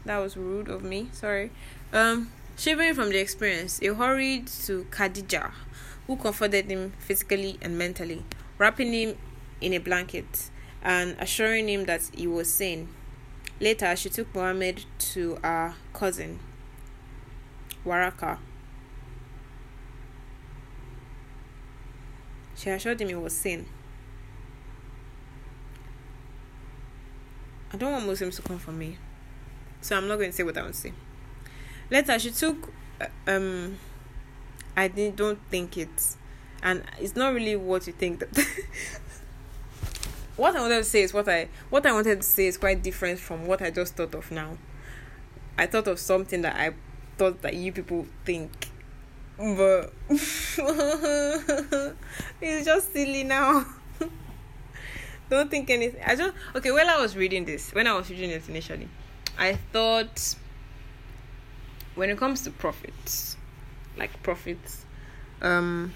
That 0.05 0.18
was 0.18 0.36
rude 0.36 0.68
of 0.68 0.82
me. 0.82 1.09
Sorry. 1.12 1.52
Um 1.92 2.32
Shivering 2.57 2.94
from 2.94 3.11
the 3.11 3.18
experience, 3.18 3.80
he 3.80 3.88
hurried 3.88 4.46
to 4.66 4.84
Khadija, 4.90 5.50
who 6.07 6.16
comforted 6.16 6.70
him 6.70 6.92
physically 6.98 7.59
and 7.61 7.76
mentally, 7.76 8.24
wrapping 8.59 8.92
him 8.92 9.16
in 9.61 9.72
a 9.72 9.78
blanket 9.78 10.50
and 10.82 11.16
assuring 11.18 11.68
him 11.68 11.86
that 11.86 12.02
he 12.14 12.26
was 12.26 12.52
sane. 12.52 12.88
Later, 13.61 13.96
she 13.96 14.09
took 14.09 14.32
Mohammed 14.34 14.84
to 14.98 15.38
her 15.42 15.74
cousin, 15.92 16.38
Waraka. 17.84 18.38
She 22.57 22.70
assured 22.70 23.00
him 23.00 23.09
he 23.09 23.14
was 23.14 23.34
sane. 23.34 23.66
I 27.72 27.76
don't 27.76 27.90
want 27.90 28.07
Muslims 28.07 28.36
to 28.36 28.42
come 28.42 28.61
for 28.61 28.70
me, 28.70 28.98
so 29.80 29.96
I'm 29.96 30.07
not 30.07 30.16
going 30.16 30.30
to 30.30 30.36
say 30.36 30.44
what 30.44 30.57
I 30.57 30.62
want 30.62 30.74
to 30.74 30.80
say. 30.80 30.92
Later, 31.91 32.18
she 32.18 32.30
took. 32.30 32.72
Uh, 33.01 33.07
um, 33.26 33.78
I 34.76 34.89
didn't, 34.89 35.16
don't 35.16 35.39
think 35.51 35.76
it, 35.76 36.16
and 36.62 36.82
it's 36.99 37.14
not 37.14 37.32
really 37.32 37.57
what 37.57 37.87
you 37.87 37.93
think. 37.93 38.20
That 38.20 38.28
what 40.37 40.57
I 40.57 40.61
wanted 40.61 40.78
to 40.78 40.85
say 40.85 41.03
is 41.03 41.14
what 41.14 41.28
I 41.28 41.49
what 41.70 41.87
I 41.87 41.93
wanted 41.93 42.20
to 42.22 42.26
say 42.26 42.47
is 42.47 42.57
quite 42.57 42.82
different 42.82 43.18
from 43.20 43.47
what 43.47 43.62
I 43.62 43.70
just 43.70 43.97
thought 43.97 44.14
of 44.14 44.30
now. 44.30 44.59
I 45.57 45.66
thought 45.66 45.87
of 45.87 45.99
something 46.01 46.43
that 46.43 46.57
I 46.57 46.74
thought 47.16 47.43
that 47.43 47.55
you 47.55 47.70
people 47.70 48.07
think, 48.24 48.51
but 49.39 49.93
it's 52.41 52.64
just 52.64 52.93
silly 52.93 53.22
now. 53.22 53.64
Don't 55.30 55.51
think 55.51 55.70
anything. 55.70 56.03
I 56.05 56.16
just 56.16 56.35
okay. 56.57 56.72
When 56.72 56.89
I 56.89 57.01
was 57.01 57.16
reading 57.16 57.45
this, 57.45 57.72
when 57.72 57.87
I 57.87 57.95
was 57.95 58.11
reading 58.11 58.30
it 58.30 58.49
initially, 58.49 58.89
I 59.39 59.55
thought 59.72 60.35
when 61.95 62.11
it 62.11 62.18
comes 62.18 62.42
to 62.42 62.51
profits, 62.51 63.36
like 63.97 64.22
profits, 64.22 64.84
um, 65.42 65.95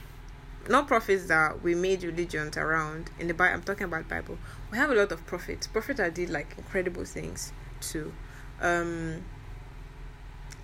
not 0.68 0.86
profits 0.86 1.26
that 1.26 1.62
we 1.62 1.74
made 1.74 2.02
religions 2.02 2.56
around 2.56 3.10
in 3.18 3.28
the 3.28 3.34
Bible. 3.34 3.54
I'm 3.54 3.62
talking 3.62 3.84
about 3.84 4.08
Bible. 4.08 4.38
We 4.70 4.78
have 4.78 4.90
a 4.90 4.94
lot 4.94 5.12
of 5.12 5.26
prophets. 5.26 5.66
Prophets 5.66 5.98
that 5.98 6.14
did 6.14 6.30
like 6.30 6.54
incredible 6.56 7.04
things 7.04 7.52
too. 7.80 8.12
Um, 8.60 9.24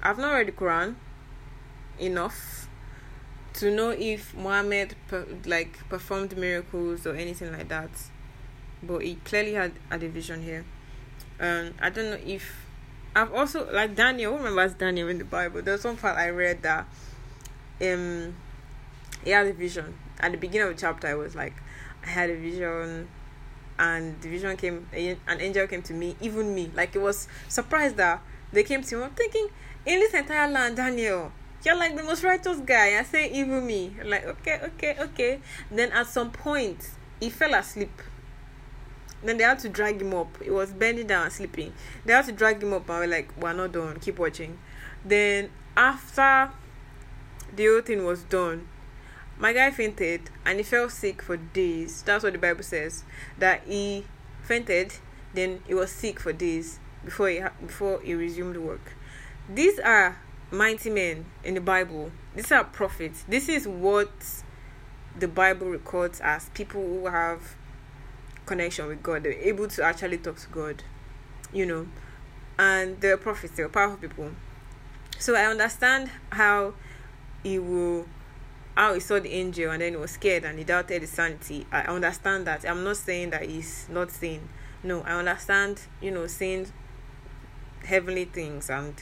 I've 0.03 0.18
not 0.18 0.32
read 0.32 0.49
the 0.49 0.53
Quran 0.53 0.97
enough 1.99 2.68
to 3.55 3.70
know 3.70 3.91
if 3.91 4.35
Muhammad 4.35 4.97
per, 5.09 5.26
like 5.47 5.89
performed 5.89 6.37
miracles 6.37 7.07
or 7.07 7.14
anything 7.14 7.53
like 7.53 7.68
that, 7.68 7.91
but 8.82 8.99
he 8.99 9.14
clearly 9.24 9.55
had, 9.55 9.72
had 9.91 10.03
a 10.03 10.09
vision 10.09 10.43
here. 10.43 10.64
Um, 11.41 11.74
I 11.80 11.91
don't 11.91 12.11
know 12.11 12.18
if 12.24 12.63
I've 13.16 13.32
also 13.32 13.70
like 13.72 13.94
Daniel. 13.94 14.32
Who 14.32 14.38
remembers 14.38 14.74
Daniel 14.74 15.08
in 15.08 15.18
the 15.18 15.24
Bible? 15.24 15.62
There's 15.62 15.84
one 15.84 15.96
part 15.96 16.16
I 16.18 16.30
read 16.30 16.62
that 16.62 16.86
um 17.80 18.34
he 19.22 19.30
had 19.30 19.46
a 19.46 19.52
vision 19.52 19.94
at 20.20 20.32
the 20.32 20.38
beginning 20.38 20.68
of 20.68 20.74
the 20.74 20.80
chapter. 20.80 21.06
I 21.06 21.14
was 21.14 21.34
like, 21.34 21.54
I 22.04 22.08
had 22.08 22.30
a 22.30 22.36
vision, 22.36 23.08
and 23.78 24.20
the 24.20 24.28
vision 24.28 24.56
came. 24.56 24.88
An 24.92 25.40
angel 25.40 25.66
came 25.66 25.82
to 25.82 25.94
me, 25.94 26.16
even 26.20 26.54
me. 26.54 26.70
Like 26.74 26.96
it 26.96 27.00
was 27.00 27.28
surprised 27.48 27.96
that 27.96 28.20
they 28.52 28.64
came 28.64 28.82
to 28.82 28.96
me. 28.96 29.02
I'm 29.04 29.10
thinking 29.10 29.48
in 29.86 30.00
this 30.00 30.14
entire 30.14 30.50
land, 30.50 30.76
Daniel. 30.76 31.32
You're 31.64 31.76
like 31.76 31.96
the 31.96 32.02
most 32.02 32.22
righteous 32.22 32.58
guy. 32.58 32.98
I 32.98 33.04
say 33.04 33.30
even 33.30 33.66
me. 33.66 33.96
I'm 34.00 34.10
like 34.10 34.26
okay, 34.26 34.60
okay, 34.62 34.96
okay. 34.98 35.40
Then 35.70 35.92
at 35.92 36.08
some 36.08 36.30
point, 36.30 36.90
he 37.20 37.30
fell 37.30 37.54
asleep 37.54 38.02
then 39.25 39.39
they 39.39 39.45
had 39.45 39.59
to 39.61 39.68
drag 39.68 40.01
him 40.01 40.14
up. 40.14 40.43
He 40.43 40.51
was 40.51 40.72
bending 40.72 41.07
down 41.07 41.31
sleeping. 41.31 41.72
They 42.05 42.12
had 42.12 42.27
to 42.27 42.33
drag 42.33 42.62
him 42.62 42.72
up 42.72 42.89
and 42.89 42.99
we're 43.01 43.07
like, 43.07 43.33
we're 43.41 43.53
not 43.53 43.72
done. 43.72 43.99
Keep 44.01 44.18
watching. 44.18 44.59
Then 45.05 45.51
after 45.77 46.51
the 47.55 47.66
whole 47.66 47.81
thing 47.81 48.05
was 48.05 48.22
done, 48.25 48.68
my 49.39 49.53
guy 49.53 49.70
fainted 49.70 50.31
and 50.45 50.59
he 50.59 50.62
fell 50.62 50.89
sick 50.89 51.22
for 51.22 51.37
days. 51.37 52.03
That's 52.03 52.25
what 52.25 52.33
the 52.33 52.39
Bible 52.39 52.62
says. 52.62 53.05
That 53.39 53.62
he 53.66 54.05
fainted, 54.43 54.95
then 55.33 55.61
he 55.66 55.75
was 55.75 55.91
sick 55.91 56.20
for 56.20 56.33
days 56.33 56.79
before 57.05 57.29
he 57.29 57.43
before 57.61 58.01
he 58.01 58.14
resumed 58.14 58.57
work. 58.57 58.93
These 59.49 59.79
are 59.81 60.18
mighty 60.51 60.91
men 60.91 61.27
in 61.43 61.55
the 61.55 61.61
Bible. 61.61 62.12
These 62.35 62.53
are 62.53 62.64
prophets. 62.64 63.25
This 63.29 63.49
is 63.49 63.66
what 63.66 64.11
the 65.18 65.29
Bible 65.29 65.68
records 65.68 66.20
as 66.20 66.49
people 66.51 66.83
who 66.83 67.07
have 67.07 67.57
connection 68.47 68.86
with 68.86 69.03
God. 69.03 69.22
They 69.22 69.30
were 69.30 69.42
able 69.42 69.68
to 69.68 69.82
actually 69.82 70.18
talk 70.18 70.38
to 70.38 70.49
God, 70.49 70.82
you 71.53 71.66
know. 71.66 71.86
And 72.59 73.01
they 73.01 73.09
were 73.09 73.16
prophets, 73.16 73.57
they 73.57 73.62
were 73.62 73.68
powerful 73.68 73.97
people. 73.99 74.30
So 75.18 75.34
I 75.34 75.47
understand 75.47 76.11
how 76.30 76.74
he 77.42 77.59
will 77.59 78.07
how 78.76 78.92
he 78.92 79.01
saw 79.01 79.20
the 79.20 79.32
angel 79.32 79.70
and 79.70 79.80
then 79.80 79.92
he 79.92 79.97
was 79.97 80.11
scared 80.11 80.45
and 80.45 80.59
he 80.59 80.64
doubted 80.64 81.01
his 81.01 81.11
sanity. 81.11 81.64
I 81.70 81.82
understand 81.82 82.47
that. 82.49 82.68
I'm 82.68 82.82
not 82.82 82.97
saying 82.97 83.30
that 83.30 83.42
he's 83.42 83.86
not 83.88 84.11
sane. 84.11 84.49
No, 84.82 85.03
I 85.03 85.12
understand, 85.12 85.82
you 86.01 86.11
know, 86.11 86.26
seeing 86.26 86.66
heavenly 87.84 88.24
things 88.24 88.68
and 88.68 88.95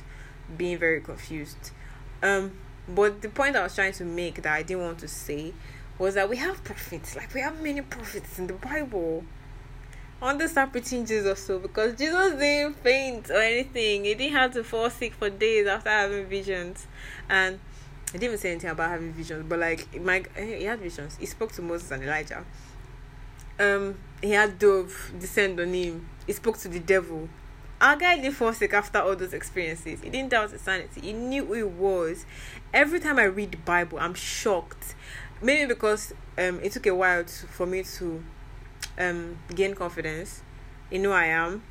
being 0.56 0.78
very 0.78 1.00
confused. 1.00 1.70
Um, 2.22 2.52
but 2.86 3.22
the 3.22 3.28
point 3.28 3.56
I 3.56 3.62
was 3.62 3.74
trying 3.74 3.94
to 3.94 4.04
make 4.04 4.42
that 4.42 4.52
I 4.52 4.62
didn't 4.62 4.82
want 4.82 4.98
to 4.98 5.08
say 5.08 5.54
was 6.02 6.14
that 6.14 6.28
we 6.28 6.36
have 6.36 6.62
prophets. 6.64 7.14
Like 7.14 7.32
we 7.32 7.40
have 7.40 7.62
many 7.62 7.80
prophets 7.80 8.38
in 8.38 8.48
the 8.48 8.54
Bible. 8.54 9.24
To 10.20 10.48
start 10.48 10.70
preaching 10.70 11.04
Jesus 11.04 11.44
so 11.44 11.58
because 11.58 11.96
Jesus 11.96 12.34
didn't 12.34 12.74
faint 12.76 13.28
or 13.28 13.40
anything. 13.40 14.04
He 14.04 14.14
didn't 14.14 14.34
have 14.34 14.52
to 14.52 14.62
fall 14.62 14.88
sick 14.88 15.14
for 15.14 15.30
days 15.30 15.66
after 15.66 15.90
having 15.90 16.26
visions. 16.26 16.86
And 17.28 17.58
he 18.12 18.18
didn't 18.18 18.38
say 18.38 18.52
anything 18.52 18.70
about 18.70 18.90
having 18.90 19.12
visions, 19.12 19.44
but 19.48 19.58
like 19.58 20.00
my 20.00 20.22
he 20.36 20.64
had 20.64 20.78
visions. 20.80 21.16
He 21.18 21.26
spoke 21.26 21.50
to 21.52 21.62
Moses 21.62 21.90
and 21.90 22.04
Elijah. 22.04 22.44
Um, 23.58 23.98
he 24.20 24.30
had 24.30 24.58
dove 24.58 25.12
descend 25.18 25.58
on 25.58 25.72
him. 25.72 26.08
He 26.26 26.32
spoke 26.32 26.56
to 26.58 26.68
the 26.68 26.80
devil. 26.80 27.28
our 27.82 27.96
guy 27.96 28.16
didn't 28.16 28.34
fall 28.34 28.52
sick 28.52 28.72
after 28.74 29.00
all 29.00 29.16
those 29.16 29.34
experiences. 29.34 30.00
He 30.02 30.08
didn't 30.08 30.30
doubt 30.30 30.52
his 30.52 30.60
sanity. 30.60 31.00
He 31.00 31.12
knew 31.12 31.44
who 31.46 31.54
he 31.54 31.62
was. 31.64 32.24
Every 32.72 33.00
time 33.00 33.18
I 33.18 33.24
read 33.24 33.50
the 33.50 33.58
Bible, 33.58 33.98
I'm 34.00 34.14
shocked. 34.14 34.94
Maybe 35.42 35.66
because 35.66 36.14
um, 36.38 36.60
it 36.62 36.72
took 36.72 36.86
a 36.86 36.94
while 36.94 37.24
to, 37.24 37.46
for 37.46 37.66
me 37.66 37.82
to 37.82 38.22
um, 38.98 39.38
gain 39.54 39.74
confidence 39.74 40.42
in 40.90 41.04
who 41.04 41.10
I 41.10 41.26
am, 41.26 41.62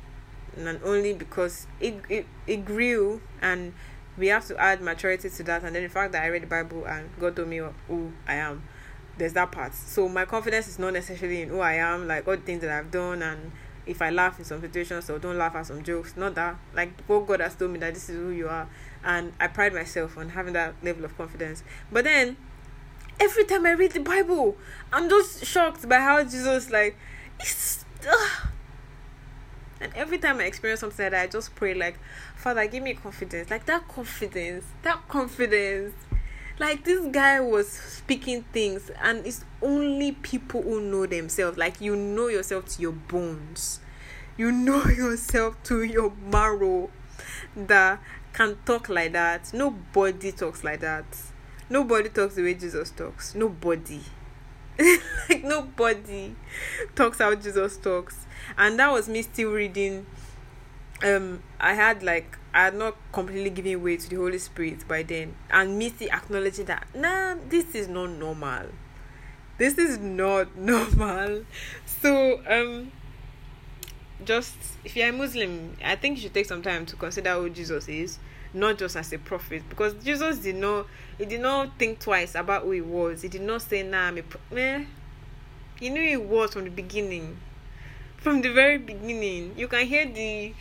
and 0.56 0.80
only 0.84 1.14
because 1.14 1.66
it, 1.80 1.94
it 2.08 2.26
it 2.46 2.64
grew, 2.64 3.22
and 3.40 3.72
we 4.18 4.26
have 4.28 4.46
to 4.48 4.56
add 4.58 4.80
maturity 4.80 5.30
to 5.30 5.42
that. 5.44 5.62
And 5.64 5.74
then 5.74 5.82
the 5.82 5.88
fact 5.88 6.12
that 6.12 6.22
I 6.22 6.26
read 6.26 6.42
the 6.42 6.46
Bible 6.46 6.84
and 6.84 7.08
God 7.18 7.36
told 7.36 7.48
me 7.48 7.60
who 7.88 8.12
I 8.28 8.34
am, 8.34 8.62
there's 9.16 9.32
that 9.32 9.52
part. 9.52 9.74
So 9.74 10.08
my 10.08 10.24
confidence 10.24 10.68
is 10.68 10.78
not 10.78 10.92
necessarily 10.92 11.42
in 11.42 11.48
who 11.48 11.60
I 11.60 11.74
am, 11.74 12.06
like 12.06 12.26
all 12.28 12.36
the 12.36 12.42
things 12.42 12.60
that 12.62 12.70
I've 12.70 12.90
done 12.90 13.22
and 13.22 13.52
if 13.84 14.00
I 14.00 14.10
laugh 14.10 14.38
in 14.38 14.44
some 14.44 14.60
situations 14.60 15.10
or 15.10 15.18
don't 15.18 15.36
laugh 15.36 15.54
at 15.54 15.66
some 15.66 15.82
jokes. 15.82 16.16
Not 16.16 16.34
that 16.34 16.56
like 16.74 17.00
what 17.06 17.26
God 17.26 17.40
has 17.40 17.54
told 17.54 17.70
me 17.70 17.78
that 17.78 17.94
this 17.94 18.08
is 18.08 18.16
who 18.16 18.30
you 18.30 18.48
are, 18.48 18.68
and 19.02 19.32
I 19.40 19.48
pride 19.48 19.72
myself 19.72 20.16
on 20.16 20.30
having 20.30 20.52
that 20.52 20.74
level 20.82 21.04
of 21.04 21.16
confidence. 21.16 21.62
But 21.90 22.04
then 22.04 22.36
every 23.20 23.44
time 23.44 23.66
I 23.66 23.72
read 23.72 23.92
the 23.92 24.00
Bible, 24.00 24.56
I'm 24.92 25.08
just 25.08 25.44
shocked 25.44 25.88
by 25.88 25.96
how 25.96 26.22
Jesus 26.24 26.70
like 26.70 26.96
it's. 27.40 27.84
Uh, 28.08 28.28
and 29.80 29.92
every 29.96 30.18
time 30.18 30.38
I 30.38 30.44
experience 30.44 30.80
something 30.80 31.04
like 31.04 31.10
that, 31.12 31.22
I 31.22 31.26
just 31.26 31.56
pray 31.56 31.74
like, 31.74 31.98
Father, 32.36 32.64
give 32.68 32.84
me 32.84 32.94
confidence. 32.94 33.50
Like 33.50 33.66
that 33.66 33.88
confidence, 33.88 34.64
that 34.82 35.08
confidence. 35.08 35.94
Like 36.58 36.84
this 36.84 37.04
guy 37.10 37.40
was 37.40 37.68
speaking 37.68 38.44
things, 38.52 38.90
and 39.02 39.26
it's 39.26 39.44
only 39.60 40.12
people 40.12 40.62
who 40.62 40.80
know 40.80 41.06
themselves. 41.06 41.58
Like 41.58 41.80
you 41.80 41.96
know 41.96 42.28
yourself 42.28 42.66
to 42.76 42.82
your 42.82 42.92
bones, 42.92 43.80
you 44.36 44.52
know 44.52 44.84
yourself 44.86 45.60
to 45.64 45.82
your 45.82 46.12
marrow 46.30 46.90
that 47.56 48.00
can 48.32 48.58
talk 48.64 48.88
like 48.88 49.12
that. 49.12 49.52
Nobody 49.52 50.30
talks 50.30 50.62
like 50.62 50.80
that. 50.80 51.04
Nobody 51.70 52.08
talks 52.08 52.34
the 52.34 52.42
way 52.42 52.54
Jesus 52.54 52.90
talks. 52.90 53.34
Nobody. 53.34 54.00
like 55.28 55.44
nobody 55.44 56.34
talks 56.94 57.18
how 57.18 57.34
Jesus 57.34 57.76
talks. 57.76 58.26
And 58.56 58.78
that 58.78 58.92
was 58.92 59.08
me 59.08 59.22
still 59.22 59.52
reading 59.52 60.06
um 61.04 61.42
I 61.58 61.74
had 61.74 62.02
like 62.02 62.38
I 62.54 62.64
had 62.64 62.74
not 62.74 62.96
completely 63.12 63.50
given 63.50 63.82
way 63.82 63.96
to 63.96 64.08
the 64.08 64.16
Holy 64.16 64.38
Spirit 64.38 64.86
by 64.86 65.02
then, 65.02 65.34
and 65.50 65.78
me 65.78 65.88
still 65.88 66.10
acknowledging 66.10 66.66
that 66.66 66.86
nah, 66.94 67.34
this 67.48 67.74
is 67.74 67.88
not 67.88 68.10
normal. 68.10 68.66
This 69.58 69.78
is 69.78 69.98
not 69.98 70.56
normal. 70.56 71.44
So 71.86 72.42
um, 72.46 72.92
just 74.24 74.56
if 74.84 74.96
you're 74.96 75.08
a 75.08 75.12
Muslim, 75.12 75.76
I 75.84 75.96
think 75.96 76.16
you 76.16 76.22
should 76.24 76.34
take 76.34 76.46
some 76.46 76.62
time 76.62 76.84
to 76.86 76.96
consider 76.96 77.34
who 77.34 77.48
Jesus 77.50 77.88
is, 77.88 78.18
not 78.54 78.78
just 78.78 78.96
as 78.96 79.12
a 79.12 79.18
prophet, 79.18 79.62
because 79.68 79.94
Jesus 80.04 80.38
did 80.38 80.56
not 80.56 80.86
he 81.18 81.24
did 81.24 81.40
not 81.40 81.78
think 81.78 82.00
twice 82.00 82.34
about 82.34 82.62
who 82.62 82.72
he 82.72 82.80
was. 82.80 83.22
He 83.22 83.28
did 83.28 83.42
not 83.42 83.62
say 83.62 83.82
nah, 83.82 84.08
I'm 84.08 84.18
a 84.18 84.22
pro-. 84.22 84.84
He 85.78 85.90
knew 85.90 86.02
he 86.02 86.16
was 86.16 86.52
from 86.52 86.64
the 86.64 86.70
beginning. 86.70 87.38
From 88.16 88.40
the 88.40 88.52
very 88.52 88.78
beginning, 88.78 89.54
you 89.56 89.66
can 89.66 89.86
hear 89.86 90.06
the 90.06 90.54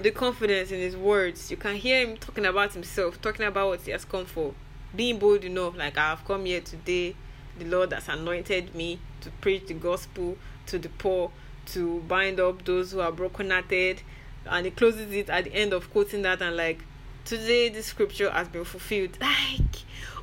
the 0.00 0.10
confidence 0.10 0.70
in 0.70 0.78
his 0.78 0.96
words. 0.96 1.50
You 1.50 1.56
can 1.56 1.74
hear 1.76 2.06
him 2.06 2.16
talking 2.16 2.46
about 2.46 2.72
himself, 2.72 3.20
talking 3.20 3.44
about 3.44 3.68
what 3.68 3.80
he 3.82 3.90
has 3.90 4.04
come 4.04 4.24
for, 4.24 4.54
being 4.94 5.18
bold 5.18 5.44
enough, 5.44 5.76
like 5.76 5.98
I 5.98 6.10
have 6.10 6.24
come 6.24 6.44
here 6.44 6.60
today. 6.60 7.16
The 7.58 7.64
Lord 7.64 7.92
has 7.92 8.08
anointed 8.08 8.74
me 8.74 9.00
to 9.20 9.30
preach 9.42 9.66
the 9.66 9.74
gospel 9.74 10.38
to 10.66 10.78
the 10.78 10.88
poor, 10.88 11.30
to 11.66 12.00
bind 12.00 12.40
up 12.40 12.64
those 12.64 12.92
who 12.92 13.00
are 13.00 13.12
brokenhearted. 13.12 14.02
And 14.46 14.66
he 14.66 14.70
closes 14.70 15.12
it 15.12 15.28
at 15.30 15.44
the 15.44 15.54
end 15.54 15.72
of 15.72 15.90
quoting 15.90 16.22
that 16.22 16.42
and 16.42 16.56
like, 16.56 16.82
today 17.24 17.68
this 17.68 17.86
scripture 17.86 18.30
has 18.30 18.48
been 18.48 18.64
fulfilled. 18.64 19.18
Like, 19.20 19.76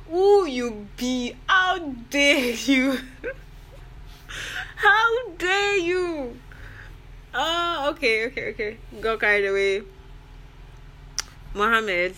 who 0.08 0.46
you 0.46 0.88
be? 0.96 1.34
How 1.46 1.78
dare 2.10 2.52
you? 2.54 2.98
How 4.76 5.28
dare 5.36 5.78
you? 5.78 6.38
Oh, 7.34 7.90
okay, 7.90 8.26
okay, 8.26 8.50
okay. 8.50 8.76
Got 9.00 9.20
carried 9.20 9.46
away. 9.46 9.82
Muhammad. 11.54 12.14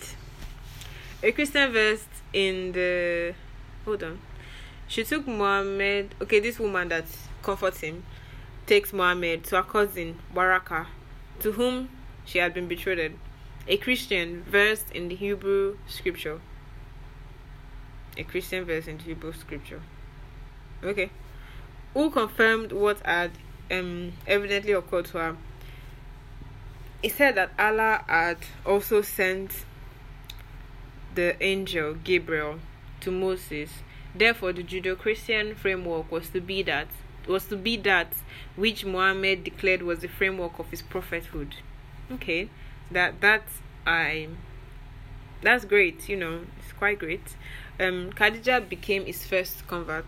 A 1.23 1.31
Christian 1.31 1.71
verse 1.71 2.05
in 2.33 2.71
the. 2.71 3.33
Hold 3.85 4.03
on. 4.03 4.19
She 4.87 5.03
took 5.03 5.27
Muhammad. 5.27 6.15
Okay, 6.21 6.39
this 6.39 6.59
woman 6.59 6.89
that 6.89 7.05
comforts 7.43 7.81
him 7.81 8.03
takes 8.65 8.93
Muhammad 8.93 9.43
to 9.45 9.57
her 9.57 9.63
cousin, 9.63 10.19
Waraka, 10.33 10.85
to 11.39 11.53
whom 11.53 11.89
she 12.25 12.39
had 12.39 12.53
been 12.53 12.67
betrothed. 12.67 13.15
A 13.67 13.77
Christian 13.77 14.43
versed 14.43 14.91
in 14.91 15.07
the 15.07 15.15
Hebrew 15.15 15.77
scripture. 15.87 16.41
A 18.17 18.23
Christian 18.23 18.65
verse 18.65 18.87
in 18.87 18.97
the 18.97 19.03
Hebrew 19.03 19.33
scripture. 19.33 19.81
Okay. 20.83 21.09
Who 21.93 22.09
confirmed 22.09 22.71
what 22.71 23.05
had 23.05 23.31
um, 23.71 24.13
evidently 24.27 24.73
occurred 24.73 25.05
to 25.05 25.17
her. 25.17 25.37
It 27.01 27.13
said 27.13 27.35
that 27.35 27.51
Allah 27.57 28.03
had 28.07 28.37
also 28.65 29.01
sent 29.01 29.65
the 31.15 31.41
angel 31.43 31.95
Gabriel 31.95 32.59
to 33.01 33.11
Moses. 33.11 33.71
Therefore, 34.13 34.53
the 34.53 34.63
Judeo-Christian 34.63 35.55
framework 35.55 36.11
was 36.11 36.29
to 36.29 36.41
be 36.41 36.61
that 36.63 36.87
was 37.27 37.45
to 37.45 37.55
be 37.55 37.77
that 37.77 38.13
which 38.55 38.85
Muhammad 38.85 39.43
declared 39.43 39.81
was 39.81 39.99
the 39.99 40.07
framework 40.07 40.59
of 40.59 40.69
his 40.69 40.81
prophethood. 40.81 41.55
Okay, 42.11 42.49
that 42.89 43.21
that 43.21 43.43
I 43.85 44.27
that's 45.41 45.65
great. 45.65 46.07
You 46.09 46.17
know, 46.17 46.41
it's 46.59 46.73
quite 46.73 46.99
great. 46.99 47.35
Um, 47.79 48.11
Khadija 48.13 48.67
became 48.67 49.05
his 49.05 49.25
first 49.25 49.67
convert. 49.67 50.05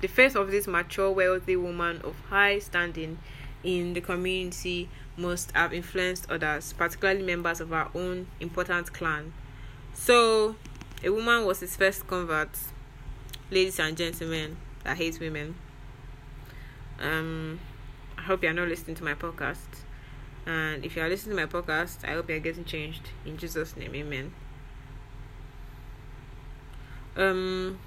The 0.00 0.08
face 0.08 0.34
of 0.34 0.50
this 0.50 0.66
mature, 0.66 1.10
wealthy 1.10 1.56
woman 1.56 2.00
of 2.02 2.14
high 2.28 2.58
standing 2.58 3.18
in 3.62 3.94
the 3.94 4.00
community 4.00 4.88
must 5.16 5.50
have 5.52 5.72
influenced 5.72 6.30
others, 6.30 6.72
particularly 6.74 7.22
members 7.22 7.60
of 7.60 7.72
our 7.72 7.90
own 7.94 8.26
important 8.40 8.92
clan. 8.92 9.32
So, 9.94 10.56
a 11.02 11.10
woman 11.10 11.44
was 11.44 11.60
his 11.60 11.76
first 11.76 12.06
convert. 12.06 12.50
Ladies 13.50 13.78
and 13.78 13.96
gentlemen 13.96 14.56
that 14.84 14.96
hate 14.98 15.18
women. 15.18 15.54
Um, 17.04 17.60
I 18.16 18.22
hope 18.22 18.42
you 18.42 18.48
are 18.48 18.54
not 18.54 18.68
listening 18.68 18.96
to 18.96 19.04
my 19.04 19.14
podcast. 19.14 19.84
And 20.46 20.84
if 20.84 20.96
you 20.96 21.02
are 21.02 21.08
listening 21.08 21.36
to 21.36 21.46
my 21.46 21.50
podcast, 21.50 22.08
I 22.08 22.14
hope 22.14 22.28
you 22.30 22.36
are 22.36 22.40
getting 22.40 22.64
changed. 22.64 23.10
In 23.26 23.36
Jesus' 23.36 23.76
name, 23.76 23.94
amen. 23.94 24.32
Um, 27.16 27.78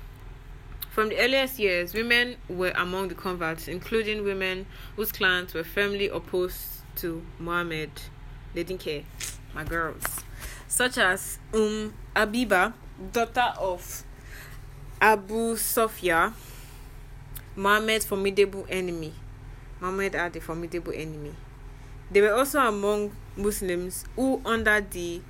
from 0.91 1.09
the 1.09 1.20
earliest 1.20 1.59
years, 1.59 1.93
women 1.93 2.38
were 2.47 2.72
among 2.76 3.07
the 3.09 3.15
converts, 3.15 3.68
including 3.68 4.24
women 4.24 4.68
whose 4.95 5.11
clans 5.11 5.53
were 5.53 5.63
firmly 5.63 6.07
opposed 6.09 6.82
to 6.97 7.24
Muhammad. 7.39 7.91
They 8.53 8.63
didn't 8.63 8.82
care, 8.82 9.03
my 9.53 9.63
girls, 9.63 10.03
such 10.68 10.97
as 10.97 11.39
Um 11.53 11.93
Abiba, 12.15 12.74
daughter 13.11 13.53
of 13.59 14.03
Abu 14.99 15.55
Sufyan, 15.55 16.34
Muhammad's 17.58 18.05
formidable 18.05 18.68
enemy. 18.70 19.14
Muhammad 19.82 20.14
had 20.14 20.36
a 20.36 20.39
formidable 20.39 20.93
enemy. 20.95 21.34
They 22.12 22.22
were 22.22 22.34
also 22.34 22.60
among 22.60 23.14
Muslims 23.36 24.05
who, 24.16 24.41
under 24.45 24.80
the 24.80 25.22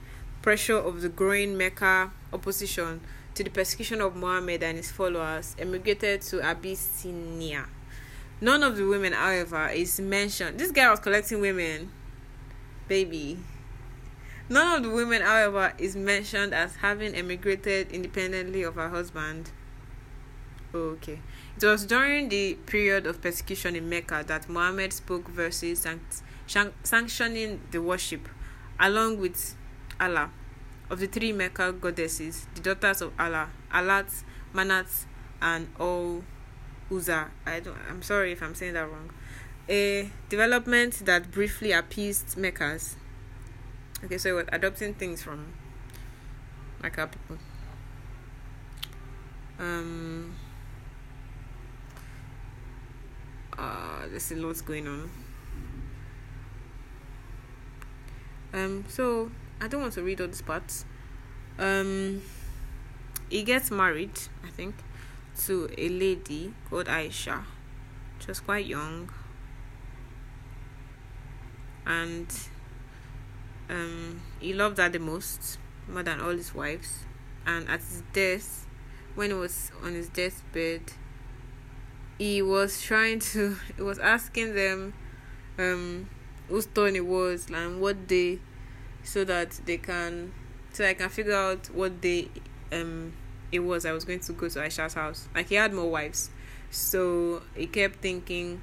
pressure 0.42 0.78
of 0.78 1.02
the 1.02 1.08
growing 1.08 1.58
Mecca 1.58 2.12
opposition, 2.34 3.00
to 3.34 3.44
the 3.46 3.50
persecution 3.50 4.02
of 4.02 4.18
Muhammad 4.18 4.62
and 4.62 4.76
his 4.76 4.92
followers, 4.92 5.56
emigrated 5.58 6.22
to 6.24 6.42
Abyssinia. 6.42 7.68
None 8.42 8.62
of 8.62 8.76
the 8.76 8.86
women, 8.86 9.14
however, 9.14 9.70
is 9.70 10.00
mentioned. 10.00 10.60
This 10.60 10.72
guy 10.72 10.92
was 10.92 11.00
collecting 11.00 11.40
women, 11.40 11.92
baby. 12.90 13.40
None 14.50 14.78
of 14.78 14.84
the 14.84 14.90
women, 14.94 15.22
however, 15.22 15.74
is 15.78 15.96
mentioned 15.96 16.54
as 16.54 16.76
having 16.76 17.16
emigrated 17.16 17.92
independently 17.92 18.64
of 18.64 18.76
her 18.76 18.90
husband. 18.90 19.52
Oh, 20.74 20.98
okay. 20.98 21.20
It 21.60 21.66
was 21.66 21.88
during 21.88 22.30
the 22.30 22.54
period 22.68 23.08
of 23.08 23.20
persecution 23.20 23.76
in 23.76 23.90
Mecca 23.90 24.24
that 24.28 24.48
Muhammad 24.48 24.94
spoke 24.94 25.28
verses 25.28 25.88
sanctioning 26.46 27.62
the 27.72 27.82
worship 27.82 28.30
along 28.80 29.18
with 29.18 29.56
Allah 30.00 30.30
of 30.88 31.00
the 31.00 31.08
three 31.08 31.32
Mecca 31.32 31.74
goddesses, 31.74 32.46
the 32.54 32.62
daughters 32.62 33.02
of 33.02 33.12
Allah, 33.18 33.50
Alat, 33.74 34.24
Manat, 34.54 35.06
and 35.42 35.68
Uzza. 36.92 37.32
I 37.48 37.60
don't. 37.60 37.76
I'm 37.90 38.04
sorry 38.04 38.34
if 38.34 38.44
I'm 38.44 38.54
saying 38.54 38.74
that 38.74 38.88
wrong. 38.88 39.10
A 39.68 40.12
development 40.30 41.06
that 41.06 41.32
briefly 41.32 41.72
appeased 41.72 42.38
Meccas. 42.38 42.98
Okay, 44.04 44.20
so 44.20 44.36
we're 44.36 44.46
adopting 44.52 44.94
things 44.94 45.24
from 45.24 45.54
Mecca 46.84 47.08
people. 47.08 47.38
Um. 49.58 50.36
Uh, 53.58 54.08
there's 54.10 54.32
a 54.32 54.36
lot 54.36 54.64
going 54.66 54.88
on. 54.88 55.10
Um, 58.54 58.86
so 58.88 59.32
I 59.60 59.68
don't 59.68 59.82
want 59.82 59.94
to 59.94 60.04
read 60.04 60.22
all 60.22 60.28
these 60.28 60.42
parts. 60.42 60.86
Um, 61.60 62.22
he 63.30 63.44
gets 63.44 63.72
married, 63.72 64.20
I 64.46 64.50
think, 64.50 64.76
to 65.46 65.70
a 65.78 65.90
lady 65.90 66.54
called 66.70 66.86
Aisha. 66.86 67.44
She 68.20 68.28
was 68.28 68.40
quite 68.40 68.66
young, 68.66 69.12
and 71.86 72.28
um, 73.70 74.22
he 74.40 74.54
loved 74.54 74.78
her 74.78 74.90
the 74.90 75.00
most, 75.00 75.58
more 75.92 76.04
than 76.04 76.22
all 76.22 76.32
his 76.32 76.54
wives. 76.54 77.00
And 77.46 77.68
at 77.70 77.80
his 77.80 78.04
death, 78.14 78.68
when 79.16 79.30
he 79.30 79.36
was 79.36 79.72
on 79.84 79.94
his 79.94 80.10
deathbed, 80.10 80.94
he 82.18 82.42
was 82.42 82.82
trying 82.82 83.20
to, 83.20 83.58
he 83.76 83.82
was 83.82 84.00
asking 84.00 84.56
them 84.56 84.94
um, 85.58 86.10
whose 86.48 86.66
turn 86.68 86.96
it 86.96 87.06
was 87.06 87.50
and 87.50 87.82
what 87.82 88.08
day, 88.08 88.40
so 89.04 89.24
that 89.24 89.52
they 89.66 89.78
can, 89.78 90.34
so 90.74 90.86
I 90.86 90.94
can 90.94 91.10
figure 91.10 91.36
out 91.36 91.68
what 91.68 92.02
day 92.02 92.30
um 92.72 93.14
it 93.52 93.60
was 93.60 93.86
I 93.86 93.92
was 93.94 94.04
going 94.04 94.20
to 94.20 94.34
go 94.34 94.50
to 94.50 94.60
Aisha's 94.60 94.94
house. 94.94 95.28
Like 95.34 95.50
he 95.50 95.56
had 95.56 95.74
more 95.74 95.90
wives, 95.90 96.30
so 96.72 97.42
he 97.56 97.68
kept 97.68 98.02
thinking 98.02 98.62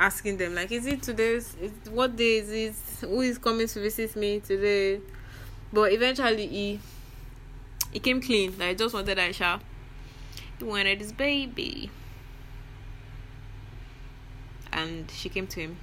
asking 0.00 0.36
them 0.36 0.56
like 0.56 0.72
is 0.72 0.86
it 0.86 1.00
today's 1.02 1.54
is, 1.60 1.70
what 1.90 2.16
day 2.16 2.38
is 2.38 2.50
it? 2.50 3.06
Who 3.08 3.20
is 3.20 3.38
coming 3.38 3.68
to 3.68 3.80
visit 3.80 4.16
me 4.16 4.40
today? 4.40 5.00
But 5.72 5.92
eventually 5.92 6.46
he 6.46 6.80
he 7.92 8.00
came 8.00 8.20
clean. 8.20 8.58
Like 8.58 8.70
i 8.70 8.74
just 8.74 8.94
wanted 8.94 9.18
aisha. 9.18 9.60
He 10.58 10.64
wanted 10.64 10.98
his 10.98 11.12
baby 11.12 11.90
and 14.74 15.10
she 15.10 15.28
came 15.28 15.46
to 15.46 15.60
him 15.60 15.76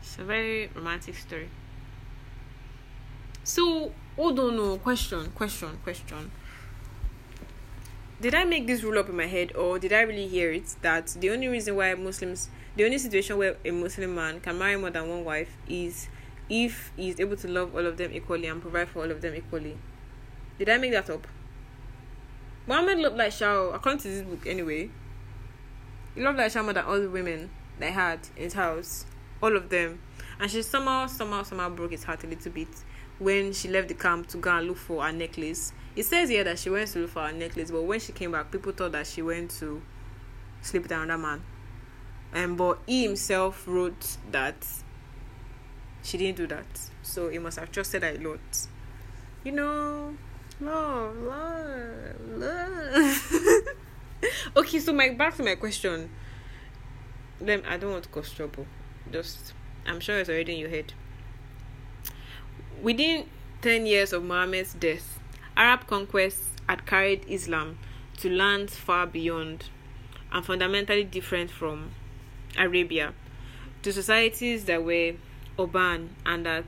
it's 0.00 0.18
a 0.18 0.24
very 0.24 0.70
romantic 0.74 1.16
story 1.16 1.48
so 3.42 3.92
hold 4.14 4.38
on 4.38 4.56
no 4.56 4.76
question 4.76 5.32
question 5.34 5.78
question 5.82 6.30
did 8.18 8.34
I 8.34 8.44
make 8.44 8.66
this 8.66 8.82
rule 8.82 8.98
up 8.98 9.08
in 9.10 9.16
my 9.16 9.26
head 9.26 9.54
or 9.54 9.78
did 9.78 9.92
I 9.92 10.00
really 10.02 10.26
hear 10.26 10.50
it 10.52 10.76
that 10.82 11.08
the 11.20 11.30
only 11.30 11.48
reason 11.48 11.76
why 11.76 11.92
Muslims 11.94 12.48
the 12.76 12.84
only 12.84 12.98
situation 12.98 13.38
where 13.38 13.56
a 13.64 13.70
Muslim 13.70 14.14
man 14.14 14.40
can 14.40 14.58
marry 14.58 14.76
more 14.76 14.90
than 14.90 15.08
one 15.08 15.24
wife 15.24 15.56
is 15.68 16.08
if 16.48 16.92
he's 16.96 17.18
able 17.18 17.36
to 17.36 17.48
love 17.48 17.74
all 17.74 17.86
of 17.86 17.96
them 17.96 18.12
equally 18.12 18.46
and 18.46 18.60
provide 18.62 18.88
for 18.88 19.02
all 19.02 19.10
of 19.10 19.20
them 19.20 19.34
equally. 19.34 19.76
Did 20.58 20.68
I 20.68 20.78
make 20.78 20.92
that 20.92 21.10
up? 21.10 21.26
Muhammad 22.66 22.98
loved 22.98 23.16
like 23.16 23.32
Aisha, 23.32 23.74
according 23.74 24.00
to 24.00 24.08
this 24.08 24.22
book 24.22 24.46
anyway. 24.46 24.90
He 26.16 26.22
loved 26.22 26.40
Aisha 26.40 26.64
more 26.64 26.72
than 26.72 26.84
all 26.84 27.00
the 27.00 27.08
women 27.08 27.50
they 27.78 27.92
had 27.92 28.18
in 28.36 28.44
his 28.44 28.54
house. 28.54 29.06
All 29.40 29.54
of 29.54 29.68
them. 29.68 30.00
And 30.40 30.50
she 30.50 30.62
somehow, 30.62 31.06
somehow, 31.06 31.44
somehow 31.44 31.68
broke 31.68 31.92
his 31.92 32.02
heart 32.02 32.24
a 32.24 32.26
little 32.26 32.50
bit 32.50 32.68
when 33.20 33.52
she 33.52 33.68
left 33.68 33.86
the 33.86 33.94
camp 33.94 34.26
to 34.28 34.38
go 34.38 34.50
and 34.50 34.66
look 34.66 34.76
for 34.76 35.04
her 35.04 35.12
necklace 35.12 35.72
it 35.96 36.04
says 36.04 36.28
here 36.28 36.44
that 36.44 36.58
she 36.58 36.68
went 36.68 36.88
to 36.90 36.98
look 37.00 37.10
for 37.10 37.22
her 37.22 37.32
necklace, 37.32 37.70
but 37.70 37.82
when 37.82 37.98
she 37.98 38.12
came 38.12 38.32
back, 38.32 38.52
people 38.52 38.72
thought 38.72 38.92
that 38.92 39.06
she 39.06 39.22
went 39.22 39.50
to 39.52 39.80
sleep 40.60 40.82
with 40.82 40.92
another 40.92 41.16
man. 41.16 41.42
And 42.34 42.50
um, 42.50 42.56
but 42.56 42.78
he 42.86 43.04
himself 43.04 43.66
wrote 43.66 44.18
that 44.30 44.56
she 46.02 46.18
didn't 46.18 46.36
do 46.36 46.46
that. 46.48 46.66
So 47.02 47.30
he 47.30 47.38
must 47.38 47.58
have 47.58 47.72
trusted 47.72 48.02
her 48.02 48.10
a 48.10 48.18
lot. 48.18 48.66
You 49.42 49.52
know, 49.52 50.14
love, 50.60 51.16
love, 51.16 52.20
love. 52.28 53.62
okay, 54.56 54.78
so 54.78 54.92
my 54.92 55.10
back 55.10 55.36
to 55.36 55.42
my 55.42 55.54
question. 55.54 56.10
Then 57.40 57.62
I 57.66 57.76
don't 57.76 57.92
want 57.92 58.04
to 58.04 58.10
cause 58.10 58.30
trouble. 58.32 58.66
Just 59.12 59.52
I'm 59.86 60.00
sure 60.00 60.18
it's 60.18 60.28
already 60.28 60.54
in 60.54 60.58
your 60.58 60.70
head. 60.70 60.92
Within 62.82 63.26
ten 63.62 63.86
years 63.86 64.12
of 64.12 64.24
Muhammad's 64.24 64.74
death, 64.74 65.18
Arab 65.56 65.86
conquests 65.86 66.50
had 66.68 66.86
carried 66.86 67.24
Islam 67.28 67.78
to 68.18 68.30
lands 68.30 68.76
far 68.76 69.06
beyond 69.06 69.68
and 70.32 70.44
fundamentally 70.44 71.04
different 71.04 71.50
from 71.50 71.92
Arabia, 72.58 73.12
to 73.82 73.92
societies 73.92 74.64
that 74.64 74.82
were 74.82 75.12
urban 75.58 76.14
and 76.24 76.44
that 76.46 76.64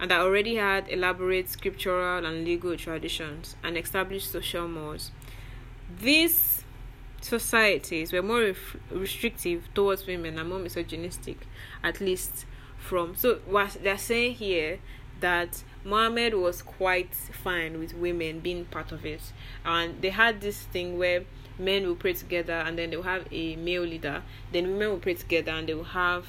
and 0.00 0.10
that 0.10 0.20
already 0.20 0.56
had 0.56 0.88
elaborate 0.88 1.48
scriptural 1.48 2.26
and 2.26 2.44
legal 2.44 2.76
traditions 2.76 3.54
and 3.62 3.78
established 3.78 4.32
social 4.32 4.66
mores. 4.66 5.12
These 6.00 6.51
societies 7.24 8.12
were 8.12 8.22
more 8.22 8.54
restrictive 8.90 9.68
towards 9.74 10.06
women 10.06 10.38
and 10.38 10.48
more 10.48 10.58
misogynistic, 10.58 11.46
at 11.82 12.00
least 12.00 12.46
from. 12.78 13.14
So 13.16 13.40
what 13.46 13.78
they're 13.82 13.98
saying 13.98 14.34
here 14.34 14.78
that 15.20 15.62
Muhammad 15.84 16.34
was 16.34 16.62
quite 16.62 17.14
fine 17.14 17.78
with 17.78 17.94
women 17.94 18.40
being 18.40 18.64
part 18.66 18.92
of 18.92 19.06
it. 19.06 19.32
And 19.64 20.02
they 20.02 20.10
had 20.10 20.40
this 20.40 20.62
thing 20.62 20.98
where 20.98 21.24
men 21.58 21.86
will 21.86 21.96
pray 21.96 22.12
together 22.12 22.52
and 22.52 22.78
then 22.78 22.90
they'll 22.90 23.02
have 23.02 23.26
a 23.30 23.56
male 23.56 23.82
leader. 23.82 24.22
Then 24.52 24.64
women 24.72 24.90
will 24.90 24.98
pray 24.98 25.14
together 25.14 25.52
and 25.52 25.68
they 25.68 25.74
will 25.74 25.84
have 25.84 26.26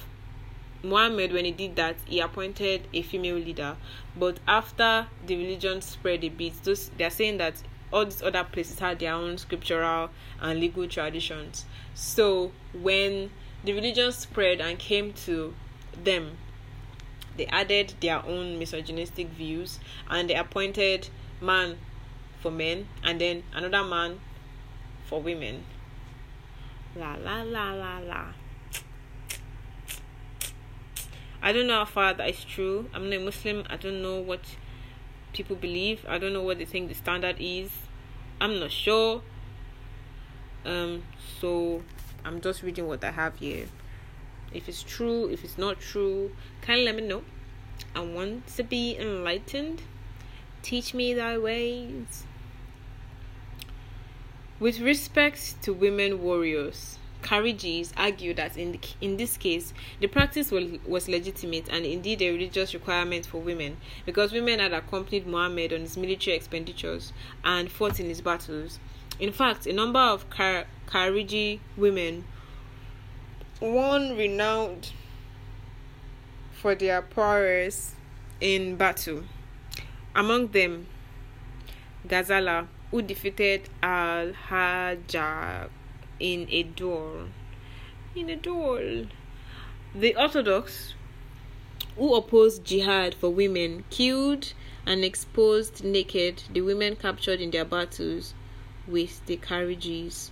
Muhammad 0.82 1.32
when 1.32 1.44
he 1.44 1.50
did 1.50 1.76
that 1.76 1.96
he 2.06 2.20
appointed 2.20 2.86
a 2.92 3.02
female 3.02 3.36
leader. 3.36 3.76
But 4.16 4.38
after 4.46 5.06
the 5.26 5.36
religion 5.36 5.80
spread 5.82 6.24
a 6.24 6.28
bit, 6.28 6.62
those 6.62 6.90
they're 6.96 7.10
saying 7.10 7.38
that 7.38 7.62
all 7.94 8.04
these 8.04 8.22
other 8.22 8.42
places 8.42 8.80
had 8.80 8.98
their 8.98 9.14
own 9.14 9.38
scriptural 9.38 10.10
and 10.40 10.58
legal 10.58 10.88
traditions. 10.88 11.64
So 11.94 12.50
when 12.74 13.30
the 13.62 13.72
religion 13.72 14.10
spread 14.10 14.60
and 14.60 14.76
came 14.78 15.12
to 15.24 15.54
them, 16.02 16.36
they 17.36 17.46
added 17.46 17.94
their 18.00 18.24
own 18.26 18.58
misogynistic 18.58 19.28
views 19.28 19.78
and 20.10 20.28
they 20.28 20.34
appointed 20.34 21.08
man 21.40 21.78
for 22.40 22.50
men 22.50 22.88
and 23.04 23.20
then 23.20 23.44
another 23.54 23.84
man 23.84 24.20
for 25.06 25.22
women. 25.22 25.64
La 26.96 27.14
la 27.14 27.42
la 27.42 27.74
la 27.74 27.98
la. 27.98 28.24
I 31.40 31.52
don't 31.52 31.68
know 31.68 31.78
how 31.78 31.84
far 31.84 32.14
that 32.14 32.28
is 32.28 32.44
true. 32.44 32.88
I'm 32.92 33.08
not 33.08 33.20
a 33.20 33.24
Muslim. 33.24 33.64
I 33.70 33.76
don't 33.76 34.02
know 34.02 34.18
what 34.18 34.40
people 35.32 35.54
believe. 35.56 36.04
I 36.08 36.18
don't 36.18 36.32
know 36.32 36.42
what 36.42 36.58
they 36.58 36.64
think 36.64 36.88
the 36.88 36.94
standard 36.94 37.36
is. 37.38 37.70
I'm 38.44 38.60
not 38.60 38.70
sure. 38.70 39.22
Um, 40.66 41.02
so 41.40 41.82
I'm 42.24 42.42
just 42.42 42.62
reading 42.62 42.86
what 42.86 43.02
I 43.02 43.10
have 43.10 43.36
here 43.36 43.66
if 44.54 44.68
it's 44.68 44.82
true, 44.82 45.28
if 45.28 45.44
it's 45.44 45.58
not 45.58 45.80
true, 45.80 46.30
kindly 46.62 46.86
let 46.86 46.96
me 46.96 47.02
know. 47.02 47.24
I 47.94 48.00
want 48.00 48.46
to 48.56 48.62
be 48.62 48.96
enlightened. 48.96 49.82
Teach 50.62 50.94
me 50.94 51.12
thy 51.12 51.36
ways. 51.36 52.24
With 54.60 54.80
respect 54.80 55.60
to 55.62 55.74
women 55.74 56.22
warriors, 56.22 56.98
Kharijis 57.24 57.92
argued 57.96 58.36
that 58.36 58.56
in, 58.56 58.78
in 59.00 59.16
this 59.16 59.38
case, 59.38 59.72
the 59.98 60.06
practice 60.06 60.50
was, 60.50 60.64
was 60.86 61.08
legitimate 61.08 61.68
and 61.70 61.86
indeed 61.86 62.20
a 62.20 62.30
religious 62.30 62.74
requirement 62.74 63.24
for 63.24 63.40
women 63.40 63.78
because 64.04 64.30
women 64.30 64.60
had 64.60 64.74
accompanied 64.74 65.26
Muhammad 65.26 65.72
on 65.72 65.80
his 65.80 65.96
military 65.96 66.36
expenditures 66.36 67.14
and 67.42 67.70
fought 67.70 67.98
in 67.98 68.06
his 68.06 68.20
battles. 68.20 68.78
In 69.18 69.32
fact, 69.32 69.66
a 69.66 69.72
number 69.72 69.98
of 69.98 70.28
Khariji 70.28 71.60
women 71.78 72.24
one 73.60 74.16
renowned 74.16 74.90
for 76.52 76.74
their 76.74 77.00
prowess 77.00 77.94
in 78.40 78.76
battle. 78.76 79.22
Among 80.14 80.48
them, 80.48 80.88
Ghazala, 82.06 82.66
who 82.90 83.00
defeated 83.00 83.70
Al 83.82 84.32
Hajjaj 84.48 85.70
in 86.20 86.46
a 86.50 86.62
duel. 86.62 87.28
In 88.14 88.30
a 88.30 88.36
duel. 88.36 89.06
The 89.94 90.16
Orthodox, 90.16 90.94
who 91.96 92.14
opposed 92.14 92.64
jihad 92.64 93.14
for 93.14 93.30
women, 93.30 93.84
killed 93.90 94.52
and 94.86 95.04
exposed 95.04 95.84
naked 95.84 96.42
the 96.52 96.60
women 96.60 96.96
captured 96.96 97.40
in 97.40 97.50
their 97.50 97.64
battles 97.64 98.34
with 98.86 99.24
the 99.26 99.36
Kharijis. 99.36 100.30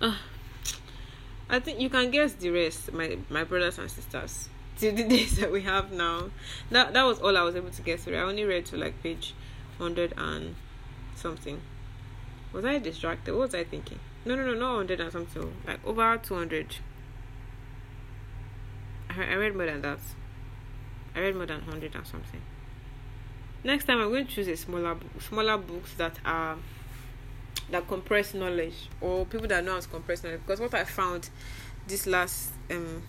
Ah, 0.00 0.20
I 1.48 1.60
think 1.60 1.80
you 1.80 1.90
can 1.90 2.10
guess 2.10 2.32
the 2.32 2.50
rest, 2.50 2.92
my 2.92 3.18
my 3.28 3.44
brothers 3.44 3.78
and 3.78 3.90
sisters. 3.90 4.48
To 4.80 4.90
the 4.90 5.04
days 5.08 5.36
that 5.36 5.52
we 5.52 5.62
have 5.62 5.92
now. 5.92 6.30
That 6.70 6.92
that 6.94 7.04
was 7.04 7.20
all 7.20 7.36
I 7.36 7.42
was 7.42 7.54
able 7.54 7.70
to 7.70 7.96
through. 7.96 8.16
I 8.16 8.22
only 8.22 8.44
read 8.44 8.66
to 8.66 8.76
like 8.76 9.02
page 9.02 9.34
hundred 9.78 10.14
and 10.16 10.56
something. 11.14 11.60
Was 12.52 12.64
I 12.64 12.78
distracted? 12.78 13.32
What 13.32 13.46
was 13.46 13.54
I 13.54 13.64
thinking? 13.64 13.98
No, 14.24 14.34
no, 14.34 14.44
no, 14.44 14.54
not 14.54 14.76
hundred 14.76 15.00
and 15.00 15.12
something. 15.12 15.52
Like 15.66 15.84
over 15.86 16.18
two 16.22 16.34
hundred. 16.34 16.76
I, 19.10 19.24
I 19.24 19.34
read 19.34 19.54
more 19.56 19.66
than 19.66 19.82
that. 19.82 19.98
I 21.14 21.20
read 21.20 21.36
more 21.36 21.46
than 21.46 21.60
hundred 21.62 21.94
and 21.94 22.06
something. 22.06 22.40
Next 23.64 23.84
time 23.84 24.00
I'm 24.00 24.10
going 24.10 24.26
to 24.26 24.32
choose 24.32 24.48
a 24.48 24.56
smaller 24.56 24.94
book, 24.94 25.22
smaller 25.22 25.56
books 25.56 25.94
that 25.94 26.18
are 26.24 26.56
that 27.70 27.88
compress 27.88 28.34
knowledge 28.34 28.88
or 29.00 29.24
people 29.26 29.46
that 29.48 29.64
know 29.64 29.72
how 29.72 29.80
to 29.80 29.88
compress 29.88 30.22
knowledge 30.22 30.40
because 30.40 30.60
what 30.60 30.74
i 30.74 30.84
found 30.84 31.30
this 31.86 32.06
last 32.06 32.52
um 32.70 33.02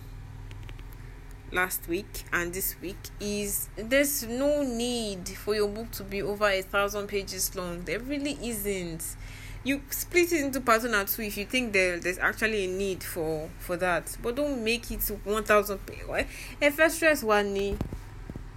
last 1.54 1.86
week 1.88 2.24
and 2.32 2.52
this 2.52 2.74
week 2.82 2.96
is 3.20 3.68
there's 3.76 4.24
no 4.24 4.62
need 4.62 5.28
for 5.28 5.54
your 5.54 5.68
book 5.68 5.90
to 5.92 6.02
be 6.02 6.20
over 6.20 6.48
a 6.48 6.62
thousand 6.62 7.06
pages 7.06 7.54
long. 7.54 7.82
There 7.84 8.00
really 8.00 8.36
isn't. 8.42 9.16
You 9.62 9.80
split 9.88 10.32
it 10.32 10.44
into 10.44 10.60
part 10.60 10.82
one 10.82 10.94
and 10.94 11.08
two 11.08 11.22
if 11.22 11.38
you 11.38 11.46
think 11.46 11.72
there, 11.72 11.98
there's 11.98 12.18
actually 12.18 12.64
a 12.64 12.68
need 12.68 13.02
for 13.02 13.48
for 13.58 13.76
that, 13.76 14.16
but 14.20 14.34
don't 14.34 14.62
make 14.62 14.90
it 14.90 15.02
one 15.24 15.44
thousand 15.44 15.78
pages. 15.86 16.26
I 16.60 16.88
stress 16.88 17.22
one 17.22 17.78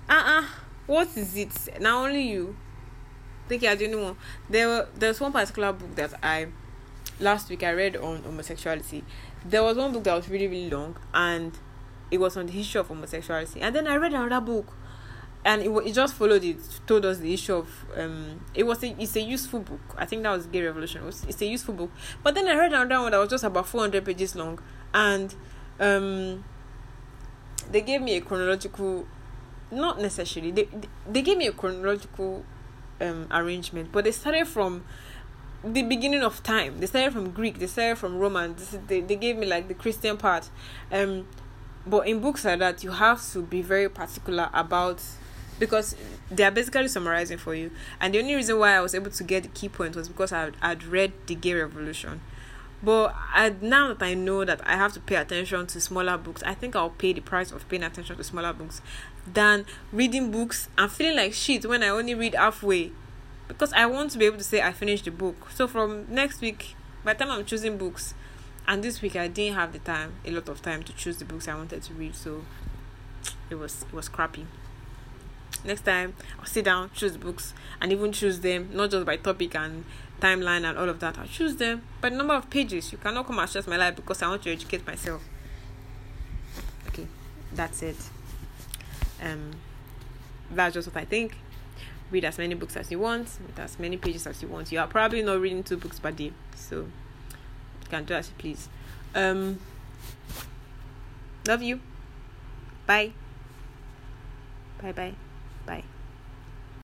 uh 0.10 0.14
uh, 0.14 0.46
what 0.88 1.16
is 1.16 1.36
it? 1.38 1.80
Now 1.80 2.06
only 2.06 2.24
you. 2.24 2.58
Think 3.48 3.62
you're 3.62 3.76
the 3.76 3.86
only 3.86 4.04
one. 4.04 4.18
There, 4.50 4.88
there's 4.96 5.22
one 5.22 5.32
particular 5.32 5.72
book 5.72 5.96
that 5.96 6.14
I 6.22 6.48
last 7.20 7.50
week 7.50 7.64
I 7.64 7.72
read 7.72 7.96
on 7.96 8.24
homosexuality. 8.24 9.04
There 9.46 9.64
was 9.64 9.78
one 9.78 9.94
book 9.94 10.04
that 10.04 10.16
was 10.16 10.28
really 10.28 10.48
really 10.48 10.70
long 10.70 10.98
and 11.14 11.58
it 12.12 12.20
was 12.20 12.38
on 12.38 12.46
the 12.48 12.60
issue 12.60 12.80
of 12.80 12.88
homosexuality. 12.88 13.62
And 13.62 13.76
then 13.76 13.88
I 13.88 13.96
read 13.96 14.14
another 14.14 14.46
book, 14.46 14.74
and 15.46 15.62
it, 15.62 15.70
it 15.70 15.94
just 15.94 16.14
followed 16.16 16.44
it, 16.44 16.58
told 16.86 17.06
us 17.06 17.20
the 17.20 17.34
issue 17.34 17.56
of 17.56 17.86
um. 17.96 18.42
It 18.54 18.64
was 18.64 18.84
a 18.84 18.96
it's 19.02 19.16
a 19.16 19.22
useful 19.22 19.62
book. 19.62 19.82
I 19.98 20.06
think 20.06 20.24
that 20.24 20.32
was 20.32 20.46
Gay 20.48 20.64
Revolution. 20.64 21.04
It 21.04 21.06
was, 21.06 21.24
it's 21.26 21.42
a 21.42 21.46
useful 21.46 21.74
book. 21.74 21.92
But 22.24 22.36
then 22.36 22.48
I 22.48 22.56
read 22.56 22.74
another 22.74 23.02
one 23.02 23.12
that 23.12 23.18
was 23.18 23.30
just 23.30 23.44
about 23.44 23.68
four 23.68 23.82
hundred 23.82 24.06
pages 24.06 24.36
long, 24.36 24.60
and 24.94 25.34
um. 25.80 26.44
They 27.70 27.82
gave 27.82 28.02
me 28.02 28.16
a 28.16 28.22
chronological, 28.22 29.06
not 29.72 30.00
necessarily. 30.00 30.52
They 30.52 30.70
they, 31.06 31.22
gave 31.22 31.38
me 31.38 31.48
a 31.48 31.52
chronological, 31.52 32.46
um 33.02 33.28
arrangement, 33.30 33.92
but 33.92 34.06
they 34.06 34.12
started 34.12 34.48
from 34.48 34.86
the 35.66 35.82
beginning 35.82 36.24
of 36.24 36.42
time. 36.44 36.80
They 36.80 36.86
started 36.86 37.12
from 37.12 37.32
Greek. 37.32 37.60
They 37.60 37.68
started 37.68 37.98
from 37.98 38.20
Roman. 38.20 38.56
They, 38.88 39.02
they 39.02 39.18
gave 39.18 39.36
me 39.36 39.48
like 39.48 39.68
the 39.68 39.74
Christian 39.74 40.16
part. 40.16 40.50
Um, 40.94 41.28
but 41.90 42.08
in 42.08 42.20
books 42.20 42.46
like 42.46 42.60
that 42.60 42.84
you 42.84 42.92
have 42.92 43.26
to 43.32 43.42
be 43.42 43.62
very 43.62 43.90
particular 43.90 44.50
about 44.54 45.02
because 45.60 45.96
they 46.30 46.44
are 46.44 46.52
basically 46.52 46.88
summarizing 46.88 47.38
for 47.38 47.56
you. 47.56 47.72
And 48.00 48.14
the 48.14 48.20
only 48.20 48.36
reason 48.36 48.60
why 48.60 48.76
i 48.76 48.82
was 48.82 48.94
able 48.94 49.12
to 49.12 49.24
get 49.24 49.44
the 49.44 49.50
key 49.50 49.70
point 49.70 49.96
was 49.96 50.08
because 50.08 50.32
i 50.32 50.52
had 50.62 50.84
read 50.84 51.14
the 51.28 51.36
gay 51.36 51.54
revolution. 51.54 52.22
But 52.84 53.16
I, 53.34 53.56
now 53.60 53.94
that 53.94 54.04
i 54.04 54.14
know 54.14 54.46
that 54.46 54.62
i 54.68 54.76
have 54.76 54.94
to 54.94 55.00
pay 55.00 55.16
attention 55.16 55.66
to 55.68 55.82
smaller 55.82 56.18
books 56.18 56.44
i 56.44 56.54
think 56.54 56.76
i'll 56.76 56.92
pay 56.92 57.12
the 57.12 57.22
price 57.22 57.52
of 57.52 57.68
paying 57.70 57.84
attention 57.84 58.18
to 58.18 58.24
smaller 58.24 58.54
books 58.54 58.82
than 59.26 59.66
reading 59.92 60.30
books 60.32 60.70
and 60.78 60.92
feeling 60.92 61.18
like 61.18 61.34
shit 61.34 61.66
when 61.66 61.82
i 61.84 61.90
only 61.90 62.14
read 62.14 62.36
halfway. 62.36 62.92
Because 63.48 63.74
i 63.74 63.86
want 63.86 64.12
to 64.12 64.18
be 64.18 64.26
able 64.26 64.38
to 64.38 64.44
say 64.44 64.62
i 64.62 64.72
finished 64.72 65.06
the 65.06 65.12
book. 65.12 65.50
So 65.54 65.68
from 65.68 66.06
next 66.10 66.42
week 66.42 66.76
by 67.04 67.14
the 67.14 67.20
time 67.24 67.32
i'm 67.32 67.46
choosing 67.46 67.78
books 67.78 68.14
and 68.68 68.84
this 68.84 69.02
week 69.02 69.16
I 69.16 69.28
didn't 69.28 69.56
have 69.56 69.72
the 69.74 69.80
time, 69.80 70.16
a 70.26 70.32
lot 70.32 70.50
of 70.50 70.62
time 70.62 70.84
to 70.84 70.94
choose 70.94 71.18
the 71.18 71.26
books 71.26 71.48
I 71.48 71.56
wanted 71.56 71.82
to 71.84 71.94
read, 71.94 72.16
so 72.16 72.44
it 73.50 73.56
was 73.56 73.84
it 73.84 73.94
was 73.94 74.10
crappy. 74.10 74.46
Next 75.64 75.82
time 75.86 76.14
I'll 76.40 76.46
sit 76.46 76.66
down, 76.66 76.92
choose 76.94 77.18
books, 77.18 77.54
and 77.82 77.92
even 77.92 78.12
choose 78.12 78.42
them 78.42 78.70
not 78.74 78.92
just 78.92 79.06
by 79.06 79.18
topic 79.18 79.56
and 79.56 79.86
timeline 80.20 80.64
and 80.70 80.78
all 80.78 80.90
of 80.90 81.00
that. 81.00 81.18
I'll 81.18 81.28
choose 81.28 81.56
them 81.56 81.84
by 82.02 82.10
number 82.10 82.34
of 82.34 82.50
pages. 82.50 82.92
You 82.92 82.98
cannot 82.98 83.26
come 83.26 83.40
and 83.40 83.50
stress 83.50 83.68
my 83.68 83.78
life 83.78 83.96
because 83.96 84.22
I 84.22 84.28
want 84.28 84.44
to 84.44 84.52
educate 84.52 84.86
myself. 84.86 85.24
Okay, 86.90 87.08
that's 87.54 87.82
it. 87.84 87.98
Um, 89.24 89.52
that's 90.52 90.74
just 90.74 90.88
what 90.88 90.98
I 90.98 91.06
think. 91.06 91.36
Read 92.12 92.26
as 92.26 92.38
many 92.38 92.56
books 92.56 92.78
as 92.78 92.90
you 92.92 93.00
want, 93.00 93.30
with 93.46 93.60
as 93.60 93.80
many 93.80 93.98
pages 93.98 94.28
as 94.28 94.42
you 94.42 94.48
want. 94.48 94.72
You 94.72 94.80
are 94.80 94.88
probably 94.88 95.22
not 95.22 95.40
reading 95.42 95.64
two 95.64 95.78
books 95.78 96.00
per 96.00 96.12
day, 96.12 96.32
so 96.56 96.88
can 97.90 98.06
do 98.06 98.14
as 98.14 98.30
you 98.30 98.36
please. 98.38 98.70
Um, 99.16 99.60
love 101.48 101.62
you. 101.62 101.80
Bye. 102.86 103.12
Bye 104.82 104.92
bye. 104.92 105.27